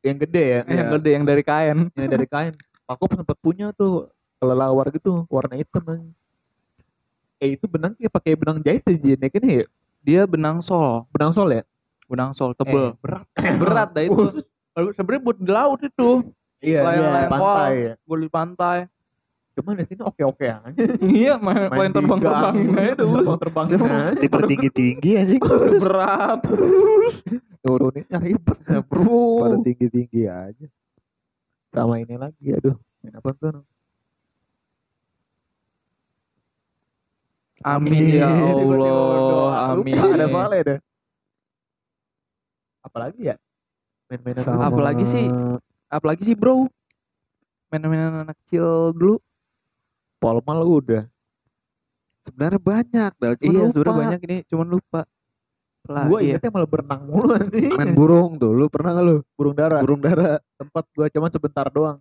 yang 0.00 0.16
gede 0.16 0.44
ya 0.44 0.60
Yang 0.64 0.88
gede 0.96 1.10
yang 1.12 1.24
dari 1.24 1.42
kain. 1.42 1.78
yang 1.92 2.08
dari 2.08 2.26
kain 2.26 2.54
aku 2.84 3.04
sempat 3.12 3.36
punya 3.36 3.70
tuh 3.72 4.08
kelelawar 4.36 4.88
gitu 4.88 5.26
warna 5.28 5.54
hitam 5.54 5.82
anjing. 5.84 6.14
eh 7.36 7.54
itu 7.54 7.66
benang 7.66 7.94
kayak 7.94 8.10
pakai 8.10 8.32
benang 8.34 8.58
jahit 8.58 8.82
aja 8.82 9.14
naikinnya 9.16 9.62
ya 9.62 9.66
Dia 9.98 10.22
benang 10.24 10.58
sol, 10.58 11.06
benang 11.10 11.30
sol 11.30 11.50
ya 11.52 11.62
benang 12.08 12.32
sol 12.32 12.50
Eh, 12.50 12.56
tebel. 12.56 12.86
berat 12.96 13.26
Berat 13.36 13.88
dah 13.92 14.02
itu. 14.02 14.22
Kalau 14.78 14.94
sebenarnya 14.94 15.22
buat 15.24 15.36
di 15.36 15.50
laut 15.50 15.80
itu 15.82 16.10
iya 16.60 16.86
Layang-layang 16.86 17.18
di 17.20 17.32
pantai 17.32 17.42
koal. 17.42 17.74
ya 17.74 17.94
Gue 18.00 18.16
di 18.16 18.30
pantai. 18.30 18.78
cuman 19.50 19.74
di 19.74 19.84
sini 19.84 20.02
oke 20.02 20.22
oke 20.24 20.46
aja 20.46 20.82
iya, 21.18 21.34
main, 21.36 21.66
main 21.66 21.90
terbang 21.90 22.20
terbangin 22.20 22.70
aja 22.72 22.92
tuh. 22.94 23.10
terbang 23.10 23.38
terbangin 23.42 23.78
aja 23.82 24.14
Tipe 24.14 24.38
tinggi 24.46 24.70
tinggi 24.70 25.10
anjing. 25.16 25.42
Berat. 25.82 26.40
turuninnya 27.58 28.18
ribet 28.18 28.58
ya 28.62 28.78
bro 28.80 29.18
Pada 29.42 29.56
tinggi 29.58 29.86
tinggi 29.88 30.22
aja. 30.24 30.66
sama 31.68 31.98
ini 31.98 32.14
lagi 32.14 32.54
aduh 32.54 32.78
main 33.00 33.18
apa 33.18 33.30
tuh 33.34 33.50
Amin 37.60 37.90
ya 38.14 38.30
Allah. 38.30 39.74
Amin. 39.74 39.98
Lupa 39.98 40.06
ada 40.08 40.26
soalnya 40.28 40.62
deh 40.64 40.78
apalagi 42.80 43.20
ya 43.24 43.34
main-mainan 44.08 44.42
Sama- 44.42 44.66
Apalagi 44.66 45.04
sih? 45.04 45.26
Apalagi 45.86 46.22
sih 46.24 46.34
bro. 46.34 46.68
Main-mainan 47.68 48.24
anak 48.24 48.36
kecil 48.44 48.92
dulu. 48.92 49.20
polmal 50.18 50.66
udah 50.66 51.06
Sebenarnya 52.26 52.58
banyak. 52.58 53.12
Dah. 53.16 53.32
Cuma 53.38 53.48
iya, 53.48 53.62
lupa. 53.64 53.72
sudah 53.72 53.92
banyak 53.94 54.20
ini, 54.26 54.36
cuman 54.44 54.66
lupa. 54.68 55.00
Lah, 55.88 56.04
gue 56.04 56.18
iya. 56.20 56.36
ingetnya 56.36 56.50
malah 56.52 56.68
berenang 56.68 57.00
mulu 57.08 57.32
nanti 57.32 57.64
Main 57.72 57.96
burung 57.96 58.36
tuh. 58.36 58.52
Lu 58.52 58.68
pernah 58.68 58.92
gak 58.92 59.04
lu? 59.06 59.16
burung 59.32 59.54
dara 59.56 59.78
Burung 59.80 60.02
dara. 60.04 60.36
tempat 60.60 60.84
gue 60.92 61.06
cuman 61.08 61.30
sebentar 61.32 61.64
doang 61.70 61.96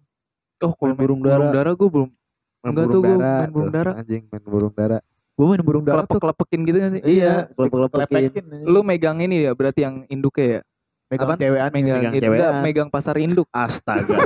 Oh, 0.59 0.73
kalau 0.73 0.91
main 0.91 0.99
burung 0.99 1.21
main 1.23 1.29
burung 1.31 1.47
dara. 1.47 1.55
dara 1.55 1.71
gue 1.71 1.87
belum. 1.87 2.09
Main 2.09 2.67
Enggak 2.67 2.83
burung 2.83 2.91
tuh, 2.91 2.99
gua 2.99 3.15
dara. 3.15 3.37
main 3.37 3.51
burung 3.53 3.71
dara. 3.71 3.91
Anjing 3.95 4.23
main 4.27 4.43
burung 4.43 4.73
dara. 4.73 4.97
gue 5.37 5.45
main 5.45 5.61
burung 5.63 5.83
dara 5.85 6.01
tuh 6.03 6.17
Kelepek-kelepekin 6.17 6.59
gitu 6.65 6.77
kan 6.81 6.89
sih? 6.97 7.01
Iya, 7.05 7.33
kelepek-kelepekin. 7.53 8.31
kelepekin 8.33 8.45
Lu 8.65 8.79
megang 8.81 9.21
ini 9.21 9.45
ya, 9.45 9.51
berarti 9.53 9.85
yang 9.85 10.01
induknya 10.09 10.45
ya? 10.49 10.61
Megang 11.07 11.25
Apaan? 11.25 11.39
cewekan 11.39 11.71
Megang, 11.71 11.97
megang 11.97 12.13
itu 12.13 12.21
cewekan. 12.21 12.37
enggak, 12.37 12.53
megang 12.61 12.89
pasar 12.89 13.15
induk. 13.17 13.47
Astaga. 13.49 14.17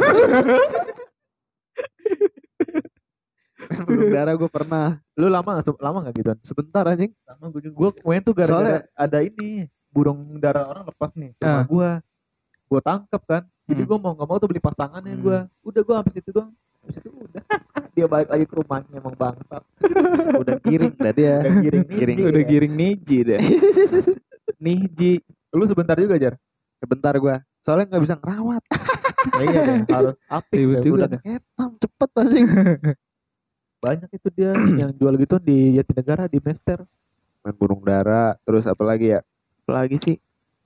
burung 3.81 4.09
dara 4.09 4.33
gue 4.33 4.49
pernah. 4.49 4.87
lu 5.15 5.27
lama 5.27 5.49
gak 5.55 5.77
lama 5.77 5.97
gak 6.03 6.13
gitu 6.15 6.29
Sebentar 6.43 6.83
anjing. 6.83 7.13
sama 7.23 7.45
gue 7.47 7.61
juga 7.63 7.75
gue 7.77 7.89
main 8.03 8.19
tuh 8.19 8.33
gara-gara 8.33 8.57
Soalnya- 8.57 8.83
ada 8.95 9.19
ini 9.21 9.49
burung 9.87 10.19
dara 10.35 10.65
orang 10.65 10.83
lepas 10.85 11.13
nih 11.13 11.31
Ah. 11.37 11.61
sama 11.61 11.63
gue 11.67 11.89
gue 12.67 12.81
tangkep 12.81 13.21
kan 13.23 13.43
jadi 13.63 13.81
Hmm. 13.81 13.87
gue 13.87 13.97
mau 13.99 14.11
nggak 14.11 14.25
mau 14.25 14.37
tuh 14.37 14.47
beli 14.47 14.59
pasangannya 14.59 15.13
Hmm. 15.13 15.21
gue 15.21 15.37
udah 15.63 15.81
gue 15.83 15.95
habis 15.95 16.15
itu 16.15 16.29
doang 16.31 16.51
habis 16.81 16.95
itu 16.97 17.09
udah 17.11 17.43
dia 17.93 18.05
balik 18.07 18.29
lagi 18.29 18.45
ke 18.45 18.55
rumahnya 18.55 18.95
emang 18.95 19.15
bangsat 19.15 19.63
Udah 20.41 20.55
giring 20.59 20.95
dah 20.95 21.13
dia. 21.13 21.35
udah 21.37 21.53
giring 21.61 21.85
nih 21.85 21.97
Giring. 21.97 22.17
Udah 22.25 22.43
giring 22.43 22.73
niji 22.73 23.17
deh. 23.25 23.41
niji. 24.63 25.13
lu 25.49 25.63
sebentar 25.65 25.95
juga 25.95 26.15
jar 26.17 26.33
Sebentar 26.81 27.13
gue. 27.13 27.35
Soalnya 27.61 27.85
nggak 27.93 28.03
bisa 28.03 28.15
ngerawat. 28.17 28.63
iya 29.45 29.59
deh, 29.61 29.77
harus 29.87 30.15
aktif 30.41 30.65
ya. 30.65 30.79
udah 30.81 31.07
dah. 31.07 31.21
Ketam 31.21 31.69
cepet 31.77 32.09
anjing. 32.17 32.47
banyak 33.85 34.09
itu 34.13 34.27
dia 34.33 34.53
yang 34.53 34.93
jual 34.93 35.13
gitu 35.17 35.41
di 35.41 35.73
Jatinegara 35.73 36.25
di 36.25 36.37
Mester 36.37 36.85
Main 37.41 37.55
burung 37.57 37.81
dara. 37.81 38.37
Terus 38.41 38.65
apa 38.65 38.81
lagi 38.81 39.13
ya? 39.13 39.21
Apalagi 39.61 39.97
sih? 39.97 40.17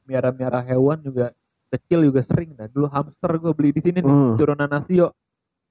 miara-miara 0.05 0.61
hewan 0.61 1.01
juga 1.01 1.33
kecil 1.67 2.05
juga 2.05 2.21
sering 2.21 2.53
dah 2.53 2.69
dulu 2.69 2.85
hamster 2.85 3.41
gue 3.41 3.51
beli 3.51 3.73
di 3.73 3.81
sini 3.81 3.99
nih 3.99 4.05
Hmm. 4.05 4.37
turunan 4.37 4.69
Nasio 4.69 5.09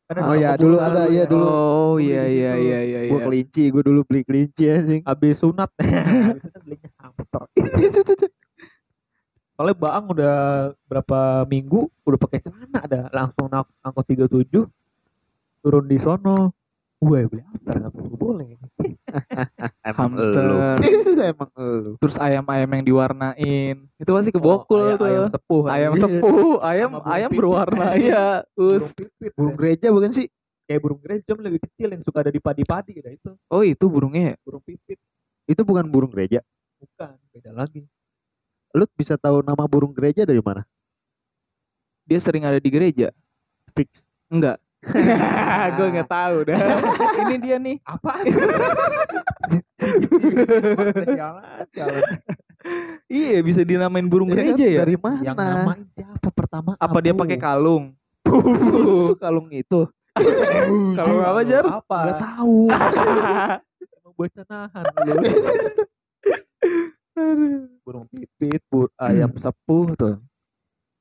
Kan 0.05 0.21
Oh 0.21 0.35
iya, 0.35 0.53
kebun 0.53 0.63
dulu 0.69 0.77
ada, 0.83 1.07
ya. 1.07 1.09
iya, 1.09 1.25
dulu. 1.25 1.47
Oh 1.49 1.97
iya 1.97 2.23
di 2.27 2.37
iya 2.37 2.53
situ. 2.53 2.67
iya 2.67 2.79
iya. 2.85 2.99
Gue 3.09 3.15
iya. 3.15 3.25
kelinci. 3.25 3.65
Gue 3.73 3.83
dulu 3.87 4.01
beli 4.05 4.21
kelinci 4.21 4.65
anjing. 4.69 5.01
habis 5.07 5.35
sunat 5.39 5.71
habis 5.81 6.45
sunat 6.45 6.61
belinya 6.61 6.91
hamster 7.01 7.41
soalnya 9.55 9.77
Baang 9.77 10.11
udah 10.11 10.37
berapa 10.85 11.19
minggu 11.45 11.87
udah 12.03 12.19
pakai 12.19 12.39
celana 12.41 12.79
ada 12.81 13.01
langsung 13.09 13.47
nak 13.47 13.71
angkot 13.81 14.05
37 14.05 14.67
turun 15.61 15.85
di 15.85 15.97
sono 15.97 16.51
gue 16.97 17.21
beli 17.25 17.43
hamster 17.43 17.85
perlu 17.87 18.15
boleh 18.15 18.49
Emang 19.85 20.11
Hamster. 20.11 20.43
elu. 20.43 20.57
Emang 21.31 21.51
elu. 21.55 21.91
Terus 21.97 22.17
ayam-ayam 22.19 22.67
yang 22.67 22.85
diwarnain. 22.85 23.77
Itu 23.95 24.11
pasti 24.11 24.35
kebokul 24.35 24.75
Oh, 24.75 24.85
ayam, 24.85 24.99
tuh. 24.99 25.07
ayam 25.07 25.25
sepuh 25.31 25.63
Ayam 25.65 25.93
Iya. 25.95 26.03
sepuh, 26.03 26.55
ayam 26.59 26.89
Sama 26.89 26.99
burung 26.99 27.15
ayam 27.15 27.31
pipit. 27.31 27.39
berwarna 27.39 27.87
iya. 27.95 28.25
burung 28.51 28.75
Us. 28.75 28.87
pipit 28.91 29.31
Burung 29.33 29.55
ya. 29.55 29.59
gereja 29.61 29.87
bukan 29.89 30.11
sih? 30.11 30.27
kayak 30.65 30.81
burung 30.81 30.99
gereja 30.99 31.23
cuma 31.29 31.41
lebih 31.45 31.61
kecil 31.61 31.89
yang 31.93 32.03
suka 32.03 32.19
ada 32.21 32.33
di 32.33 32.41
padi-padi 32.41 32.91
gitu 32.97 33.07
itu 33.13 33.31
Oh 33.47 33.63
itu 33.63 33.85
burungnya 33.85 34.23
ya? 34.25 34.35
burung 34.43 34.63
pipit 34.63 34.99
Itu 35.45 35.63
bukan 35.63 35.85
burung 35.87 36.11
gereja. 36.11 36.41
bukan 36.75 37.15
beda 37.31 37.51
lagi 37.55 37.87
Lu 38.75 38.91
bisa 38.91 39.15
tahu 39.15 39.39
nama 39.47 39.71
burung 39.71 39.95
gereja 39.95 40.27
dari 40.27 40.43
mana? 40.43 40.67
Dia 42.05 42.19
sering 42.19 42.43
ada 42.43 42.59
di 42.59 42.67
gereja. 42.67 43.15
Fix. 43.71 44.03
Enggak. 44.27 44.59
gue 45.79 45.87
nggak 45.95 46.11
tahu 46.11 46.37
dah. 46.51 46.59
Ini 47.23 47.37
dia 47.39 47.57
nih. 47.57 47.79
apa 47.87 48.11
Iya 53.07 53.45
bisa 53.45 53.61
dinamain 53.63 54.09
burung 54.11 54.33
Ya 54.33 54.43
kan? 54.43 54.43
gereja 54.43 54.67
ya. 54.67 54.81
Dari 54.83 54.97
mana? 54.99 55.19
yang 55.23 55.37
namain 55.39 55.85
siapa 55.95 56.29
pertama 56.35 56.75
Apa 56.77 56.99
dia 56.99 57.15
pakai 57.15 57.39
kalung? 57.39 57.95
itu 58.27 59.15
kalung 59.15 59.49
itu. 59.55 59.87
Kalung 60.99 61.23
apa 61.23 61.41
jar? 61.47 61.65
apa 61.69 61.99
Gak 62.11 62.19
tahu. 62.25 62.59
Emang 64.03 64.15
bocah 64.19 64.45
nahan 64.51 64.85
lu 64.99 65.13
burung 67.85 68.07
pipit 68.11 68.63
bur 68.67 68.91
ayam 68.99 69.31
sepuh 69.39 69.95
tuh. 69.95 70.17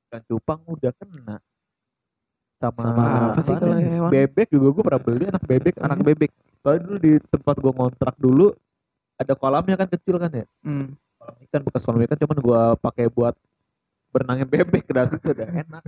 Ikan 0.10 0.22
cupang 0.30 0.62
udah 0.70 0.94
kena. 0.94 1.38
Sama, 2.62 2.80
Sama 2.80 3.04
apa 3.34 3.42
sih 3.44 3.56
kalau 3.60 3.76
hewan? 3.76 4.12
bebek 4.14 4.48
juga 4.54 4.68
gue 4.72 4.84
pernah 4.88 5.02
beli 5.04 5.24
anak 5.28 5.44
bebek. 5.44 5.76
Anak 5.84 6.00
bebek. 6.00 6.32
soalnya 6.64 6.82
dulu 6.88 6.98
di 7.04 7.14
tempat 7.28 7.56
gue 7.60 7.72
ngontrak 7.76 8.16
dulu 8.16 8.48
ada 9.20 9.34
kolamnya 9.36 9.76
kan 9.76 9.88
kecil 9.92 10.16
kan 10.16 10.32
ya? 10.32 10.46
Hmm. 10.64 10.96
kolam 11.20 11.36
ikan 11.44 11.62
bekas 11.68 11.84
kolam 11.84 12.00
ikan 12.08 12.16
cuman 12.20 12.38
gue 12.40 12.62
pakai 12.80 13.06
buat 13.12 13.36
berenangin 14.16 14.48
bebek. 14.48 14.88
Dah 14.88 15.04
situ 15.12 15.28
udah 15.34 15.50
enak. 15.50 15.84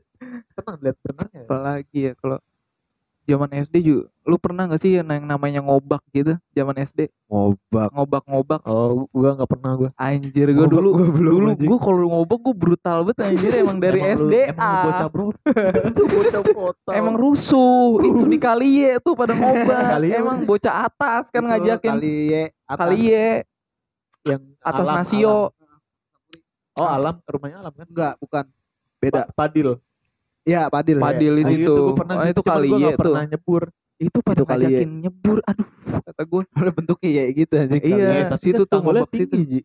Senang 0.58 0.76
lihat 0.84 0.96
berenangnya. 1.00 1.44
Apalagi 1.48 1.98
ya 2.10 2.12
kalau 2.20 2.38
zaman 3.30 3.50
SD 3.52 3.74
juga 3.80 4.04
lu 4.20 4.36
pernah 4.36 4.62
gak 4.64 4.78
sih 4.78 4.94
yang 4.94 5.24
namanya 5.24 5.58
ngobak 5.58 6.02
gitu 6.08 6.34
zaman 6.50 6.74
SD 6.76 7.10
ngobak. 7.26 7.90
Ngobak-ngobak. 7.90 8.60
Oh, 8.62 9.06
gua 9.08 9.32
nggak 9.32 9.46
pernah 9.48 9.70
gua. 9.76 9.90
anjir 9.96 10.46
gue 10.48 10.66
dulu 10.66 10.88
Gua 10.92 11.08
belum, 11.08 11.30
dulu 11.32 11.48
anjing. 11.48 11.66
gue 11.66 11.78
kalau 11.78 12.06
ngobak 12.10 12.38
gue 12.40 12.54
brutal 12.54 12.98
banget 13.02 13.18
anjir 13.24 13.52
emang 13.56 13.78
dari 13.78 13.98
Emang 13.98 14.06
lu- 14.06 14.14
SD 14.20 14.34
Emang 14.46 14.58
lu 14.60 14.78
bocah 14.84 15.08
bro. 15.08 15.26
Itu 15.80 16.02
bocah 16.50 16.92
emang 16.92 17.14
rusuh. 17.14 17.90
Itu 18.00 18.24
di 18.24 18.38
Kalie 18.38 18.98
tuh 18.98 19.14
pada 19.14 19.32
ngobak. 19.32 19.98
Emang 20.20 20.38
bocah 20.42 20.74
atas 20.84 21.28
kan 21.28 21.40
Itu 21.40 21.48
ngajakin. 21.48 21.90
Kali 21.92 22.14
ye 22.28 22.42
atas. 22.64 22.78
Kalie 22.80 23.26
yang 24.22 24.42
atas 24.60 24.84
alam, 24.84 24.96
Nasio. 24.96 25.36
alam. 25.48 25.80
Oh, 26.76 26.88
alam. 26.88 27.14
Rumahnya 27.24 27.56
alam 27.58 27.72
kan? 27.72 27.86
enggak 27.86 28.14
bukan. 28.18 28.44
Beda. 28.96 29.24
Pa- 29.26 29.46
Padil. 29.46 29.80
Ya 30.42 30.66
padil 30.66 30.96
ya. 30.96 31.02
Padil 31.02 31.32
di 31.34 31.42
Nah, 31.42 31.50
situ 31.50 31.74
Itu 31.74 31.94
pernah 31.94 32.14
oh, 32.14 32.22
gitu, 32.22 32.32
itu 32.32 32.42
Kalie 32.42 32.70
nggak 32.70 32.92
tuh 32.92 33.00
pernah 33.06 33.24
nyebur. 33.26 33.62
itu 33.98 34.18
pada 34.20 34.34
Itu 34.34 34.44
Kalie. 34.44 34.64
ngajakin 34.66 34.90
nyebur 34.98 35.38
aduh 35.44 35.68
kata 36.00 36.22
gue 36.24 36.42
Ada 36.58 36.70
bentuknya 36.72 37.10
ya 37.10 37.24
gitu 37.30 37.52
anjing. 37.54 37.82
Iya. 37.82 38.08
kali 38.08 38.22
tapi 38.30 38.42
situ 38.42 38.62
kan 38.62 38.70
tuh 38.70 38.78
ngobak 38.80 39.10
situ. 39.12 39.32
tinggi, 39.34 39.58
Ji. 39.58 39.60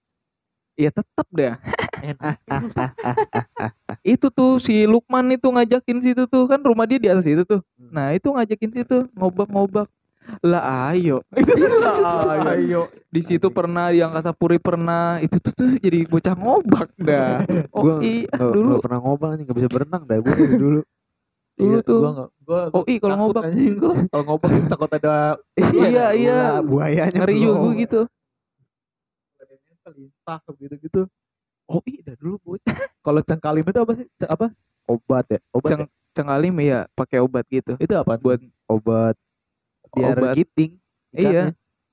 ya 0.75 0.89
tetap 0.91 1.27
dah 1.29 1.55
Enak. 1.97 2.35
itu 4.05 4.27
tuh 4.29 4.59
si 4.59 4.83
Lukman 4.83 5.31
itu 5.31 5.47
ngajakin 5.47 5.97
situ 6.01 6.23
tuh 6.25 6.43
kan 6.45 6.59
rumah 6.59 6.83
dia 6.83 6.99
di 6.99 7.07
atas 7.07 7.25
itu 7.25 7.43
tuh 7.43 7.63
Hmm. 7.75 7.91
nah 7.91 8.07
itu 8.11 8.27
ngajakin 8.27 8.71
situ 8.73 8.97
ngobak-ngobak 9.13 9.87
lah 10.41 10.91
ayo 10.91 11.21
lah 12.03 12.53
ayo 12.53 12.89
di 13.09 13.21
situ 13.21 13.47
pernah 13.49 13.89
di 13.89 14.01
angkasa 14.01 14.33
puri 14.33 14.57
pernah 14.57 15.17
itu 15.19 15.37
tuh, 15.39 15.53
tuh 15.53 15.69
jadi 15.79 16.05
bocah 16.05 16.35
ngobak 16.35 16.89
dah 16.97 17.45
Gua 17.73 17.97
oh 17.97 18.01
iya 18.01 18.27
Nggak- 18.29 18.53
dulu 18.53 18.67
nggak 18.67 18.83
pernah 18.83 18.99
ngobak 19.01 19.29
nih 19.37 19.43
nggak 19.45 19.57
bisa 19.57 19.69
berenang 19.69 20.03
dah 20.05 20.17
gue 20.19 20.33
dulu. 20.57 20.81
Dulu 21.55 21.71
Iya, 21.71 21.79
tuh. 21.87 21.99
Gua 22.03 22.09
nggak. 22.11 22.29
Gua, 22.43 22.59
gua 22.67 22.75
oh 22.75 22.83
iya 22.83 22.99
kalau 22.99 23.15
ngobak. 23.15 23.43
Kalau 24.11 24.23
ngobak 24.27 24.49
takut 24.67 24.89
ada 24.91 25.15
iya 25.71 26.05
iya 26.11 26.37
buayanya 26.59 27.15
ngeri 27.23 27.35
juga 27.39 27.69
gitu 27.79 28.01
kelintah 29.85 30.41
gitu-gitu. 30.57 31.01
oh 31.69 31.81
iya 31.85 32.01
dah 32.03 32.15
dulu 32.17 32.41
bocah 32.41 32.73
Kalau 33.05 33.21
cengkalim 33.21 33.61
itu 33.61 33.79
apa 33.79 33.93
sih? 33.93 34.07
Apa? 34.25 34.49
Obat 34.89 35.25
ya, 35.29 35.39
obat 35.53 35.69
Ceng- 35.69 35.91
cengkalim 36.13 36.55
ya 36.61 36.89
pakai 36.93 37.21
obat 37.21 37.45
gitu 37.49 37.77
Itu 37.77 37.93
apa? 37.93 38.17
buat 38.17 38.41
ya? 38.41 38.49
obat 38.65 39.15
biar 39.91 40.15
obat 40.15 40.33
giting. 40.33 40.71
iya 41.11 41.43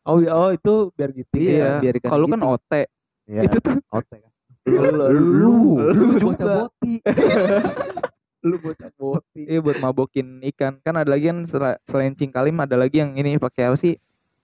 Oh, 0.03 0.19
iya, 0.19 0.35
oh 0.35 0.51
itu 0.51 0.91
biar 0.93 1.11
gitu. 1.13 1.31
iya 1.33 1.79
biar 1.79 1.95
ikan 1.99 2.11
kalau 2.11 2.27
kan 2.27 2.39
giting. 2.39 2.55
ote 2.55 2.83
Iya, 3.23 3.41
itu 3.47 3.57
tuh 3.59 3.75
otek. 3.89 4.21
Lu, 4.67 4.83
lu, 4.91 5.07
Lu, 5.11 5.53
lu 5.89 6.05
bocah 6.19 6.19
juga. 6.19 6.55
boti. 6.67 6.95
lu 8.47 8.57
bocah 8.59 8.91
boti. 8.93 9.41
Iya 9.47 9.59
buat 9.63 9.79
mabokin 9.79 10.43
ikan. 10.53 10.83
Kan 10.83 10.95
ada 10.99 11.07
lagi 11.07 11.31
kan 11.31 11.47
sel- 11.47 11.79
selain 11.83 12.15
cingkalim 12.15 12.59
ada 12.59 12.75
lagi 12.75 12.99
yang 12.99 13.15
ini 13.15 13.39
pakai 13.39 13.71
apa 13.71 13.79
sih? 13.79 13.95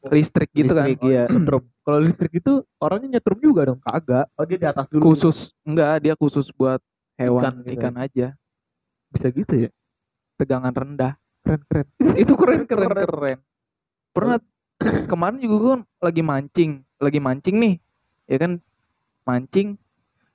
Listrik 0.07 0.55
gitu 0.55 0.71
Listrik, 0.71 0.99
kan. 1.03 1.11
iya. 1.11 1.27
Setrum. 1.27 1.67
Kalau 1.83 1.99
listrik 1.99 2.39
itu 2.39 2.63
orangnya 2.79 3.19
nyetrum 3.19 3.39
juga 3.43 3.67
dong. 3.67 3.83
Kagak. 3.83 4.31
Oh 4.39 4.47
dia 4.47 4.59
di 4.59 4.67
atas 4.71 4.87
dulu. 4.87 5.03
Khusus 5.05 5.51
enggak, 5.67 5.95
dia 6.01 6.15
khusus 6.15 6.47
buat 6.55 6.79
hewan 7.19 7.43
Ikan 7.43 7.55
ikan, 7.67 7.93
gitu 7.99 7.99
aja. 7.99 8.27
Bisa 9.11 9.27
gitu 9.29 9.55
ya. 9.67 9.71
Tegangan 10.39 10.71
rendah. 10.71 11.19
Keren 11.49 11.63
keren. 11.65 11.87
Itu 12.15 12.33
keren 12.37 12.63
keren 12.63 12.89
keren. 12.93 13.39
Pernah 14.13 14.37
kemarin 15.11 15.41
juga 15.41 15.57
gue 15.57 15.75
lagi 15.99 16.21
mancing, 16.21 16.71
lagi 16.99 17.19
mancing 17.19 17.57
nih. 17.57 17.75
Ya 18.29 18.37
kan 18.37 18.61
mancing 19.25 19.81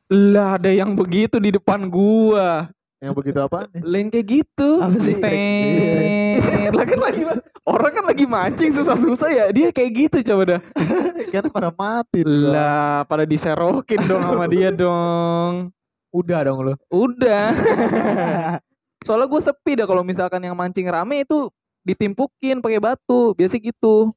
lah 0.09 0.57
ada 0.57 0.69
yang 0.69 0.93
begitu 0.93 1.37
di 1.37 1.49
depan 1.49 1.85
gua 1.85 2.69
Yang 2.97 3.13
begitu 3.13 3.39
apa? 3.39 3.65
lain 3.75 4.07
kayak 4.07 4.25
gitu 4.25 4.69
Apa 4.79 4.97
sih? 4.97 5.17
Tet. 5.17 6.69
lah 6.69 6.85
kan 6.85 6.99
lagi 6.99 7.21
orang 7.63 7.91
kan 7.91 8.05
lagi 8.05 8.25
mancing 8.25 8.69
susah-susah 8.71 9.29
ya 9.29 9.45
dia 9.49 9.69
kayak 9.69 9.91
gitu 9.93 10.33
coba 10.33 10.57
dah 10.57 10.61
Karena 11.33 11.49
pada 11.49 11.69
mati. 11.69 12.21
lah 12.25 13.03
pada 13.03 13.25
diserokin 13.25 14.01
dong 14.05 14.21
sama 14.21 14.45
dia 14.45 14.69
dong 14.85 15.69
Udah 16.09 16.39
dong 16.45 16.57
lu. 16.61 16.73
udah 16.89 17.49
soalnya 19.03 19.27
gue 19.27 19.41
sepi 19.41 19.71
dah 19.75 19.85
kalau 19.85 20.01
misalkan 20.01 20.39
yang 20.39 20.53
mancing 20.53 20.87
rame 20.87 21.21
itu 21.21 21.47
ditimpukin 21.81 22.57
pakai 22.57 22.79
batu 22.79 23.31
biasa 23.33 23.55
gitu 23.57 24.11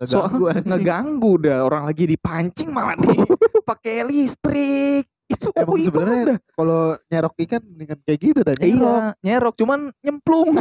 Soal- 0.00 0.32
Ngeganggu 0.32 0.44
anjing. 0.48 0.66
ngeganggu 0.66 1.32
dah 1.38 1.58
orang 1.60 1.84
lagi 1.84 2.04
dipancing 2.06 2.70
malah 2.70 2.96
nih 2.96 3.20
pakai 3.68 4.00
listrik 4.02 5.04
itu 5.26 5.46
Emang 5.52 5.78
sebenarnya 5.78 6.24
kalau 6.50 6.98
nyerok 7.06 7.34
ikan 7.38 7.62
mendingan 7.62 7.98
kayak 8.02 8.18
gitu 8.18 8.40
dah. 8.40 8.50
nyerok. 8.52 8.66
iya 8.66 8.94
nyerok 9.20 9.54
cuman 9.54 9.80
nyemplung 10.00 10.50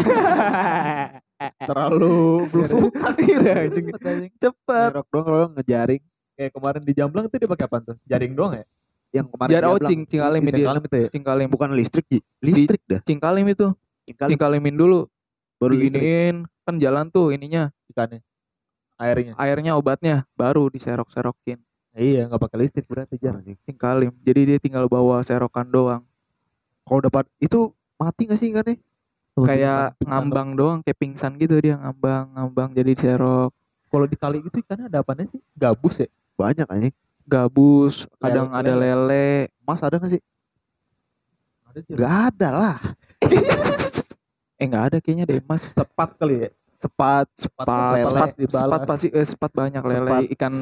terlalu 1.63 2.45
iya. 2.45 2.67
Cepet, 2.67 3.49
anjing. 3.63 3.85
cepet 4.35 4.89
Nyerok 4.91 5.07
doang 5.09 5.25
kalau 5.25 5.47
ngejaring. 5.55 6.03
Kayak 6.35 6.51
kemarin 6.53 6.81
di 6.81 6.93
Jamblang 6.93 7.25
itu 7.25 7.35
dia 7.35 7.49
pakai 7.49 7.65
apa 7.65 7.77
tuh? 7.81 7.95
Jaring 8.05 8.31
doang 8.31 8.53
ya? 8.55 8.65
Yang 9.09 9.27
kemarin 9.33 9.51
Jar 9.51 9.61
dia 9.65 9.69
oh 9.69 9.77
bilang, 9.81 9.89
cing 9.89 10.01
cingkalim 10.05 10.41
Itu 10.45 10.61
ya? 10.61 11.07
cingkalim 11.09 11.47
bukan 11.49 11.69
listrik, 11.73 12.05
Ji. 12.05 12.19
Listrik 12.45 12.81
dah. 12.85 13.01
cingkalim 13.01 13.45
itu 13.49 13.73
Cingkalim 14.05 14.29
cingkalimin 14.37 14.75
dulu 14.77 14.99
baru 15.57 15.73
listrik. 15.73 16.01
diginiin 16.01 16.35
kan 16.65 16.75
jalan 16.77 17.09
tuh 17.09 17.33
ininya 17.33 17.73
Ikannya. 17.89 18.21
Airnya. 18.99 19.33
airnya 19.39 19.73
obatnya 19.79 20.27
baru 20.37 20.69
diserok-serokin 20.69 21.57
Iya, 21.97 22.29
nggak 22.29 22.37
pakai 22.37 22.57
listrik 22.63 22.85
berarti 22.85 23.17
jar. 23.17 23.41
Cingkalim 23.65 24.13
jadi 24.21 24.41
dia 24.55 24.57
tinggal 24.61 24.85
bawa 24.85 25.25
serokan 25.25 25.67
doang 25.67 26.03
Kalau 26.85 27.01
dapat 27.01 27.25
itu 27.41 27.73
mati 27.97 28.29
gak 28.29 28.37
sih 28.39 28.53
ikannya? 28.53 28.77
kayak 29.39 29.95
ngambang 30.03 30.51
doang 30.53 30.79
kayak 30.83 30.99
pingsan 30.99 31.39
gitu 31.39 31.55
dia 31.63 31.79
ngambang 31.79 32.27
ngambang 32.35 32.69
jadi 32.75 32.91
diserok 32.91 33.55
Kalau 33.89 34.05
di 34.05 34.17
kali 34.19 34.43
gitu 34.45 34.61
ikannya 34.61 34.85
ada 34.85 35.01
apanya 35.01 35.25
sih? 35.31 35.41
Gabus 35.57 35.97
ya? 35.97 36.07
Banyak 36.37 36.67
anjing. 36.69 36.93
Gabus 37.29 38.09
kadang 38.17 38.49
Lele. 38.49 38.57
ada 38.59 38.73
lele 38.75 39.29
Mas 39.61 39.79
ada 39.79 39.95
gak 39.95 40.09
sih? 40.09 40.21
Ada 41.63 41.79
sih. 41.79 41.93
Gak 41.93 42.13
ada 42.27 42.47
lah. 42.51 42.77
eh 44.59 44.65
nggak 44.65 44.83
ada 44.85 44.97
kayaknya 44.97 45.23
deh 45.25 45.39
mas 45.41 45.71
Sepat 45.71 46.17
kali 46.17 46.35
ya? 46.37 46.49
Sepat. 46.75 47.27
sepat 47.33 47.65
lele 47.67 48.01
sepat, 48.03 48.27
dibalas. 48.33 48.59
sepat 48.59 48.79
pasti 48.83 49.07
eh, 49.09 49.23
sepat 49.23 49.51
banyak 49.53 49.83
lele 49.83 50.09
Sepat. 50.09 50.23
ikan 50.33 50.53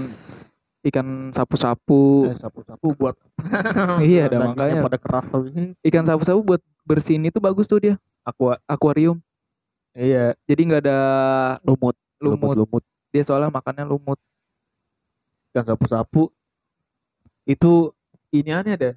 ikan 0.83 1.07
sapu-sapu 1.31 2.27
Eh, 2.27 2.37
sapu-sapu 2.37 2.87
buat 2.93 3.15
Iya, 4.03 4.25
ada 4.29 4.37
makanya. 4.43 4.81
pada 4.83 4.97
keras 4.97 5.29
ikan 5.81 6.03
sapu-sapu 6.03 6.41
buat 6.43 6.61
bersihin 6.83 7.23
itu 7.23 7.37
bagus 7.37 7.65
tuh 7.65 7.79
dia 7.79 7.95
Aqua. 8.21 8.59
akuarium 8.65 9.17
Iya, 9.91 10.37
jadi 10.43 10.61
nggak 10.63 10.81
ada 10.83 10.99
Lumut. 11.63 11.97
lumut 12.17 12.53
Lumut. 12.55 12.83
dia 13.09 13.21
soalnya 13.21 13.49
makannya 13.49 13.81
lumut 13.83 14.21
ikan 15.49 15.65
sapu-sapu 15.65 16.29
itu 17.47 17.95
ini 18.29 18.51
aneh 18.51 18.75
deh. 18.75 18.93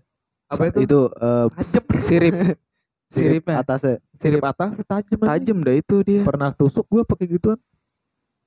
Apa 0.46 0.66
itu? 0.66 0.82
Itu 0.82 1.00
eh, 1.08 1.46
tajam 1.54 1.84
sirip 1.96 2.34
siripnya 3.14 3.62
atasnya. 3.62 4.02
Sirip 4.18 4.42
atas 4.42 4.74
tajam. 4.82 5.18
tajam 5.20 5.58
dah 5.60 5.72
itu 5.72 5.96
dia 6.02 6.20
Pernah 6.20 6.50
tusuk 6.50 6.84
gua 6.84 7.02
pakai 7.02 7.26
gituan. 7.28 7.58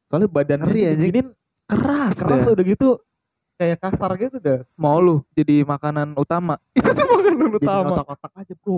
Soalnya 0.05 0.27
badannya 0.27 0.67
Ngeri, 0.67 0.81
anjing. 0.85 0.99
diginin 1.01 1.27
keras 1.63 2.15
keras 2.19 2.43
dah. 2.43 2.53
udah 2.53 2.65
gitu 2.67 2.89
kayak 3.55 3.77
kasar 3.79 4.11
gitu 4.15 4.37
dah. 4.37 4.59
mau 4.75 4.97
lu 4.97 5.23
jadi 5.31 5.63
makanan 5.63 6.13
utama 6.13 6.59
itu 6.77 6.85
tuh 6.85 7.05
makanan 7.07 7.47
Jadi 7.49 7.57
utama 7.61 7.87
otak-otak 7.95 8.31
aja, 8.35 8.53
Bro. 8.59 8.75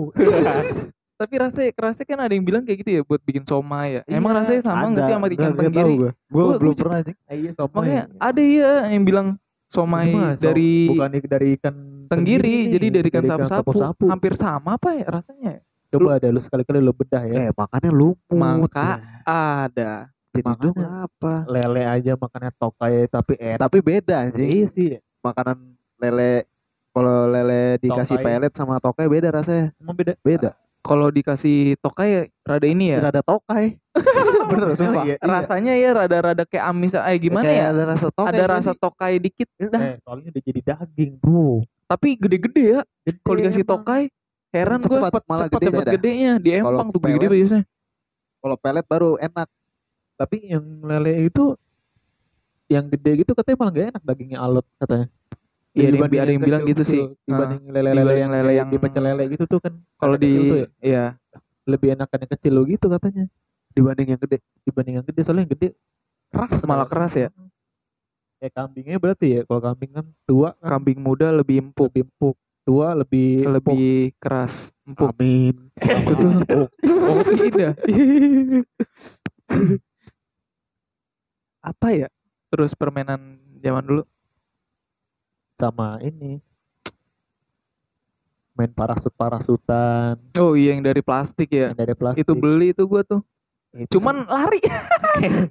tapi 1.18 1.34
rasanya 1.34 1.70
rasanya 1.74 2.06
kan 2.06 2.18
ada 2.20 2.32
yang 2.32 2.44
bilang 2.44 2.62
kayak 2.62 2.78
gitu 2.80 2.90
ya 2.92 3.02
buat 3.02 3.18
bikin 3.18 3.42
somai 3.42 3.98
ya 3.98 4.00
emang 4.06 4.32
Iya, 4.32 4.38
rasanya 4.38 4.62
sama 4.62 4.84
nggak 4.86 5.02
sih 5.02 5.12
sama 5.12 5.26
ikan 5.26 5.52
tenggiri 5.52 5.94
Gue 5.96 6.10
Gua- 6.30 6.58
belum 6.60 6.74
pernah. 6.76 6.96
Eh, 7.02 7.36
iya, 7.36 7.50
somai. 7.52 7.72
makanya 7.74 8.00
ada 8.16 8.42
ya 8.42 8.70
yang 8.86 9.02
bilang 9.02 9.26
somai 9.66 10.08
Itu 10.08 10.18
so- 10.18 10.38
dari 10.40 10.72
bukan 10.88 11.10
dari 11.26 11.48
ikan 11.58 11.74
tenggiri 12.06 12.70
jadi 12.70 12.86
dari 12.88 13.08
ikan 13.10 13.24
sapu-sapu 13.26 14.06
hampir 14.06 14.34
sama 14.34 14.78
apa 14.78 14.94
ya 14.94 15.06
rasanya 15.10 15.58
ya? 15.58 15.62
Coba 15.86 16.18
deh 16.18 16.30
lu 16.30 16.42
sekali-kali 16.42 16.78
lu 16.78 16.90
bedah 16.90 17.22
ya. 17.22 17.34
Eh 17.40 17.48
makannya 17.50 17.90
lumut. 17.90 18.66
Maka- 18.68 18.98
Ya. 18.98 19.62
ada 19.62 19.92
Jadi 20.34 20.52
dong 20.60 20.76
apa? 20.76 21.48
Lele 21.48 21.82
aja 21.82 22.12
makannya 22.12 22.52
tokai 22.52 23.08
tapi 23.08 23.34
enak. 23.38 23.60
Tapi 23.62 23.78
beda 23.80 24.14
anjing. 24.28 24.50
Iya 24.50 24.66
sih. 24.68 24.88
Makanan 25.22 25.56
lele 25.96 26.44
kalau 26.92 27.24
lele 27.26 27.80
dikasih 27.80 28.20
Tokai. 28.20 28.24
pelet 28.26 28.52
sama 28.52 28.76
tokai 28.76 29.06
beda 29.08 29.28
rasanya. 29.32 29.72
Emang 29.80 29.96
beda. 29.96 30.12
Beda. 30.20 30.50
Kalau 30.86 31.10
dikasih 31.10 31.74
tokai 31.78 32.30
rada 32.40 32.62
ini 32.64 32.94
ya 32.94 33.02
Rada 33.02 33.20
tokai. 33.20 33.74
Bener 34.46 34.70
sumpah. 34.72 35.02
iya. 35.02 35.16
rasanya 35.18 35.74
ya 35.74 35.90
rada-rada 35.92 36.46
kayak 36.46 36.64
amis 36.64 36.94
eh 36.94 37.18
gimana 37.18 37.42
Kayak 37.42 37.58
ya 37.58 37.66
Ada 37.66 37.82
rasa 37.84 38.06
tokai. 38.08 38.30
ada 38.30 38.44
rasa 38.46 38.70
tokai 38.72 39.14
dikit 39.18 39.48
dah 39.58 39.82
Eh, 39.82 39.96
soalnya 40.00 40.28
udah 40.30 40.42
jadi 40.42 40.60
daging, 40.64 41.12
Bro. 41.18 41.66
tapi 41.84 42.08
gede-gede 42.14 42.62
ya 42.70 42.80
kalau 43.20 43.36
dikasih 43.36 43.62
emang. 43.62 43.72
tokai 43.74 44.02
heran 44.48 44.78
gue 44.80 44.96
Cepat, 44.96 45.22
malah 45.26 45.46
cepet 45.46 45.58
gede 45.58 45.68
cepet 45.68 45.86
gedenya 45.92 46.32
di 46.38 46.50
empang 46.54 46.88
tuh 46.88 47.00
gede 47.02 47.26
biasanya 47.26 47.64
Kalau 48.38 48.56
pelet 48.56 48.86
baru 48.86 49.10
enak. 49.18 49.48
Tapi 50.16 50.36
yang 50.46 50.64
lele 50.80 51.26
itu 51.26 51.44
yang 52.66 52.86
gede 52.86 53.20
gitu 53.20 53.32
katanya 53.32 53.56
malah 53.58 53.72
gak 53.72 53.86
enak 53.90 54.02
dagingnya 54.02 54.38
alot 54.38 54.66
katanya. 54.76 55.06
Iya, 55.76 55.84
ada 55.84 55.86
yang- 55.86 55.92
Dibanding 55.92 56.20
ada 56.20 56.32
yang 56.32 56.42
bilang 56.42 56.62
gitu 56.64 56.82
sih. 56.82 57.02
Dibanding 57.22 57.60
lele-lele 57.68 57.92
dibanding 57.94 58.18
yang 58.18 58.32
lele 58.32 58.52
yang- 58.56 58.70
di 58.72 58.78
pecel 58.80 59.02
lele 59.04 59.22
gitu 59.28 59.44
tuh 59.44 59.60
kan. 59.60 59.72
kalau 59.96 60.16
di 60.16 60.30
tuh 60.32 60.56
ya, 60.56 60.68
iya 60.80 61.04
lebih 61.64 61.88
enakan 61.92 62.18
yang 62.24 62.32
kecil 62.32 62.52
lo 62.52 62.62
gitu 62.64 62.86
katanya. 62.88 63.24
dibanding 63.70 64.08
yang 64.08 64.20
gede. 64.20 64.38
dibanding 64.64 64.94
yang 64.96 65.04
gede 65.04 65.20
soalnya 65.20 65.44
yang 65.44 65.52
gede 65.52 65.68
keras 66.26 66.64
Malah 66.64 66.88
keras 66.88 67.12
ya? 67.14 67.28
kayak 68.36 68.52
kambingnya 68.52 68.96
berarti 68.96 69.26
ya 69.30 69.40
kalau 69.44 69.60
kambing 69.62 69.92
kan 69.92 70.06
tua 70.24 70.56
kan 70.56 70.68
Kambing 70.76 70.96
muda 70.96 71.28
lebih 71.30 71.60
empuk, 71.62 71.88
lebih 71.90 72.08
empuk 72.08 72.36
tua 72.64 72.92
lebih 72.92 73.40
empuk. 73.40 73.52
lebih 73.52 73.86
keras, 74.16 74.72
empuk. 74.82 75.12
Amin. 75.12 75.54
Itu 76.08 76.26
tuh. 76.42 76.66
Oh, 77.06 77.22
tidak. 77.22 77.78
Apa 81.62 81.88
ya? 81.92 82.08
Terus 82.48 82.72
permainan 82.72 83.20
zaman 83.58 83.84
dulu 83.84 84.02
sama 85.56 85.96
ini 86.00 86.38
main 88.52 88.68
parasut 88.70 89.12
parasutan 89.12 90.16
Oh 90.36 90.52
iya 90.52 90.72
yang 90.72 90.80
dari 90.82 91.00
plastik 91.00 91.48
ya. 91.50 91.72
yang 91.72 91.76
dari 91.78 91.92
plastik 91.92 92.24
Itu 92.24 92.32
beli 92.32 92.72
itu 92.72 92.84
gua 92.84 93.00
tuh. 93.02 93.20
Itu 93.74 94.00
Cuman 94.00 94.24
lari, 94.24 94.60
kan- 94.60 94.88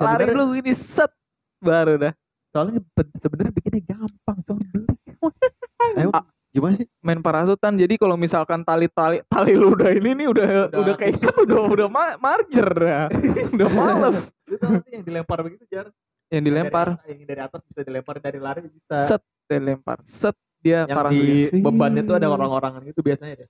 lari 0.05 0.29
lu 0.31 0.49
gini 0.51 0.73
set 0.73 1.13
baru 1.59 1.97
dah. 1.99 2.13
soalnya 2.49 2.79
be- 2.87 3.13
sebenarnya 3.15 3.51
bikinnya 3.51 3.81
gampang 3.85 4.37
cuma 4.41 4.61
beli 4.63 4.93
Ayo, 5.97 6.09
gimana 6.49 6.73
sih? 6.75 6.87
Main 6.99 7.19
parasutan. 7.19 7.75
Jadi 7.75 7.93
kalau 7.95 8.15
misalkan 8.15 8.63
tali-tali 8.63 9.21
tali 9.27 9.53
lu 9.53 9.69
udah 9.71 9.91
ini 9.91 10.15
nih 10.15 10.27
udah 10.27 10.47
udah, 10.65 10.79
Udah 10.81 10.95
keikat 10.95 11.35
udah 11.37 11.61
udah 11.67 11.87
ma- 11.87 12.17
marjer 12.17 12.69
ya. 12.75 13.01
udah 13.53 13.69
males 13.69 14.33
itu 14.45 14.65
yang 14.87 15.03
dilempar 15.03 15.41
begitu 15.41 15.61
jar 15.67 15.93
yang 16.27 16.41
dilempar. 16.41 16.97
dari, 16.97 17.13
yang 17.13 17.21
dari 17.23 17.41
atas 17.43 17.61
bisa 17.63 17.81
dilempar 17.83 18.17
dari 18.17 18.39
lari 18.39 18.65
bisa 18.65 18.97
Set 19.05 19.21
dilempar. 19.47 20.03
Set 20.03 20.35
dia 20.59 20.83
yang 20.83 20.91
parasutnya. 20.91 21.29
di 21.29 21.45
sih. 21.47 21.61
bebannya 21.61 22.01
tuh 22.01 22.15
ada 22.15 22.27
orang-orangan 22.27 22.81
gitu 22.83 22.99
biasanya 22.99 23.35
deh 23.39 23.49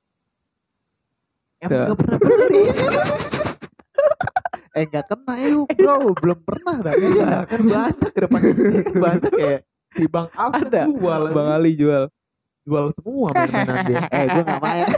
Ya. 1.55 1.71
emang 1.71 1.87
gak 1.87 1.97
pernah 1.97 2.17
beli 2.19 2.61
Eh 4.75 4.83
nggak 4.85 5.05
kena 5.07 5.33
yuk 5.47 5.71
bro, 5.71 6.11
belum 6.13 6.39
pernah 6.43 6.75
dah. 6.83 6.93
Iya, 6.93 7.47
kan 7.47 7.61
banyak 7.63 7.95
ke 8.05 8.19
depan 8.19 8.39
kan 8.43 8.55
banyak 8.93 9.31
kayak 9.31 9.61
si 9.89 10.03
Bang 10.05 10.29
Al 10.35 10.51
kan 10.51 10.67
Ada. 10.67 10.83
jual 10.85 11.21
Bang 11.31 11.49
Ali 11.49 11.73
jual. 11.73 12.11
jual 12.61 12.85
semua 12.91 13.29
main-mainan 13.31 13.77
dia 13.85 14.01
Eh 14.11 14.25
gue 14.27 14.43
nggak 14.43 14.59
main. 14.59 14.85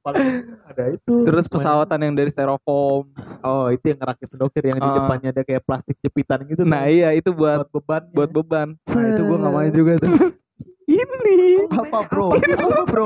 paling 0.00 0.26
ada 0.64 0.84
itu 0.90 1.14
Terus 1.22 1.44
pesawatan 1.44 2.00
yang 2.00 2.14
dari 2.14 2.28
styrofoam. 2.28 3.12
oh 3.40 3.66
itu 3.68 3.84
yang 3.86 3.98
ngerakit 3.98 4.28
dokter 4.34 4.62
yang 4.64 4.76
di 4.76 4.86
Ah. 4.86 4.96
depannya 4.96 5.28
ada 5.30 5.42
kayak 5.42 5.62
plastik 5.62 5.96
jepitan 5.98 6.40
gitu 6.44 6.62
Nah 6.62 6.82
tuh, 6.82 6.90
iya 6.90 7.08
itu 7.12 7.30
buat 7.30 7.62
buat 7.62 7.70
beban 7.70 8.02
buat 8.10 8.30
beban. 8.30 8.68
Nah 8.86 9.04
itu 9.06 9.22
gue 9.22 9.36
nggak 9.36 9.54
main 9.54 9.70
juga 9.70 9.92
tuh. 9.98 10.10
Ini. 10.90 11.70
Apa 11.70 12.02
bro? 12.02 12.34
Apa 12.34 12.78
bro? 12.82 13.04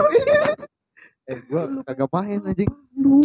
eh 1.29 1.37
gue 1.39 1.63
kagak 1.85 2.09
main 2.11 2.39
anjing. 2.43 2.71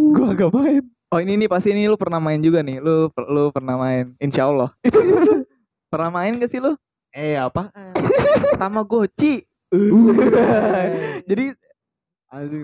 Gue 0.09 0.25
kagak 0.27 0.51
main. 0.51 0.83
Oh 1.09 1.17
ini 1.17 1.33
nih 1.35 1.47
pasti 1.47 1.71
ini 1.71 1.85
lu 1.85 1.95
pernah 1.95 2.17
main 2.17 2.37
juga 2.37 2.59
nih. 2.59 2.77
Lu 2.77 3.07
lu 3.09 3.43
pernah 3.49 3.75
main. 3.75 4.11
Insya 4.17 4.45
Allah. 4.45 4.73
pernah 5.91 6.09
main 6.11 6.35
gak 6.35 6.49
sih 6.49 6.59
lu? 6.59 6.73
eh 7.09 7.33
apa 7.33 7.73
Tamagotchi. 8.55 9.41
Jadi 11.23 11.45
Anjing, 11.49 11.68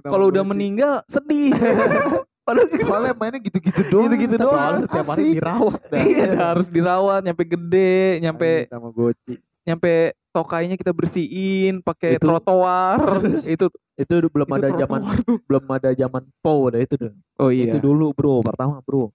kalau 0.01 0.29
udah 0.29 0.43
meninggal 0.43 1.01
sedih. 1.05 1.51
Padahal 2.45 2.69
Soalnya 2.77 3.13
mainnya 3.17 3.41
gitu-gitu 3.41 3.81
doang. 3.89 4.05
Gitu-gitu 4.05 4.37
doang. 4.37 4.53
soalnya 4.53 4.81
setiap 4.85 5.07
hari 5.09 5.23
dirawat. 5.33 5.79
Iya, 5.91 6.29
harus 6.45 6.67
dirawat 6.69 7.19
nyampe 7.25 7.43
gede, 7.43 8.21
nyampe 8.21 8.45
Anjing, 8.45 8.69
Tamagotchi. 8.69 9.33
nyampe 9.65 9.93
tokainya 10.29 10.75
kita 10.77 10.93
bersihin 10.93 11.81
pakai 11.81 12.21
Itu- 12.21 12.29
trotoar. 12.29 13.01
itu 13.49 13.65
itu 13.97 14.13
belum 14.29 14.45
itu 14.45 14.55
ada 14.55 14.69
zaman 14.75 14.99
tuh. 15.25 15.39
belum 15.41 15.63
ada 15.71 15.89
zaman 15.89 16.21
PO 16.43 16.63
dah 16.69 16.81
itu 16.83 16.93
deh 16.99 17.11
Oh 17.39 17.47
itu 17.47 17.65
iya. 17.71 17.81
dulu 17.81 18.11
bro 18.11 18.43
pertama 18.43 18.83
bro 18.83 19.09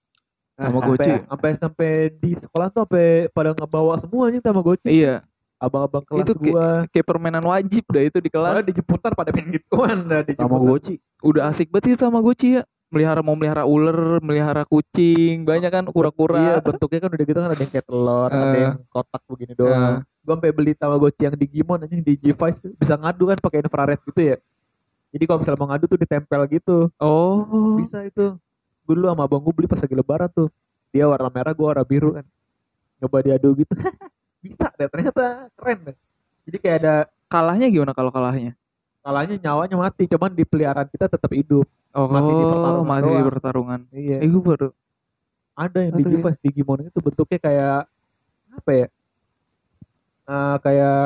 Tamagotchi. 0.57 1.21
sampai 1.23 1.23
sampai 1.23 1.51
sampai 1.55 1.89
di 2.17 2.31
sekolah 2.35 2.67
tuh 2.67 2.83
sampai 2.83 3.29
pada 3.29 3.53
ngebawa 3.53 3.95
semuanya 3.97 4.41
Tamagotchi 4.41 4.89
Iya, 4.91 5.21
abang-abang 5.61 6.01
kelas 6.01 6.25
Itu 6.25 6.33
kayak- 6.33 6.43
gua 6.43 6.67
kayak 6.89 7.05
permainan 7.05 7.45
wajib 7.45 7.85
dah 7.85 8.01
itu 8.01 8.17
di 8.17 8.27
kelas. 8.27 8.49
soalnya 8.51 8.65
di 8.65 8.75
jemputan 8.75 9.11
pada 9.13 9.29
main 9.29 9.47
gituan 9.47 9.97
dah 10.03 10.21
di. 10.21 10.33
Tamagotchi. 10.33 10.95
Udah 11.21 11.47
asik 11.47 11.69
banget 11.69 11.93
itu 11.93 12.01
Tamagotchi 12.01 12.49
ya. 12.57 12.63
Melihara 12.91 13.23
mau 13.23 13.39
melihara 13.39 13.63
ular, 13.63 14.19
melihara 14.19 14.67
kucing, 14.67 15.47
banyak 15.47 15.71
kan 15.71 15.85
Iya 15.87 15.93
kura-kura. 15.93 16.59
bentuknya 16.59 16.99
kan 16.99 17.09
udah 17.09 17.23
gitu 17.23 17.39
kan 17.39 17.47
ada 17.47 17.55
yang 17.55 17.71
kayak 17.71 17.85
telur, 17.87 18.27
ada 18.27 18.47
Eh. 18.51 18.59
yang 18.59 18.75
kotak 18.89 19.21
begini 19.23 19.53
doang. 19.55 20.03
Gua 20.21 20.33
sampai 20.35 20.51
beli 20.51 20.73
Tamagotchi 20.75 21.23
yang 21.23 21.35
Digimon 21.35 21.79
anjing 21.81 22.03
di 22.03 22.13
G5 22.19 22.41
tuh 22.59 22.71
bisa 22.75 22.99
ngadu 22.99 23.23
kan 23.25 23.37
pakai 23.39 23.63
infrared 23.63 24.01
gitu 24.03 24.21
ya. 24.25 24.37
Jadi 25.11 25.23
kalau 25.23 25.39
misalnya 25.39 25.59
mau 25.59 25.69
ngadu 25.69 25.85
tuh 25.87 25.99
ditempel 25.99 26.41
gitu. 26.49 26.77
Oh. 26.97 27.75
Bisa 27.75 28.03
itu. 28.03 28.35
Gue 28.81 28.93
dulu 28.93 29.07
sama 29.07 29.23
abang 29.23 29.39
gue 29.39 29.53
beli 29.53 29.67
pas 29.67 29.77
lagi 29.77 29.91
lebaran 29.91 30.27
tuh. 30.27 30.47
Dia 30.89 31.07
warna 31.07 31.27
merah, 31.27 31.51
gua 31.51 31.71
warna 31.71 31.83
biru 31.83 32.11
kan. 32.13 32.25
Coba 32.97 33.19
diadu 33.21 33.55
gitu. 33.55 33.71
bisa 34.41 34.67
deh 34.75 34.89
ternyata 34.89 35.47
keren 35.55 35.79
deh. 35.93 35.97
Jadi 36.49 36.57
kayak 36.57 36.77
ada 36.81 36.95
Kalahnya 37.31 37.71
gimana 37.71 37.95
kalau 37.95 38.11
kalahnya? 38.11 38.51
kalahnya 39.01 39.39
nyawanya 39.39 39.77
mati, 39.79 40.05
cuman 40.05 40.29
di 40.29 40.43
peliharaan 40.43 40.85
kita 40.85 41.09
tetap 41.09 41.31
hidup. 41.31 41.65
Oh, 41.89 42.05
Mati 42.05 42.29
di 42.29 42.43
pertarungan 42.45 42.85
mati 42.85 43.01
di 43.01 43.09
doang. 43.09 43.27
pertarungan. 43.33 43.79
Iya. 43.89 44.17
Eh, 44.21 44.29
gue 44.29 44.43
baru. 44.43 44.69
ada 45.51 45.79
yang 45.83 45.93
Atau 45.95 45.99
di 46.07 46.15
G5 46.15 46.27
Digimon 46.39 46.79
itu 46.85 46.99
bentuknya 47.01 47.39
kayak 47.39 47.79
apa 48.51 48.71
ya? 48.71 48.87
Eh, 50.27 50.55
kayak 50.61 50.99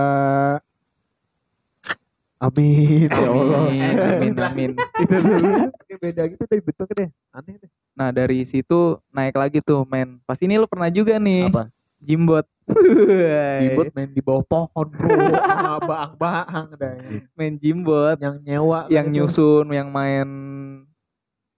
Amin. 2.36 3.08
Ya 3.10 3.30
Allah. 3.32 3.60
Amin, 4.20 4.34
amin. 4.36 4.72
Itu 4.76 5.16
dulu. 5.16 5.50
beda 5.96 6.24
gitu 6.28 6.44
deh 6.46 6.60
bentuknya 6.62 6.96
deh. 7.00 7.10
Aneh 7.32 7.56
deh. 7.64 7.70
Nah, 7.96 8.12
dari 8.12 8.44
situ 8.44 9.00
naik 9.10 9.40
lagi 9.40 9.64
tuh 9.64 9.88
main. 9.88 10.20
Pas 10.28 10.36
ini 10.44 10.60
lu 10.60 10.68
pernah 10.68 10.92
juga 10.92 11.16
nih. 11.16 11.48
Apa? 11.48 11.72
Jimbot. 12.04 12.44
Ribut 13.62 13.94
main 13.94 14.10
di 14.10 14.22
bawah 14.26 14.42
pohon 14.42 14.88
bro 14.90 15.14
sama 15.38 15.78
baang-baang 15.86 16.68
dah 16.76 16.94
main 17.38 17.54
jimbot. 17.62 18.18
yang 18.18 18.42
nyewa 18.42 18.90
Yang 18.90 19.06
gitu. 19.06 19.16
nyusun, 19.22 19.66
yang 19.70 19.90
main 19.94 20.28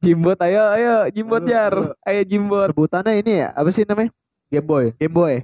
jimbot. 0.04 0.36
Ayo, 0.44 0.64
ayo, 0.76 0.96
jimbot 1.10 1.42
Aduh, 1.42 1.50
jar. 1.50 1.74
aduh. 1.74 1.94
Ayo 2.04 2.22
jimbot. 2.28 2.68
Sebutannya 2.68 3.24
ini 3.24 3.34
ya, 3.46 3.50
apa 3.56 3.70
sih 3.72 3.88
namanya? 3.88 4.12
Game 4.48 4.68
Boy 4.68 4.96
Game 4.96 5.12
Boy. 5.12 5.36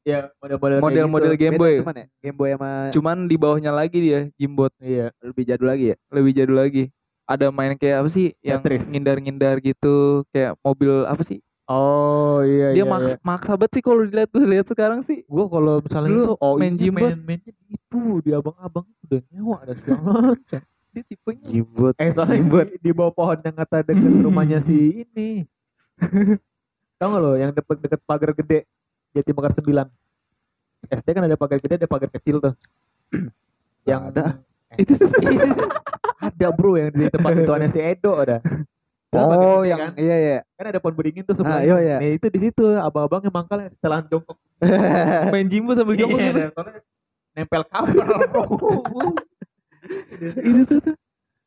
ya 0.00 0.32
model-model 0.40 0.80
Model-model 0.80 1.32
gitu. 1.36 1.40
Game 1.44 1.56
Beda 1.56 1.60
Boy. 1.60 1.74
Cuman 1.84 1.94
ya, 1.96 2.06
Game 2.24 2.36
Boy 2.40 2.48
sama 2.56 2.70
Cuman 2.88 3.16
di 3.28 3.36
bawahnya 3.36 3.72
lagi 3.76 3.98
dia 4.00 4.20
jimbot. 4.40 4.72
iya 4.80 5.12
lebih 5.20 5.44
jadul 5.44 5.68
lagi 5.68 5.92
ya. 5.92 5.96
Lebih 6.08 6.32
jadul 6.32 6.56
lagi. 6.56 6.84
Ada 7.28 7.52
main 7.52 7.76
kayak 7.76 8.02
apa 8.02 8.08
sih? 8.10 8.32
Yang 8.40 8.88
ngindar-ngindar 8.90 9.60
gitu. 9.60 10.24
Kayak 10.32 10.56
mobil 10.64 11.04
apa 11.04 11.20
sih? 11.22 11.44
Oh 11.70 12.42
iya 12.42 12.74
Dia 12.74 12.82
iya, 12.82 12.84
maks 12.84 13.14
iya. 13.14 13.22
maksa 13.22 13.52
banget 13.54 13.70
sih 13.72 13.82
kalau 13.82 14.02
dilihat 14.02 14.28
tuh 14.28 14.42
lihat 14.42 14.66
sekarang 14.66 15.00
sih. 15.00 15.22
gua 15.24 15.46
kalau 15.46 15.78
misalnya 15.78 16.08
Dulu 16.10 16.20
itu 16.20 16.34
oh 16.36 16.54
main 16.58 16.74
ini 16.74 16.80
Jimbot. 16.82 17.02
main 17.06 17.18
mainnya 17.22 17.52
itu 17.70 18.00
di 18.20 18.30
abang-abang 18.34 18.86
udah 19.06 19.20
nyewa 19.30 19.58
dan 19.62 19.76
segala 19.78 20.00
macam 20.34 20.60
Dia 20.90 21.02
tipenya 21.06 21.44
Jimbot. 21.46 21.94
eh 21.96 22.10
soalnya 22.10 22.36
Jimbot. 22.36 22.66
di, 22.66 22.76
di 22.82 22.90
bawah 22.90 23.12
pohon 23.14 23.38
yang 23.38 23.54
kata 23.54 23.76
deket 23.86 24.12
rumahnya 24.18 24.58
si 24.58 24.76
ini 25.06 25.46
tau 26.98 27.08
gak 27.08 27.20
lo 27.22 27.32
yang 27.38 27.54
deket 27.54 27.76
deket 27.80 28.00
pagar 28.02 28.30
gede 28.34 28.58
Jati 29.10 29.30
Mekar 29.30 29.52
9 29.54 29.86
SD 30.90 31.08
kan 31.12 31.22
ada 31.24 31.36
pagar 31.36 31.58
gede 31.58 31.74
ada 31.76 31.88
pagar 31.88 32.10
kecil 32.10 32.42
tuh 32.42 32.54
yang 33.88 34.10
Ada. 34.10 34.36
Eh, 34.70 34.86
ada 36.22 36.46
bro 36.54 36.78
yang 36.78 36.94
di 36.94 37.10
tempat 37.10 37.42
tuannya 37.42 37.74
si 37.74 37.82
Edo 37.82 38.14
ada 38.14 38.38
Oh, 39.12 39.26
gede 39.26 39.48
yang 39.66 39.78
kan? 39.80 39.92
iya 39.98 40.16
iya. 40.16 40.38
kan 40.54 40.66
ada 40.66 40.78
pohon 40.78 40.94
beringin 40.94 41.22
tuh 41.22 41.34
Ah, 41.34 41.38
sebelah 41.38 41.60
iya, 41.60 41.76
iya. 41.80 41.96
nah 41.98 42.08
itu 42.08 42.26
di 42.26 42.38
situ 42.40 42.62
abang-abang 42.78 43.20
yang 43.20 43.34
mangkal 43.34 43.58
setelah 43.68 43.98
jongkok 44.02 44.38
main 45.34 45.46
jimbot 45.46 45.74
sambil 45.74 45.94
jongkok 45.94 46.14
Iya, 46.16 46.28
gitu. 46.28 46.38
dan 46.38 46.50
soalnya 46.52 46.80
nempel 47.32 47.62
bro 47.66 48.44
Itu 50.40 50.62
tuh, 50.64 50.78
tuh. 50.84 50.94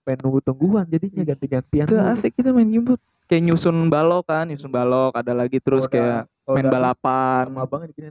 pengen 0.04 0.20
nunggu 0.22 0.40
tungguan 0.42 0.84
jadinya 0.86 1.24
ganti-gantian 1.24 1.86
Itu 1.86 1.96
asik 1.96 2.36
kita 2.36 2.52
main 2.52 2.68
jimbot. 2.68 3.00
Kayak 3.24 3.44
nyusun 3.48 3.88
balok 3.88 4.28
kan, 4.28 4.44
nyusun 4.44 4.68
balok, 4.68 5.16
ada 5.16 5.32
lagi 5.32 5.58
terus 5.58 5.88
Kalau 5.88 5.96
kayak 5.96 6.20
kalau 6.44 6.56
main 6.60 6.68
balapan. 6.68 7.44
sama 7.48 7.86
digini 7.88 8.10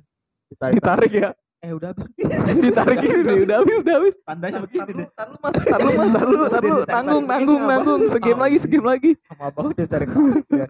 ditarik, 0.49 0.73
Ditarik 0.73 1.13
ya. 1.13 1.31
Eh 1.63 1.71
udah 1.71 1.95
habis 1.95 2.07
Ditarik 2.63 2.99
gini 2.99 3.21
nih, 3.23 3.39
udah 3.47 3.57
habis, 3.59 3.77
udah 3.81 3.95
habis. 3.97 4.15
tandanya 4.23 4.59
begini 4.61 5.07
Tar 5.15 5.27
lu 5.31 5.39
mas, 5.39 5.55
tar 5.55 5.79
lu 5.79 5.91
mas, 5.95 6.09
tar 6.11 6.27
lu, 6.27 6.37
tar 6.45 6.63
lu, 6.63 6.77
nanggung, 6.85 7.25
nanggung, 7.25 7.63
nanggung, 7.63 8.01
segame 8.09 8.41
lagi, 8.41 8.59
segame 8.59 8.87
lagi. 8.89 9.11
sama 9.25 9.45
abang 9.47 9.71
dia 9.71 9.87
tarik 9.87 10.11
kabel 10.11 10.43
ya. 10.51 10.67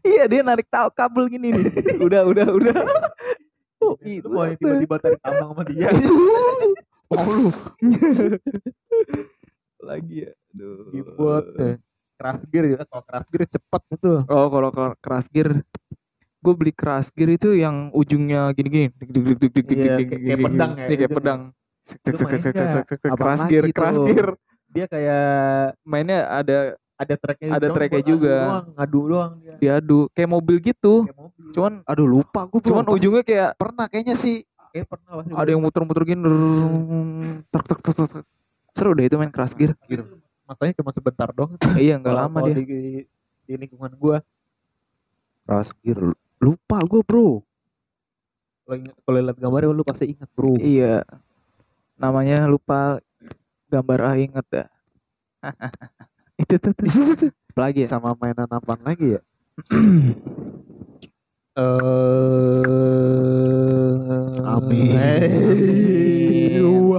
Iya 0.00 0.24
dia 0.26 0.40
narik 0.42 0.66
tahu 0.66 0.88
kabel 0.90 1.24
gini 1.28 1.48
nih. 1.52 1.64
Udah, 2.06 2.26
udah, 2.26 2.46
udah. 2.50 2.78
Oh, 3.78 3.94
lu 3.96 4.28
mau 4.28 4.44
yang 4.44 4.58
tiba-tiba 4.58 4.96
tarik 4.98 5.20
tambang 5.20 5.50
sama 5.52 5.62
dia 5.64 5.88
Oh 7.10 7.22
lu. 7.22 7.48
lagi 9.80 10.26
ya. 10.26 10.30
Aduh. 10.50 10.90
dibuat 10.90 11.44
eh, 11.56 11.78
keras 12.16 12.42
gear 12.44 12.64
ya 12.66 12.82
kalau 12.82 13.02
keras 13.04 13.26
gear 13.30 13.42
cepet 13.46 13.82
gitu 13.88 14.12
Oh, 14.26 14.46
kalau 14.48 14.68
ke- 14.68 14.96
keras 14.98 15.26
gear 15.26 15.62
gue 16.40 16.54
beli 16.56 16.72
keras 16.72 17.12
gear 17.12 17.30
itu 17.30 17.52
yang 17.52 17.92
ujungnya 17.92 18.48
gini-gini. 18.52 18.88
Iya, 18.90 20.00
kayak- 20.00 20.40
pedang 20.40 20.70
ya, 20.74 20.86
kayak 20.88 21.12
pedang. 21.12 21.40
Keras 23.12 23.40
gear, 23.46 23.64
keras 23.70 23.96
tuh? 23.96 24.06
gear. 24.06 24.28
dia 24.70 24.86
kayak 24.86 25.24
Mainnya 25.82 26.30
ada 26.30 26.58
ada 26.94 27.14
tracknya 27.18 27.48
Ada 27.50 27.66
cuma 27.66 27.74
tracknya 27.74 28.02
juga. 28.06 28.36
doang, 28.38 28.66
ngadu 28.70 29.00
doang 29.02 29.32
dia 29.40 29.54
diadu 29.58 30.06
kayak 30.14 30.30
mobil 30.30 30.56
gitu 30.60 30.94
kayak 31.02 31.18
mobil 31.18 31.44
cuman 31.50 31.72
Aduh 31.82 32.06
lupa 32.06 32.40
gue 32.46 32.60
cuman 32.62 32.84
ujungnya 32.86 33.22
kayak 33.24 33.50
pernah 33.58 33.90
kayaknya 33.90 34.14
sih. 34.14 34.46
kayak 34.70 34.86
pernah 34.86 35.26
ada 35.34 35.50
yang 35.50 35.58
muter-muter 35.58 36.06
gini 36.06 36.22
truk 37.50 37.64
truk 37.66 37.80
truk 37.82 37.96
truk. 37.98 38.22
seru 38.70 38.94
deh 38.94 39.02
itu 39.02 39.18
main 39.18 39.32
keras 39.34 39.50
gear 39.52 39.74
makanya 40.46 40.72
cuma 40.78 40.94
sebentar 40.94 41.28
doang 41.34 41.58
iya 41.74 41.98
nggak 41.98 42.14
lama 42.14 42.38
dia 42.46 42.54
di, 42.54 43.02
di 43.42 43.54
lingkungan 43.58 43.90
gua 43.98 44.22
Raskir. 45.42 45.98
Lupa 46.40 46.80
gue 46.88 47.04
bro. 47.04 47.44
kalau 48.64 48.76
ingat- 48.80 48.96
kalau 49.02 49.18
lihat 49.18 49.34
gambarnya 49.36 49.74
lu 49.74 49.82
pasti 49.82 50.14
ingat 50.14 50.30
bro 50.30 50.54
iya 50.56 51.02
namanya 51.98 52.46
lupa 52.46 53.02
gambar 53.66 53.98
ah 54.06 54.14
inget 54.14 54.46
ya 54.46 54.64
itu 56.42 56.54
tuh, 56.56 56.70
tuh. 56.72 56.86
apalagi 57.50 57.82
ya 57.84 57.88
Sama 57.90 58.14
mainan 58.14 58.46
apa 58.46 58.78
lagi 58.80 59.18
ya? 59.18 59.20
eh 61.58 62.62
Amin. 64.46 64.94
Amin. 64.94 66.94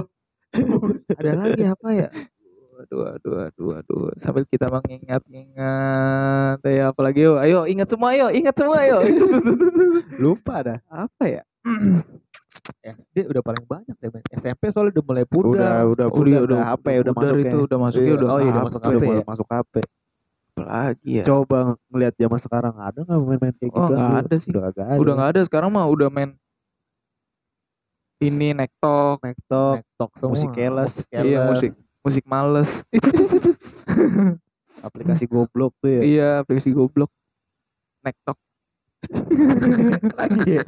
ada 1.16 1.32
lagi 1.40 1.64
apa 1.64 1.88
ya 1.96 2.12
aduh 2.92 3.08
aduh 3.10 3.36
aduh 3.42 3.70
aduh 3.74 4.00
sambil 4.16 4.44
kita 4.44 4.68
mengingat-ingat 4.68 6.60
ya 6.62 6.84
apalagi 6.86 7.24
yuk 7.24 7.40
ayo 7.40 7.64
ingat 7.64 7.88
semua 7.88 8.12
ayo 8.12 8.28
ingat 8.28 8.52
semua 8.52 8.76
ayo 8.80 9.00
Lupa 10.22 10.60
dah. 10.62 10.78
apa 10.86 11.24
ya 11.24 11.42
SD 12.84 13.26
udah 13.26 13.42
paling 13.42 13.64
banyak 13.64 13.96
deh 13.96 14.06
men. 14.08 14.22
SMP 14.30 14.68
soalnya 14.68 14.94
udah 14.94 15.04
mulai 15.04 15.24
pudar 15.24 15.82
Udah 15.82 16.06
udah 16.06 16.06
Oh, 16.06 16.22
iya, 16.22 16.40
udah, 16.40 16.58
HP 16.68 16.86
udah 17.00 17.12
masuk 17.12 17.36
itu 17.40 17.56
udah 17.60 17.78
masuknya 17.80 18.06
Iya, 18.06 18.14
udah 18.14 18.28
oh 18.28 18.38
iya, 18.38 18.50
udah 18.52 18.62
masuk 18.62 18.78
Udah 18.78 18.90
HP 18.92 19.02
ya? 19.02 19.24
masuk 19.24 19.46
HP. 19.48 19.74
apalagi 20.52 21.10
ya 21.10 21.24
Coba 21.24 21.58
ngelihat 21.88 22.14
zaman 22.14 22.38
sekarang 22.38 22.74
ada 22.76 22.98
nggak 23.00 23.18
main-main 23.20 23.54
kayak 23.56 23.72
Oh, 23.72 23.80
gitu? 23.80 23.92
nggak 23.92 24.12
ada 24.20 24.34
sih. 24.36 24.48
Udah 24.48 24.62
kagak 24.68 24.86
ada. 24.86 24.98
udah 25.00 25.12
nggak 25.16 25.30
ada 25.32 25.40
sekarang 25.42 25.70
mah 25.72 25.86
udah 25.86 26.08
main 26.08 26.30
ini 28.20 28.48
nektok 28.52 29.18
Nektok, 29.20 29.74
Nektok 29.80 30.10
semua 30.14 30.30
musik 30.30 30.48
keles, 30.52 30.92
iya 31.10 31.38
musik 31.44 31.72
musik 32.02 32.24
males 32.26 32.82
aplikasi 34.86 35.24
goblok 35.30 35.72
tuh 35.78 35.90
ya. 35.90 36.00
iya 36.02 36.28
aplikasi 36.42 36.74
goblok 36.74 37.10
nektok 38.02 38.38
lagi 40.18 40.58
ya 40.58 40.64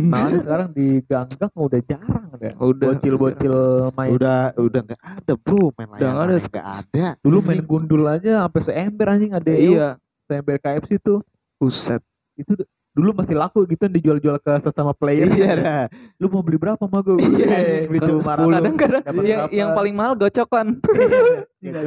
Malah 0.00 0.40
sekarang 0.40 0.68
di 0.72 1.04
gang-gang 1.04 1.52
udah 1.52 1.80
jarang 1.84 2.32
deh. 2.40 2.48
Udah, 2.56 2.96
Bocil-bocil 2.96 3.56
main. 3.92 4.10
Udah 4.16 4.56
udah 4.56 4.80
nggak 4.88 5.02
ada 5.04 5.32
bro 5.36 5.68
main 5.76 5.84
Udah 5.84 6.00
nggak 6.00 6.00
ada. 6.00 6.32
layangan 6.32 6.48
nggak 6.48 6.66
ada. 6.80 7.06
Dulu 7.20 7.38
main 7.44 7.62
gundul 7.68 8.02
aja 8.08 8.48
sampai 8.48 8.60
seember 8.64 9.06
anjing 9.12 9.36
ada 9.36 9.52
iya 9.52 9.88
seember 10.24 10.56
KFC 10.64 10.96
tuh. 11.04 11.20
Buset. 11.60 12.00
Itu 12.40 12.56
dulu 12.90 13.14
masih 13.14 13.32
laku 13.32 13.62
gitu 13.64 13.86
dijual-jual 13.86 14.36
ke 14.36 14.52
sesama 14.58 14.90
player. 14.90 15.26
Iya 15.26 15.50
dah. 15.60 15.82
Lu 16.16 16.26
mau 16.26 16.42
beli 16.42 16.56
berapa 16.56 16.80
mah 16.80 17.00
gue? 17.00 17.16
Iya, 17.20 17.86
beli 17.86 17.98
Kadang- 17.98 18.18
cuma 18.18 18.32
kadang-kadang 18.36 19.02
Dapat 19.02 19.22
yang, 19.24 19.40
yang 19.48 19.70
paling 19.70 19.94
mahal 19.94 20.14
gocokan 20.14 20.66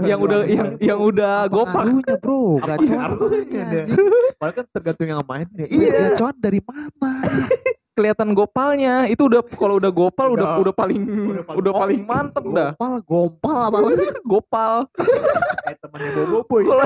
yang 0.05 0.19
udah 0.19 0.39
yang 0.45 0.67
yang 0.79 0.99
udah 0.99 1.47
gopak 1.47 1.83
ngaruhnya 1.83 2.15
bro? 2.17 2.61
Anjing? 2.61 2.99
Padahal 4.35 4.53
kan 4.53 4.65
tergantung 4.71 5.07
yang 5.07 5.19
main 5.23 5.47
ya. 5.53 5.65
Iya. 5.65 5.91
Gacuan 6.09 6.35
dari 6.37 6.59
mana? 6.61 7.11
kelihatan 7.93 8.33
gopalnya 8.33 9.05
itu 9.05 9.21
udah 9.23 9.45
kalau 9.53 9.77
udah 9.77 9.93
gopal 9.93 10.33
udah 10.33 10.57
Udah. 10.57 10.61
udah 10.65 10.73
paling 10.73 11.01
Udah 11.05 11.43
paling 11.45 11.57
udah 11.61 11.71
paling 11.75 11.99
oke. 11.99 12.09
mantep 12.09 12.43
dah 12.47 12.69
Gompal, 12.73 12.93
gompal 13.05 13.57
apa 13.61 13.77
sih? 13.93 14.09
gopal 14.25 14.73
Kayak 15.61 15.77
temannya 15.77 16.09
Bobo 16.17 16.39
boy. 16.43 16.63
kalau 16.65 16.83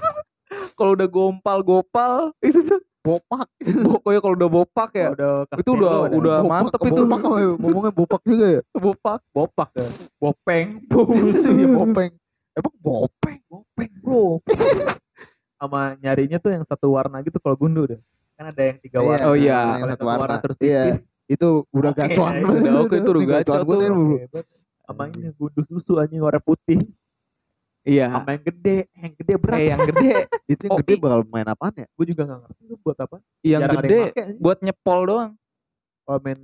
kalau 0.78 0.90
udah 0.96 1.04
gompal 1.06 1.58
gopal 1.60 2.14
itu 2.40 2.64
tuh 2.64 2.80
Bopak. 3.02 3.46
pokoknya 3.98 4.20
kalau 4.22 4.34
udah 4.38 4.50
bopak 4.50 4.90
ya 4.94 5.08
Udah 5.10 5.34
itu 5.58 5.70
udah 5.74 5.94
udah 6.14 6.36
Bopak, 6.46 6.50
mantep 6.54 6.80
itu 6.86 7.02
Bopak 7.02 7.34
ya? 7.34 7.50
Ngomongnya 7.58 7.92
bopak 7.92 8.20
juga 8.22 8.46
ya? 8.46 8.60
bopak 8.84 9.20
bopak 9.34 9.70
ya. 9.74 9.88
Bopeng. 10.22 10.66
Iya 11.58 11.66
bopeng. 11.74 12.12
Emang 12.54 12.74
bopeng? 12.78 13.38
Bopeng 13.50 13.90
bro. 13.98 14.38
Sama 15.58 15.98
nyarinya 15.98 16.38
tuh 16.38 16.50
yang 16.54 16.64
satu 16.66 16.94
warna 16.94 17.18
gitu 17.26 17.42
kalau 17.42 17.58
gundu 17.58 17.90
deh. 17.90 18.00
Kan 18.38 18.54
ada 18.54 18.62
yang 18.62 18.78
tiga 18.78 18.98
warna. 19.02 19.26
Oh, 19.26 19.34
iya. 19.34 19.82
Yang 19.82 19.90
satu 19.98 20.04
warna. 20.06 20.36
terus 20.38 20.58
Iya. 20.62 20.82
Itu 21.26 21.48
udah 21.70 21.90
Oke, 21.94 22.00
gacuan. 22.06 22.32
ya, 22.38 22.46
udah 22.50 22.72
oke, 22.86 22.96
itu 22.98 23.10
udah 23.14 23.24
gacuan 23.26 23.62
tuh. 23.62 24.18
Sama 24.82 25.02
ini 25.10 25.30
gundu 25.34 25.60
susu 25.66 25.92
anjing 25.98 26.22
warna 26.22 26.42
putih. 26.42 26.78
Iya 27.84 28.06
Sama 28.08 28.30
yang 28.32 28.44
gede, 28.44 28.76
yang 28.92 29.12
gede 29.14 29.34
berat. 29.36 29.56
eh 29.56 29.66
yang 29.68 29.80
gede 29.84 30.10
Itu 30.52 30.62
yang 30.64 30.72
Oh, 30.72 30.78
gede 30.78 30.92
bakal 30.96 31.20
main 31.26 31.46
apaan 31.46 31.74
ya? 31.74 31.86
Gue 31.92 32.06
juga 32.06 32.22
gak 32.24 32.38
ngerti 32.42 32.62
itu 32.62 32.76
buat 32.78 32.98
apa. 32.98 33.16
yang 33.42 33.60
Jarang 33.60 33.76
gede 33.78 34.00
anjing. 34.08 34.38
buat 34.38 34.58
nyepol 34.60 35.00
doang 35.04 35.30
Kalau 36.02 36.18
main 36.20 36.38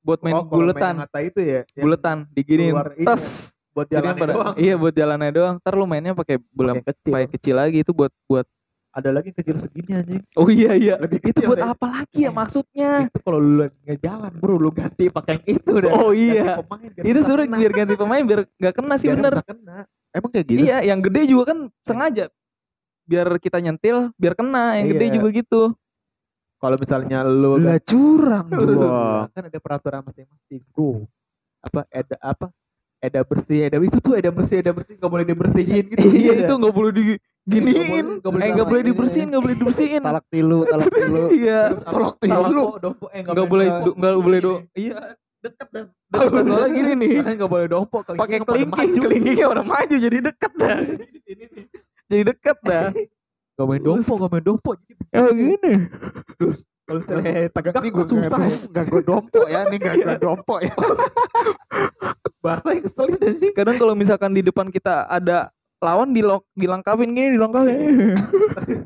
buat 0.00 0.20
main 0.20 0.34
oh, 0.34 0.44
buletan 0.46 0.92
yang 0.92 0.98
ngata 1.02 1.18
itu 1.20 1.40
ya. 1.40 1.60
yang 1.68 1.82
buletan 1.82 2.16
diginiin 2.30 2.74
iya. 2.94 3.06
tes 3.08 3.24
buat 3.72 3.86
Jadi 3.86 3.96
jalan 3.98 4.14
pada 4.16 4.32
doang. 4.32 4.54
iya 4.56 4.74
buat 4.74 4.94
jalannya 4.94 5.30
doang 5.30 5.54
ntar 5.58 5.74
lu 5.74 5.84
mainnya 5.84 6.12
pakai 6.12 6.36
bola 6.48 6.72
Pakai 6.72 6.86
kecil. 6.88 7.12
pakai 7.12 7.28
kecil 7.28 7.54
lagi 7.56 7.78
itu 7.80 7.90
buat 7.90 8.12
buat 8.24 8.46
Ada 8.88 9.10
lagi 9.12 9.28
yang 9.28 9.36
kecil 9.36 9.56
segini 9.58 9.90
anjing. 9.92 10.22
oh 10.32 10.48
iya 10.48 10.72
iya 10.72 10.94
Lebih 10.96 11.18
itu 11.20 11.26
kecil 11.34 11.46
buat 11.50 11.58
deh. 11.58 11.66
apa 11.66 11.86
lagi 11.92 12.18
ya 12.18 12.24
Eh, 12.24 12.32
maksudnya 12.32 12.90
Itu 13.04 13.18
kalau 13.20 13.38
lu 13.38 13.66
ngejalan 13.82 14.32
bro, 14.32 14.54
lu 14.56 14.70
ganti 14.70 15.04
pakai 15.06 15.32
yang 15.36 15.44
itu 15.52 15.72
deh. 15.76 15.90
oh 15.92 16.10
iya 16.10 16.56
pemain, 16.56 16.88
itu 16.88 17.20
kena. 17.20 17.56
biar 17.58 17.72
ganti 17.74 17.94
pemain 17.94 18.22
biar 18.22 18.40
nggak 18.48 18.74
kena 18.74 18.94
sih 18.96 19.06
Biar 19.06 19.16
bener 19.18 19.32
bisa 19.34 19.44
kena. 19.44 19.78
Emang 20.16 20.30
kayak 20.30 20.46
gitu? 20.48 20.60
iya 20.62 20.80
yang 20.82 20.98
gede 20.98 21.22
juga 21.26 21.52
kan 21.52 21.58
sengaja 21.82 22.32
biar 23.04 23.36
kita 23.36 23.60
nyentil 23.60 24.10
biar 24.16 24.32
kena 24.32 24.74
yang 24.74 24.88
gede 24.88 25.06
Iya. 25.06 25.14
juga 25.14 25.28
gitu 25.30 25.62
Kalau 26.56 26.76
misalnya 26.76 27.20
lu 27.22 27.60
Lah 27.60 27.76
curang 27.78 28.48
dong. 28.48 29.28
kan 29.28 29.44
ada 29.44 29.58
peraturan 29.60 30.00
masing-masing 30.02 30.64
bro. 30.66 31.04
Apa 31.60 31.84
eda 31.86 32.16
apa? 32.18 32.48
Eda 32.96 33.20
bersih, 33.20 33.68
eda 33.68 33.76
itu 33.76 34.00
tuh 34.00 34.16
eda 34.16 34.32
bersih, 34.32 34.64
eda 34.64 34.72
bersih 34.72 34.96
nggak 34.96 35.12
boleh 35.12 35.26
dibersihin 35.26 35.84
gitu. 35.86 36.08
iya 36.08 36.32
itu 36.40 36.48
nggak 36.48 36.72
boleh 36.72 36.90
di 36.90 37.02
giniin 37.44 38.24
Nggak 38.24 38.32
boleh- 38.32 38.40
eh 38.40 38.50
nggak 38.50 38.66
boleh 38.66 38.82
dibersihin 38.82 39.26
nggak 39.28 39.42
boleh 39.44 39.54
dibersihin 39.54 40.00
Talak 40.00 40.24
tilu, 40.26 40.58
talak 40.64 40.88
tilu. 40.88 41.24
iya 41.30 41.60
Tolak 41.84 42.14
Salah 42.18 42.48
tilu. 42.48 42.64
dompo, 42.80 43.04
eh 43.12 43.20
nggak 43.20 43.46
boleh 43.46 43.66
nggak 43.92 44.14
boleh 44.16 44.38
do 44.40 44.54
iya 44.72 44.96
deket 45.46 45.68
dah 45.68 45.84
deket 46.08 46.30
dah, 46.30 46.42
soalnya 46.42 46.70
gini 46.70 46.92
nih 46.94 47.12
Makanya 47.16 47.36
nggak 47.36 47.50
boleh 47.50 47.66
dompo. 47.66 47.96
pakai 48.02 48.38
kelingking 48.40 48.92
kelingkingnya 48.98 49.46
udah 49.48 49.64
maju 49.64 49.94
jadi 49.96 50.18
deket 50.20 50.52
dah 50.54 50.76
Ini 50.76 51.44
nih. 51.46 51.64
jadi 52.06 52.22
deket 52.26 52.58
dah 52.60 52.86
Gak 53.56 53.64
main 53.64 53.80
dompo, 53.80 54.12
gak 54.14 54.30
main 54.30 54.44
dompo. 54.44 54.70
Jadi 54.76 54.92
oh 55.16 55.30
gini 55.32 55.72
kalau 56.86 57.00
misalnya 57.00 57.32
tegak 57.48 57.72
Ini 57.74 57.88
gue 57.88 58.04
susah 58.06 58.40
ya. 58.42 58.56
Gak 58.68 58.84
gue 58.86 59.02
dompo 59.02 59.40
ya, 59.44 59.64
ini 59.64 59.76
gak 59.76 59.94
gue 59.96 60.16
dompo 60.20 60.54
ya. 60.60 60.70
Bahasa 62.44 62.68
yang 62.70 62.84
keselin 62.84 63.16
aja 63.16 63.32
sih. 63.34 63.50
kadang 63.50 63.74
kalau 63.74 63.94
misalkan 63.94 64.30
di 64.30 64.40
depan 64.40 64.68
kita 64.68 65.02
ada 65.04 65.50
lawan 65.78 66.12
dilok 66.12 66.44
dilengkapin 66.52 67.10
gini 67.10 67.28
dilengkapin 67.32 67.74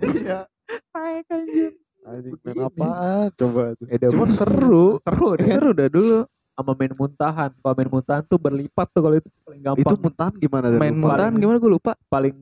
Iya. 0.00 0.46
naik 0.90 1.26
anjir 1.28 1.70
Anjing, 2.00 2.32
main 2.40 2.58
apaan 2.64 3.28
coba 3.34 3.62
Cuman 3.76 4.22
bersih. 4.24 4.38
seru. 4.38 4.86
Seru 5.02 5.28
deh. 5.34 5.46
seru 5.46 5.70
dah 5.72 5.88
dulu 5.88 6.18
Sama 6.60 6.76
main 6.76 6.92
muntahan. 6.92 7.50
Kalau 7.56 7.72
main 7.72 7.88
muntahan 7.88 8.22
tuh 8.28 8.36
berlipat 8.36 8.86
tuh 8.92 9.00
kalau 9.00 9.16
itu 9.16 9.28
paling 9.48 9.62
gampang. 9.64 9.80
Itu 9.80 9.94
muntahan 9.96 10.34
gimana? 10.36 10.66
Main 10.76 10.92
lupa. 10.92 11.04
muntahan 11.08 11.32
gimana 11.40 11.56
gue 11.56 11.72
lupa 11.72 11.92
paling 12.12 12.36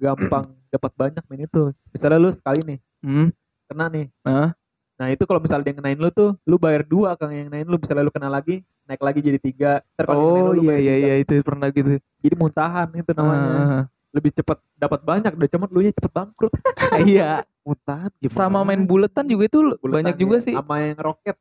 gampang 0.00 0.44
dapat 0.72 0.92
banyak 0.96 1.24
main 1.28 1.44
itu. 1.44 1.62
Misalnya 1.92 2.16
lu 2.16 2.32
sekali 2.32 2.64
nih 2.64 2.78
hmm 3.04 3.28
kena 3.68 3.86
nih. 3.92 4.08
Hah? 4.24 4.50
Nah 4.96 5.06
itu 5.12 5.22
kalau 5.28 5.44
misalnya 5.44 5.70
dia 5.70 5.74
ngenain 5.76 6.00
lu 6.00 6.08
tuh, 6.08 6.34
lu 6.48 6.56
bayar 6.56 6.88
dua 6.88 7.14
kang 7.20 7.36
yang 7.36 7.52
nain 7.52 7.68
lu. 7.68 7.76
Misalnya 7.76 8.08
lu 8.08 8.12
kena 8.12 8.32
lagi, 8.32 8.64
naik 8.88 9.00
lagi 9.04 9.20
jadi 9.20 9.36
tiga. 9.36 9.72
Ntar 9.94 10.08
oh 10.08 10.16
naik 10.16 10.44
lu, 10.48 10.52
lu 10.56 10.62
iya 10.64 10.76
iya 10.80 10.94
iya 10.96 11.14
itu 11.20 11.36
pernah 11.44 11.68
gitu 11.68 12.00
Jadi 12.00 12.34
muntahan 12.40 12.88
itu 12.96 13.12
namanya. 13.12 13.44
Ah, 13.44 13.84
Lebih 14.10 14.40
cepat 14.40 14.58
dapat 14.74 15.00
banyak, 15.04 15.30
udah 15.36 15.48
cuma 15.52 15.68
lu 15.68 15.84
nya 15.84 15.92
cepet 15.92 16.12
bangkrut. 16.16 16.52
iya 17.12 17.44
Muntahan 17.60 18.08
gimana? 18.16 18.32
sama 18.32 18.64
main 18.64 18.82
buletan 18.88 19.28
juga 19.28 19.44
itu 19.44 19.60
banyak 19.60 19.78
Buletannya. 19.84 20.16
juga 20.16 20.36
sih 20.40 20.56
Sama 20.56 20.74
yang 20.80 20.96
roket. 20.96 21.36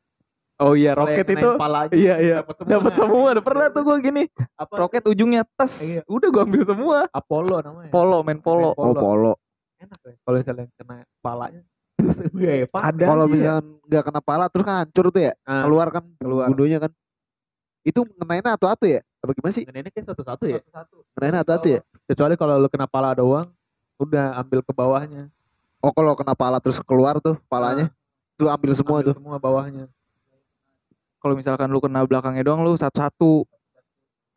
Oh 0.59 0.73
iya 0.73 0.91
roket 0.91 1.25
itu 1.25 1.49
palanya, 1.55 1.91
iya 1.91 2.15
iya 2.17 2.35
dapat 2.39 2.55
semua. 2.55 2.69
dapat 2.69 2.93
semua 2.93 3.29
pernah 3.39 3.65
tuh 3.69 3.81
gue 3.81 3.97
gini 4.01 4.23
Apa? 4.53 4.73
roket 4.77 5.03
ujungnya 5.05 5.43
tes 5.49 5.73
Iya. 5.81 6.01
udah 6.05 6.27
gue 6.27 6.43
ambil 6.43 6.63
semua 6.63 6.97
Apollo 7.09 7.57
namanya. 7.61 7.89
polo 7.89 8.17
main 8.21 8.37
polo 8.37 8.71
Oh 8.73 8.91
polo. 8.91 9.33
Enak 9.79 9.99
ya. 10.01 10.13
Kalau 10.19 10.35
misalnya 10.37 10.65
kena 10.75 10.95
palanya. 11.19 11.61
Gue 12.35 12.67
Ada 12.69 13.03
Kalau 13.05 13.25
sih 13.25 13.31
ya. 13.31 13.35
misalkan 13.59 13.65
nggak 13.87 14.03
kena 14.03 14.21
pala 14.21 14.45
terus 14.47 14.63
kan 14.63 14.75
hancur 14.77 15.05
tuh 15.07 15.21
ya. 15.21 15.33
Ah, 15.43 15.63
Keluar 15.63 15.87
kan 15.89 16.03
keluar. 16.15 16.47
gundunya 16.47 16.79
kan. 16.79 16.91
Itu 17.81 18.03
ngenainnya 18.03 18.55
atau-atau 18.55 18.83
ya? 18.85 18.99
Apa 19.19 19.31
gimana 19.31 19.51
sih? 19.51 19.63
Ngenainnya 19.63 19.87
kayak 19.89 20.07
satu-satu 20.11 20.43
ya. 20.45 20.59
Ngenainnya 21.15 21.41
atau-atau 21.43 21.69
ya? 21.69 21.79
Kecuali 22.05 22.35
kalau 22.35 22.55
lu 22.55 22.67
kena 22.67 22.87
pala 22.87 23.11
doang, 23.13 23.47
udah 23.97 24.35
ambil 24.37 24.59
ke 24.59 24.71
bawahnya. 24.71 25.31
Oh 25.79 25.91
kalau 25.91 26.11
kena 26.11 26.35
pala 26.35 26.59
terus 26.59 26.79
keluar 26.79 27.19
tuh 27.19 27.39
palanya. 27.47 27.87
Tuh 28.35 28.47
ambil 28.47 28.71
semua 28.71 28.99
Ambil 28.99 29.07
tuh. 29.07 29.15
Semua 29.15 29.37
bawahnya. 29.37 29.87
Kalau 31.19 31.35
misalkan 31.35 31.67
lu 31.69 31.79
kena 31.79 32.03
belakangnya 32.07 32.43
doang 32.43 32.63
lu 32.63 32.73
satu-satu 32.73 33.43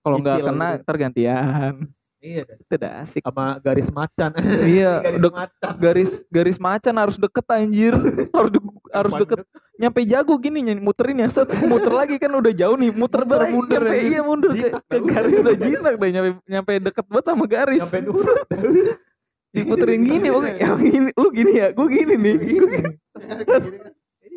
kalau 0.02 0.16
nggak 0.18 0.38
kena 0.42 0.68
gitu. 0.76 0.84
tergantian 0.86 1.74
Iya, 2.22 2.46
udah 2.46 3.02
asik. 3.02 3.26
sama 3.26 3.58
garis 3.58 3.90
macan. 3.90 4.30
Iya, 4.62 5.02
garis 5.02 5.18
dek- 5.18 5.34
macan. 5.34 5.72
Garis 5.82 6.10
garis 6.30 6.58
macan 6.62 6.94
harus 6.94 7.18
deket 7.18 7.42
anjir. 7.50 7.98
harus 8.38 8.50
de- 8.54 8.78
harus 8.94 9.12
deket. 9.18 9.42
Nyampe 9.74 10.06
jago 10.06 10.38
gini 10.38 10.62
muterin 10.78 11.18
ya. 11.18 11.26
Set 11.26 11.50
muter 11.66 11.90
lagi 11.90 12.22
kan 12.22 12.30
udah 12.30 12.54
jauh 12.54 12.78
nih. 12.78 12.94
Muter 12.94 13.26
balik 13.26 13.50
mundur, 13.50 13.82
nyampe, 13.82 13.98
anjir. 13.98 14.06
iya 14.14 14.20
mundur 14.22 14.54
ke, 14.54 14.70
ke 14.70 14.96
garis 15.02 15.34
udah 15.34 15.56
jinak 15.58 15.94
deh 15.98 16.10
nyampe 16.14 16.30
nyampe 16.46 16.72
deket 16.78 17.04
banget 17.10 17.24
sama 17.26 17.44
garis. 17.50 17.84
Nurut. 17.90 18.22
Diputerin 19.50 20.00
gini 20.06 20.28
pokoknya. 20.30 20.54
Yang 20.62 20.78
gini, 20.78 21.10
lu 21.18 21.28
gini 21.34 21.52
ya, 21.58 21.66
gue 21.74 21.86
gini 21.90 22.14
nih. 22.22 22.36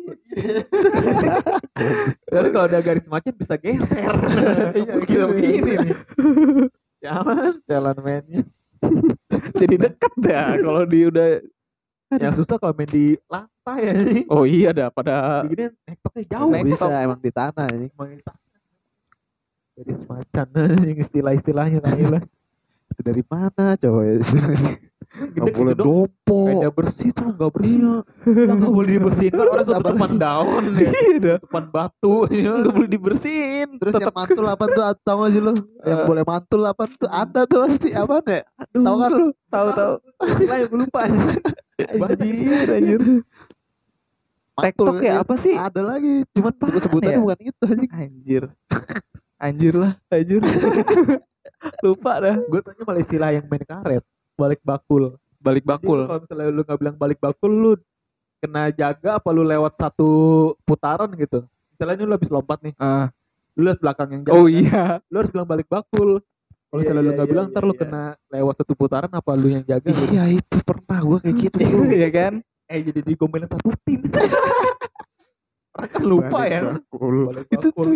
Tapi 2.32 2.48
kalau 2.52 2.66
ada 2.66 2.80
garis 2.80 3.06
macan 3.06 3.34
bisa 3.34 3.54
geser. 3.58 4.12
Iya, 4.76 4.94
gini. 5.02 5.24
begini 5.28 5.72
nih. 5.80 5.96
Jangan 7.02 7.52
Jalan 7.66 7.96
mainnya. 8.00 8.42
Jadi 9.60 9.74
deket 9.80 10.12
dah 10.20 10.52
kalau 10.60 10.82
di 10.84 11.08
udah 11.08 11.40
yang 12.16 12.34
susah 12.38 12.54
kalau 12.60 12.70
main 12.76 12.86
di 12.86 13.18
lantai 13.26 13.78
ya 13.82 13.92
sih. 13.92 14.22
Oh 14.30 14.46
iya 14.46 14.70
dah 14.70 14.88
pada 14.94 15.42
Begini 15.42 15.74
nektoknya 15.84 16.22
jauh. 16.30 16.50
Nek- 16.54 16.64
bisa 16.64 16.84
Nektok. 16.86 17.04
emang 17.04 17.20
di 17.20 17.30
tanah 17.34 17.66
ini. 17.74 17.86
Emang 17.90 18.08
itu. 18.14 18.32
Garis 19.76 20.02
macan 20.08 20.46
yang 20.88 20.98
istilah-istilahnya 20.98 21.78
tadi 21.82 22.04
lah. 22.06 22.22
Itu 22.94 23.00
dari 23.02 23.22
mana 23.26 23.74
coba 23.76 24.00
ya? 24.06 24.14
Gede 25.16 25.38
Nggak 25.38 25.54
boleh 25.54 25.72
gitu 25.72 25.80
dong. 25.80 25.86
dompo. 26.04 26.38
Kayak 26.46 26.72
bersih 26.72 27.08
tuh 27.10 27.26
nggak 27.30 27.50
bersih. 27.50 27.72
Iya. 27.72 27.94
Ya 28.26 28.52
nggak 28.52 28.72
boleh 28.72 28.90
dibersihin 28.92 29.32
kan 29.32 29.46
orang 29.46 29.66
Sabar. 29.66 29.80
tutupan 29.86 30.12
daun 30.16 30.64
ya. 30.72 30.90
iya 30.92 31.16
dah. 31.16 31.36
Tutupan 31.38 31.64
batu. 31.70 32.14
ya. 32.28 32.50
Nggak 32.54 32.74
boleh 32.74 32.90
dibersihin. 32.90 33.68
Terus 33.76 33.92
Tetep 33.92 34.04
yang 34.04 34.14
mantul 34.14 34.46
apa 34.46 34.64
tuh 34.66 34.82
tau 35.06 35.16
gak 35.18 35.30
sih 35.30 35.40
lu? 35.40 35.52
Yang 35.82 35.98
Eh. 35.98 36.06
boleh 36.06 36.22
mantul 36.22 36.62
apa 36.62 36.82
tuh 36.86 37.08
ada 37.08 37.40
tuh 37.44 37.58
pasti 37.62 37.88
apa 37.90 38.14
ya? 38.22 38.42
Tahu 38.70 38.96
kan 38.96 39.10
lu? 39.10 39.26
tahu 39.46 39.68
tahu. 39.72 39.94
Lah 40.42 40.56
yang 40.56 40.68
gue 40.68 40.78
lupa. 40.80 41.00
Banyak 42.00 42.18
Anjir, 42.18 42.68
anjir. 42.70 43.00
Mantul 44.56 44.64
TikTok 44.64 44.96
ya 44.98 45.14
apa 45.20 45.34
sih? 45.36 45.52
Ada 45.52 45.80
lagi. 45.82 46.24
Cuman 46.30 46.48
Apaan 46.50 46.76
sebutannya 46.78 47.12
ya? 47.12 47.20
bukan 47.20 47.38
itu 47.42 47.62
aja. 47.62 47.86
Anjir. 47.94 48.42
Anjir 49.36 49.74
lah, 49.76 49.92
anjir. 50.08 50.40
Lupa 51.84 52.12
dah. 52.18 52.36
Gue 52.42 52.60
tanya 52.60 52.82
malah 52.82 53.00
istilah 53.00 53.28
yang 53.30 53.44
main 53.44 53.60
karet. 53.62 54.04
Balik 54.36 54.60
bakul. 54.62 55.16
Balik 55.38 55.64
bakul. 55.64 56.04
Kalau 56.04 56.20
misalnya 56.20 56.46
lu 56.50 56.62
nggak 56.62 56.78
bilang 56.78 56.96
balik 56.96 57.18
bakul, 57.18 57.48
lu 57.50 57.72
kena 58.36 58.68
jaga 58.70 59.16
apa 59.16 59.28
lu 59.30 59.42
lewat 59.42 59.72
satu 59.74 60.08
putaran 60.62 61.08
gitu. 61.14 61.40
Misalnya 61.72 62.04
lu 62.04 62.12
habis 62.12 62.28
lompat 62.28 62.60
nih, 62.60 62.74
Ah. 62.76 63.08
lu 63.52 63.64
lihat 63.64 63.80
belakang 63.80 64.08
yang 64.10 64.22
jaga. 64.22 64.36
oh 64.36 64.44
kan? 64.44 64.52
iya. 64.52 64.84
Lu 65.08 65.16
harus 65.18 65.30
bilang 65.30 65.48
balik 65.48 65.66
bakul. 65.66 66.20
Kalau 66.66 66.74
Iya, 66.74 66.82
misalnya 66.82 66.98
lu 66.98 67.06
iya, 67.06 67.14
nggak 67.14 67.26
iya, 67.26 67.32
bilang, 67.32 67.46
iya, 67.46 67.52
ntar 67.54 67.62
lu 67.64 67.72
iya. 67.72 67.80
kena 67.80 68.02
lewat 68.28 68.54
satu 68.58 68.72
putaran 68.74 69.10
apa 69.10 69.30
lu 69.32 69.48
yang 69.48 69.64
jaga 69.64 69.88
gitu. 69.88 70.04
Iya 70.12 70.24
itu 70.34 70.56
pernah 70.60 70.98
gua 71.00 71.18
kayak 71.18 71.36
gitu. 71.40 71.56
Iya 71.96 72.08
kan? 72.10 72.32
Eh 72.66 72.80
jadi 72.82 73.00
digomelin 73.00 73.48
satu 73.48 73.70
tim. 73.86 74.00
Orang 75.76 75.90
kan 75.92 76.02
lupa 76.02 76.38
Balik 76.40 76.50
ya. 76.50 76.60
bakul. 76.66 77.16
Balik 77.28 77.46
Itu 77.48 77.68
bakul. 77.68 77.88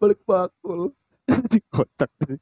balik 0.00 0.20
bakul. 0.24 0.80
Kocak 1.76 2.10
sih. 2.24 2.36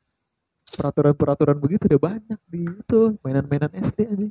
Peraturan-peraturan 0.70 1.56
begitu 1.56 1.86
udah 1.86 2.00
banyak 2.00 2.40
di 2.46 2.62
itu 2.62 3.00
mainan-mainan 3.20 3.70
SD 3.72 3.98
aja. 4.06 4.28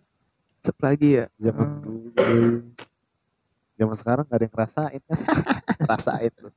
Sep 0.60 0.78
lagi 0.80 1.10
ya. 1.16 1.26
Zaman 1.38 1.68
Hmm. 1.68 1.82
dulu. 1.82 2.00
Zaman 3.76 3.96
sekarang 3.96 4.24
gak 4.24 4.36
ada 4.36 4.44
yang 4.44 4.54
ngerasain. 4.54 5.02
Rasain 5.90 6.32
tuh. 6.34 6.52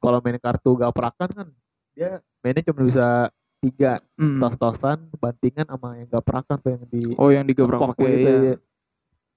Kalau 0.00 0.18
main 0.20 0.38
kartu 0.38 0.70
gaprakan 0.74 1.28
kan 1.28 1.46
dia 1.92 2.10
mainnya 2.40 2.64
cuma 2.64 2.80
bisa 2.82 3.06
tiga 3.60 4.00
Hmm. 4.14 4.40
tos-tosan 4.40 4.98
bantingan 5.14 5.68
sama 5.68 5.88
yang 5.94 6.08
gaprakan 6.08 6.56
tuh 6.56 6.70
yang 6.72 6.84
di 6.88 7.02
Oh 7.14 7.28
yang 7.28 7.44
digebrak 7.44 7.76
tepok 7.76 7.90
pakai 7.94 8.08
gitu, 8.08 8.24
ya. 8.24 8.38
iya. 8.40 8.56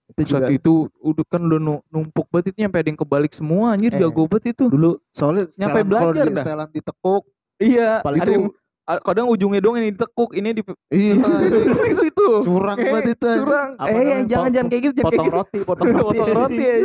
itu 0.04 0.22
juga 0.26 0.40
Saat 0.42 0.52
itu 0.54 0.74
udah 1.02 1.26
kan 1.26 1.42
udah 1.42 1.60
nu- 1.60 1.84
numpuk 1.88 2.28
banget 2.28 2.52
itu 2.52 2.58
nyampe 2.60 2.76
ada 2.76 2.88
yang 2.88 3.00
kebalik 3.00 3.32
semua 3.32 3.72
anjir 3.72 3.92
Eh. 3.92 3.98
jago 3.98 4.24
banget 4.26 4.52
itu. 4.52 4.68
Dulu 4.68 4.92
soalnya 5.10 5.48
Nyampe 5.58 5.80
belajar 5.84 6.24
di- 6.24 6.32
dah. 6.32 6.44
setelan 6.44 6.70
ditekuk. 6.70 7.24
Iya, 7.56 7.90
Paling 8.02 8.20
ada 8.20 8.28
itu- 8.28 8.36
yang 8.38 8.46
kadang 8.84 9.28
ujungnya 9.28 9.60
doang 9.60 9.80
ini 9.80 9.92
ditekuk, 9.92 10.32
ini 10.34 10.50
di 10.52 10.62
Iya. 10.90 11.16
itu 11.94 12.02
itu. 12.06 12.28
Curang 12.44 12.78
Eh, 12.78 12.86
banget 12.86 13.16
itu. 13.16 13.30
Curang. 13.40 13.70
Apa 13.76 13.88
Eh, 13.88 13.94
namanya, 13.94 14.18
jangan 14.28 14.50
jangan 14.52 14.68
kayak 14.68 14.82
gitu, 14.82 14.94
jangan 14.94 15.06
potong 15.08 15.24
kayak 15.24 15.36
roti 15.36 15.58
potong 15.62 15.86
gitu. 15.86 15.98
roti 15.98 16.18
Potong 16.18 16.36
roti 16.36 16.64
ya. 16.68 16.76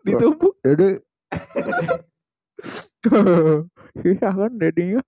Ditumpuk. 0.00 0.52
Yaudah, 0.60 0.90
Iya 4.00 4.28
kan 4.38 4.52
dedinya. 4.54 5.00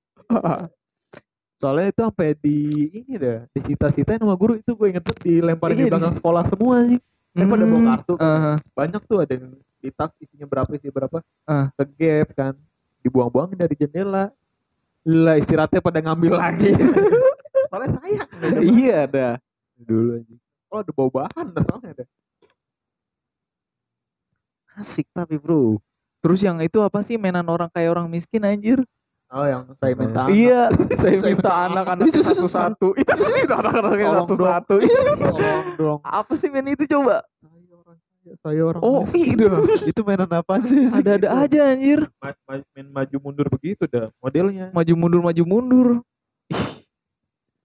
soalnya 1.62 1.94
itu 1.94 2.00
sampai 2.02 2.34
di 2.34 2.56
ini 2.90 3.14
dah 3.14 3.46
disita-sitain 3.52 4.18
sama 4.18 4.34
guru 4.34 4.58
itu 4.58 4.74
gue 4.74 4.88
inget 4.90 5.04
banget 5.04 5.20
dilemparin 5.22 5.76
Iya, 5.76 5.84
di 5.86 5.90
belakang 5.94 6.16
sekolah 6.16 6.42
semua 6.48 6.76
sih 6.88 6.98
Eh, 7.32 7.46
pada 7.46 7.64
bawa 7.64 7.80
kartu 7.86 8.12
kan. 8.12 8.28
Uh, 8.28 8.56
banyak 8.74 9.02
tuh 9.06 9.18
ada 9.22 9.32
yang 9.32 9.54
di 9.78 9.88
tas 9.88 10.12
isinya 10.18 10.44
berapa 10.44 10.68
isi 10.72 10.90
berapa 10.90 11.22
Ah. 11.46 11.70
ke 11.72 11.84
gap 11.94 12.28
kan 12.34 12.52
dibuang-buangin 13.00 13.56
dari 13.56 13.72
jendela 13.72 14.28
lah 15.02 15.36
istirahatnya 15.38 15.80
pada 15.82 15.98
ngambil 16.02 16.38
lagi 16.38 16.70
soalnya 17.70 17.88
sayang 17.98 18.28
iya 18.62 19.06
dah. 19.08 19.34
dulu 19.76 20.20
aja 20.22 20.36
oh 20.70 20.78
ada 20.80 20.92
bawa 20.94 21.10
bahan 21.10 21.46
dah 21.50 21.62
soalnya 21.66 21.90
ada 21.98 22.04
asik 24.80 25.08
tapi 25.12 25.36
bro. 25.36 25.76
Terus 26.22 26.40
yang 26.46 26.62
itu 26.62 26.78
apa 26.80 27.02
sih 27.02 27.18
mainan 27.18 27.44
orang 27.50 27.68
kayak 27.68 27.92
orang 27.92 28.06
miskin 28.08 28.46
anjir? 28.46 28.80
oh 29.32 29.48
yang 29.48 29.64
saya 29.80 29.96
minta 29.96 30.28
Iya, 30.28 30.68
saya 31.00 31.16
Saya 31.16 31.18
minta 31.24 31.50
anak-anak 31.66 32.04
satu-satu. 32.12 32.88
Itu 33.00 33.12
sih 33.32 33.42
anak-anak 33.48 34.28
satu-satu. 34.28 34.74
Dong. 35.80 35.98
Apa 36.04 36.32
sih 36.36 36.52
main 36.52 36.68
itu 36.68 36.84
coba? 36.84 37.24
Saya 38.38 38.62
orang 38.64 38.80
Oh, 38.80 39.02
iya. 39.12 39.50
itu 39.90 40.00
mainan 40.00 40.28
apa 40.28 40.62
sih? 40.62 40.86
Ada-ada 40.86 41.28
aja 41.38 41.60
anjir. 41.68 42.06
Ma- 42.16 42.38
ma- 42.44 42.66
main 42.68 42.88
maju 42.88 43.16
mundur 43.20 43.46
begitu 43.48 43.84
dah 43.84 44.08
modelnya 44.16 44.70
Maju 44.70 44.92
mundur 44.94 45.20
maju 45.20 45.42
mundur. 45.42 45.88
Ih, 46.48 46.68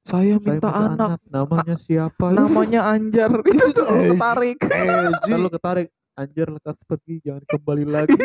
Saya 0.01 0.35
Saya 0.35 0.41
minta 0.41 0.69
anak. 0.71 1.19
namanya 1.25 1.75
siapa 1.75 2.31
Namanya 2.31 2.81
Anjar. 2.87 3.31
Itu 3.45 3.65
tuh 3.71 3.85
Eh. 3.85 4.11
ketarik. 4.11 4.57
Eh, 4.63 5.35
lu 5.35 5.49
ketarik 5.49 5.87
anjir 6.13 6.49
lekas 6.49 6.73
pergi 6.81 7.21
jangan 7.21 7.45
kembali 7.45 7.85
lagi 7.93 8.17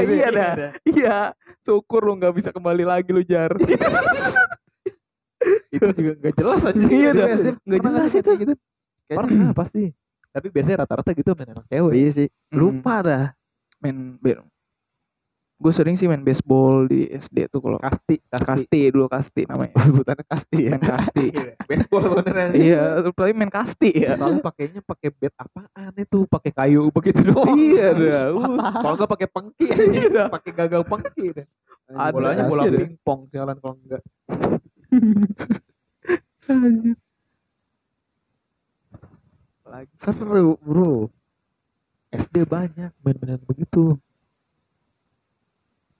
Iya 0.00 0.28
dah. 0.30 0.52
Iya. 0.82 1.18
Syukur 1.60 2.00
lu 2.02 2.16
nggak 2.16 2.32
bisa 2.32 2.48
kembali 2.48 2.82
lagi 2.82 3.10
lu 3.10 3.20
Jar. 3.20 3.52
itu 5.68 5.84
juga 5.92 6.12
nggak 6.16 6.34
jelas 6.34 6.60
aja 6.64 6.80
Iya 6.80 7.10
dah. 7.12 7.26
Nggak 7.62 7.80
jelas 7.82 8.12
itu. 8.12 8.30
gitu? 8.38 8.54
Kayaknya 9.04 9.20
pernah 9.22 9.50
pasti 9.52 9.82
tapi 10.30 10.46
biasanya 10.48 10.84
rata-rata 10.84 11.10
gitu 11.12 11.32
main 11.34 11.50
anak 11.50 11.66
cewek 11.66 11.92
Iya 11.92 12.10
sih. 12.14 12.28
Hmm. 12.50 12.56
Lupa 12.56 12.94
dah. 13.00 13.24
Main 13.78 14.18
Gue 15.58 15.74
sering 15.74 15.98
sih 15.98 16.06
main 16.06 16.22
baseball 16.22 16.86
di 16.86 17.10
SD 17.10 17.50
tuh 17.50 17.58
kalau 17.58 17.82
kasti 17.82 18.22
kasti, 18.30 18.46
kasti 18.46 18.80
dulu 18.94 19.10
kasti 19.10 19.42
namanya. 19.42 19.74
Sebutannya 19.90 20.24
kasti 20.24 20.58
ya. 20.62 20.70
Main 20.78 20.84
kasti. 20.86 21.24
Iya, 21.34 21.52
baseball 21.66 22.00
sebenarnya 22.06 22.46
Iya, 22.54 22.82
tapi 23.02 23.32
main 23.34 23.50
kasti 23.50 23.90
ya. 23.90 24.14
soalnya 24.14 24.40
pakainya 24.40 24.80
pakai 24.80 25.08
bat 25.10 25.34
apaan 25.34 25.92
itu 25.98 26.18
pakai 26.24 26.50
kayu 26.54 26.82
begitu 26.94 27.20
doang 27.28 27.58
Iya 27.58 27.86
dah. 27.92 28.24
kalau 28.78 28.94
nggak 28.94 29.10
pakai 29.10 29.28
pengki 29.28 29.66
Iya 29.68 30.30
pakai 30.30 30.50
gagal 30.54 30.82
pengki 30.86 31.26
deh 31.34 31.46
bolanya 31.88 32.44
bola 32.48 32.68
pingpong 32.68 33.32
jalan 33.32 33.56
kalau 33.60 33.74
enggak 33.80 34.02
Lagi. 39.68 39.92
Seru 40.00 40.56
bro. 40.64 41.12
SD 42.08 42.48
banyak 42.48 42.88
main-mainan 43.04 43.36
begitu 43.44 44.00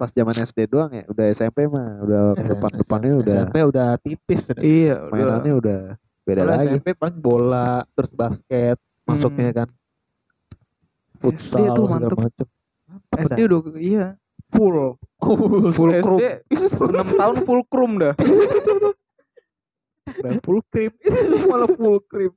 Pas 0.00 0.08
zaman 0.08 0.32
SD 0.32 0.72
doang 0.72 0.88
ya. 0.94 1.04
Udah 1.04 1.26
SMP 1.36 1.68
mah. 1.68 2.00
Udah 2.00 2.32
ke 2.32 2.48
depan-depannya 2.56 3.12
udah. 3.20 3.38
SMP 3.44 3.56
udah 3.66 3.88
tipis. 4.00 4.40
Iya. 4.56 5.12
Mainannya 5.12 5.52
udah 5.52 5.80
beda 6.24 6.40
Soalnya 6.44 6.56
lagi. 6.64 6.76
SMP 6.80 6.88
paling 6.96 7.18
bola 7.20 7.84
terus 7.92 8.12
basket 8.12 8.76
masuknya 9.08 9.64
kan 9.64 9.68
futsal 11.18 11.64
SD 11.64 11.76
tuh 11.76 11.84
mantep. 11.88 12.16
macem. 12.16 12.46
Mantep 12.88 13.18
SD 13.26 13.40
dah. 13.40 13.44
udah 13.48 13.60
iya. 13.80 14.06
full 14.48 14.96
Full 15.76 15.90
SD 15.92 16.04
krum. 16.06 16.20
6 16.88 17.20
tahun 17.20 17.36
full 17.44 17.62
krum 17.68 17.92
dah. 18.00 18.14
Udah 20.08 20.32
full 20.40 20.60
itu 20.72 21.36
malah 21.52 21.68
full 21.68 22.00
cream 22.08 22.32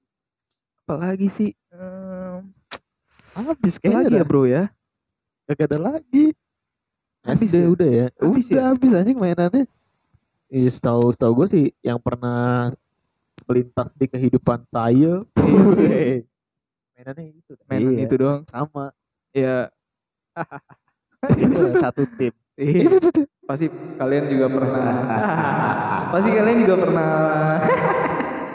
Apalagi 0.82 1.30
sih? 1.30 1.52
Ehm, 1.72 2.52
Habis 3.32 3.80
lagi 3.80 3.84
kayaknya 3.88 4.12
ya 4.12 4.22
dah. 4.22 4.28
bro 4.28 4.44
ya? 4.44 4.64
Kagak 5.48 5.68
ada 5.72 5.80
lagi. 5.94 6.36
Habis 7.22 7.48
SD 7.48 7.56
ya? 7.56 7.68
udah 7.70 7.90
ya 7.90 8.08
Habis 8.18 8.46
Udah 8.50 8.58
ya? 8.58 8.64
habis 8.74 8.92
anjing 8.92 9.18
mainannya. 9.18 9.64
Iya, 10.52 10.70
setahu 10.70 11.14
setahu 11.14 11.32
gue 11.38 11.48
sih 11.48 11.66
yang 11.80 11.96
pernah 11.96 12.74
melintas 13.48 13.88
di 13.96 14.06
kehidupan 14.06 14.66
saya 14.68 15.22
Iya. 15.38 16.26
mainannya 16.98 17.26
itu. 17.32 17.54
Mainan 17.66 17.94
Iya. 17.94 18.04
itu 18.04 18.16
doang. 18.18 18.42
Sama. 18.50 18.86
Ya, 19.32 19.72
satu 21.80 22.04
tim. 22.20 22.34
Ih, 22.62 22.84
pasti 23.48 23.66
kalian 23.96 24.28
juga 24.28 24.52
pernah. 24.52 24.92
pasti 26.12 26.30
kalian 26.30 26.58
juga 26.62 26.76
pernah 26.78 27.12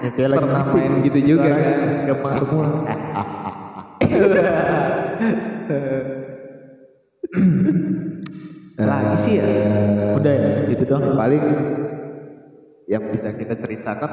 Ya 0.06 0.14
kayak 0.14 0.38
lagi 0.38 0.46
pernah 0.46 0.70
main 0.70 1.02
gitu 1.02 1.18
juga 1.34 1.50
kan. 1.50 2.06
Gema 2.06 2.30
semua. 2.38 2.66
Lagi 8.86 9.18
sih 9.18 9.42
ya. 9.42 9.50
Udah 10.14 10.30
ya, 10.30 10.70
itu 10.70 10.86
doang. 10.86 11.18
paling 11.18 11.42
yang 12.86 13.02
bisa 13.10 13.34
kita 13.34 13.58
ceritakan 13.58 14.12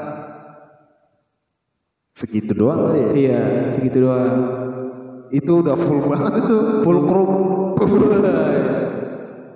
segitu 2.17 2.57
doang 2.57 2.89
kali 2.89 2.97
ya. 2.97 3.13
Iya, 3.13 3.69
segitu 3.69 4.09
doang. 4.09 4.33
Itu 5.29 5.61
udah 5.61 5.77
full 5.77 6.09
banget 6.09 6.41
itu, 6.41 6.57
full 6.81 7.05
krum. 7.05 7.29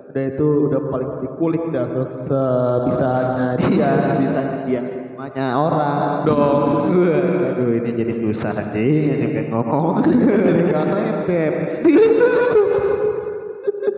Udah 0.06 0.22
itu 0.22 0.46
udah 0.70 0.86
paling 0.86 1.10
dikulik 1.26 1.66
dah 1.74 1.90
se- 1.90 2.30
sebisanya 2.30 3.58
dia. 3.58 3.74
Iya, 3.74 3.90
sebisa 3.98 4.42
dia 4.70 4.97
semuanya 5.18 5.58
orang. 5.58 6.22
Dong. 6.30 6.94
Aduh, 6.94 7.74
ini 7.74 7.90
jadi 7.90 8.14
susah 8.22 8.54
nih, 8.70 9.18
ini 9.18 9.26
pengen 9.34 9.46
ngomong. 9.50 10.06
jadi 10.46 10.60
nggak 10.70 10.86
sempet. 10.86 11.52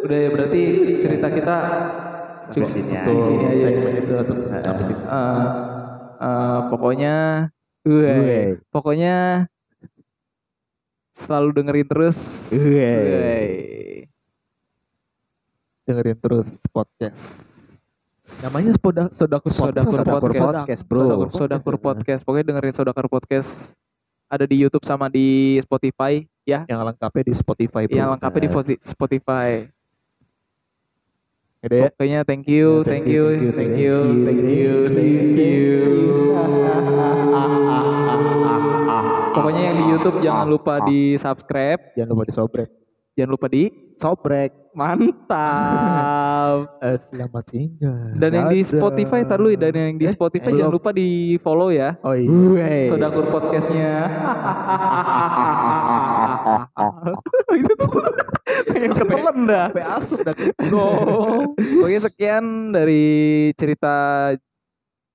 Udah 0.01 0.17
ya 0.17 0.29
berarti 0.33 0.63
cerita 0.97 1.29
kita 1.29 1.57
cukup 2.57 2.73
sini 2.73 2.93
aja. 2.97 3.21
sini 3.21 3.45
aja. 3.53 3.69
Itu 4.01 4.13
atau. 4.17 4.35
Eh, 4.49 5.45
eh, 6.25 6.59
pokoknya 6.73 7.15
gue 7.85 8.17
pokoknya 8.73 9.45
selalu 11.13 11.53
dengerin 11.53 11.85
terus. 11.85 12.49
Gue. 12.49 12.97
dengerin 15.85 16.17
terus 16.17 16.49
podcast. 16.73 17.50
Namanya 18.41 18.73
Soda 18.79 19.05
Sodakur 19.11 19.51
Sodakur 19.51 19.91
Podcast. 19.91 20.23
Podcast. 20.23 20.47
Podcast, 20.47 20.83
bro. 20.87 21.01
Sodakur, 21.03 21.29
Sodakur 21.35 21.75
Podcast 21.77 22.21
pokoknya 22.23 22.47
dengerin 22.47 22.75
Sodakur 22.75 23.07
Podcast 23.07 23.75
ada 24.27 24.47
di 24.47 24.57
YouTube 24.57 24.87
sama 24.87 25.11
di 25.11 25.59
Spotify 25.59 26.23
ya 26.47 26.63
Yang 26.65 26.81
lengkapnya 26.87 27.23
di 27.27 27.35
Spotify. 27.35 27.83
bro. 27.85 27.97
yang 27.97 28.09
lengkapnya 28.15 28.41
di 28.41 28.51
Spotify 28.81 29.49
ya. 31.61 31.91
pokoknya 31.93 32.21
thank 32.25 32.47
you 32.47 32.81
Ya, 32.81 32.89
thank 32.89 33.07
you 33.07 33.25
thank 33.53 33.75
you 33.77 33.97
thank 34.25 34.47
you 34.49 34.75
thank 34.89 35.35
you 35.37 35.75
pokoknya 39.31 39.63
yang 39.63 39.77
di 39.77 39.85
YouTube 39.91 40.17
jangan 40.21 40.47
lupa 40.49 40.75
di 40.87 41.15
subscribe 41.17 41.81
Jangan 41.99 42.11
lupa 42.15 42.25
disobrek. 42.27 42.80
Jangan 43.21 43.31
lupa 43.31 43.47
di 43.47 43.69
Sobrek. 43.95 44.73
mantap 44.73 46.57
Eh, 46.81 46.97
selamat 47.05 47.45
tinggal. 47.45 48.15
dan 48.15 48.31
yang 48.33 48.49
di. 48.49 48.63
Spotify 48.63 49.21
tar 49.23 49.37
lu 49.37 49.51
dan 49.53 49.71
yang 49.71 49.95
di 49.95 50.07
Eh, 50.07 50.11
Spotify 50.11 50.49
belum. 50.49 50.59
jangan 50.59 50.73
lupa 50.73 50.91
di 50.91 51.09
follow 51.37 51.69
ya 51.69 51.99
Oh 52.01 52.15
iya. 52.15 52.25
Gue. 52.25 52.71
Sodakur 52.87 53.27
podcastnya 53.29 53.93
itu 57.53 57.73
tuh 57.75 57.89
pengen 58.69 58.93
ketelan 58.95 59.37
dah 59.45 59.67
asup 59.93 60.21
dah. 60.23 60.35
oke 61.77 61.97
sekian 62.01 62.45
dari 62.71 63.03
cerita 63.55 63.95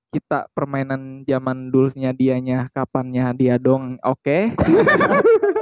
kita 0.08 0.48
permainan 0.50 1.00
zaman 1.22 1.68
dulunya 1.68 2.08
dianya 2.10 2.68
kapannya 2.70 3.34
dia 3.34 3.56
dong 3.56 3.96
oke 4.00 4.52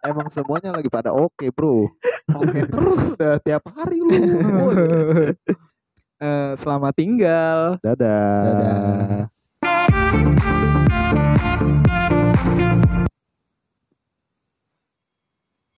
Emang 0.00 0.32
semuanya 0.32 0.72
lagi 0.72 0.88
pada 0.88 1.12
oke, 1.12 1.52
bro. 1.52 1.84
Oke 2.32 2.64
terus 2.64 3.00
udah 3.20 3.36
tiap 3.44 3.64
hari 3.76 4.00
lu. 4.00 4.12
Eh, 6.20 6.52
selamat 6.52 7.00
tinggal 7.00 7.80
Dadah. 7.80 8.44
Dadah. 8.44 9.32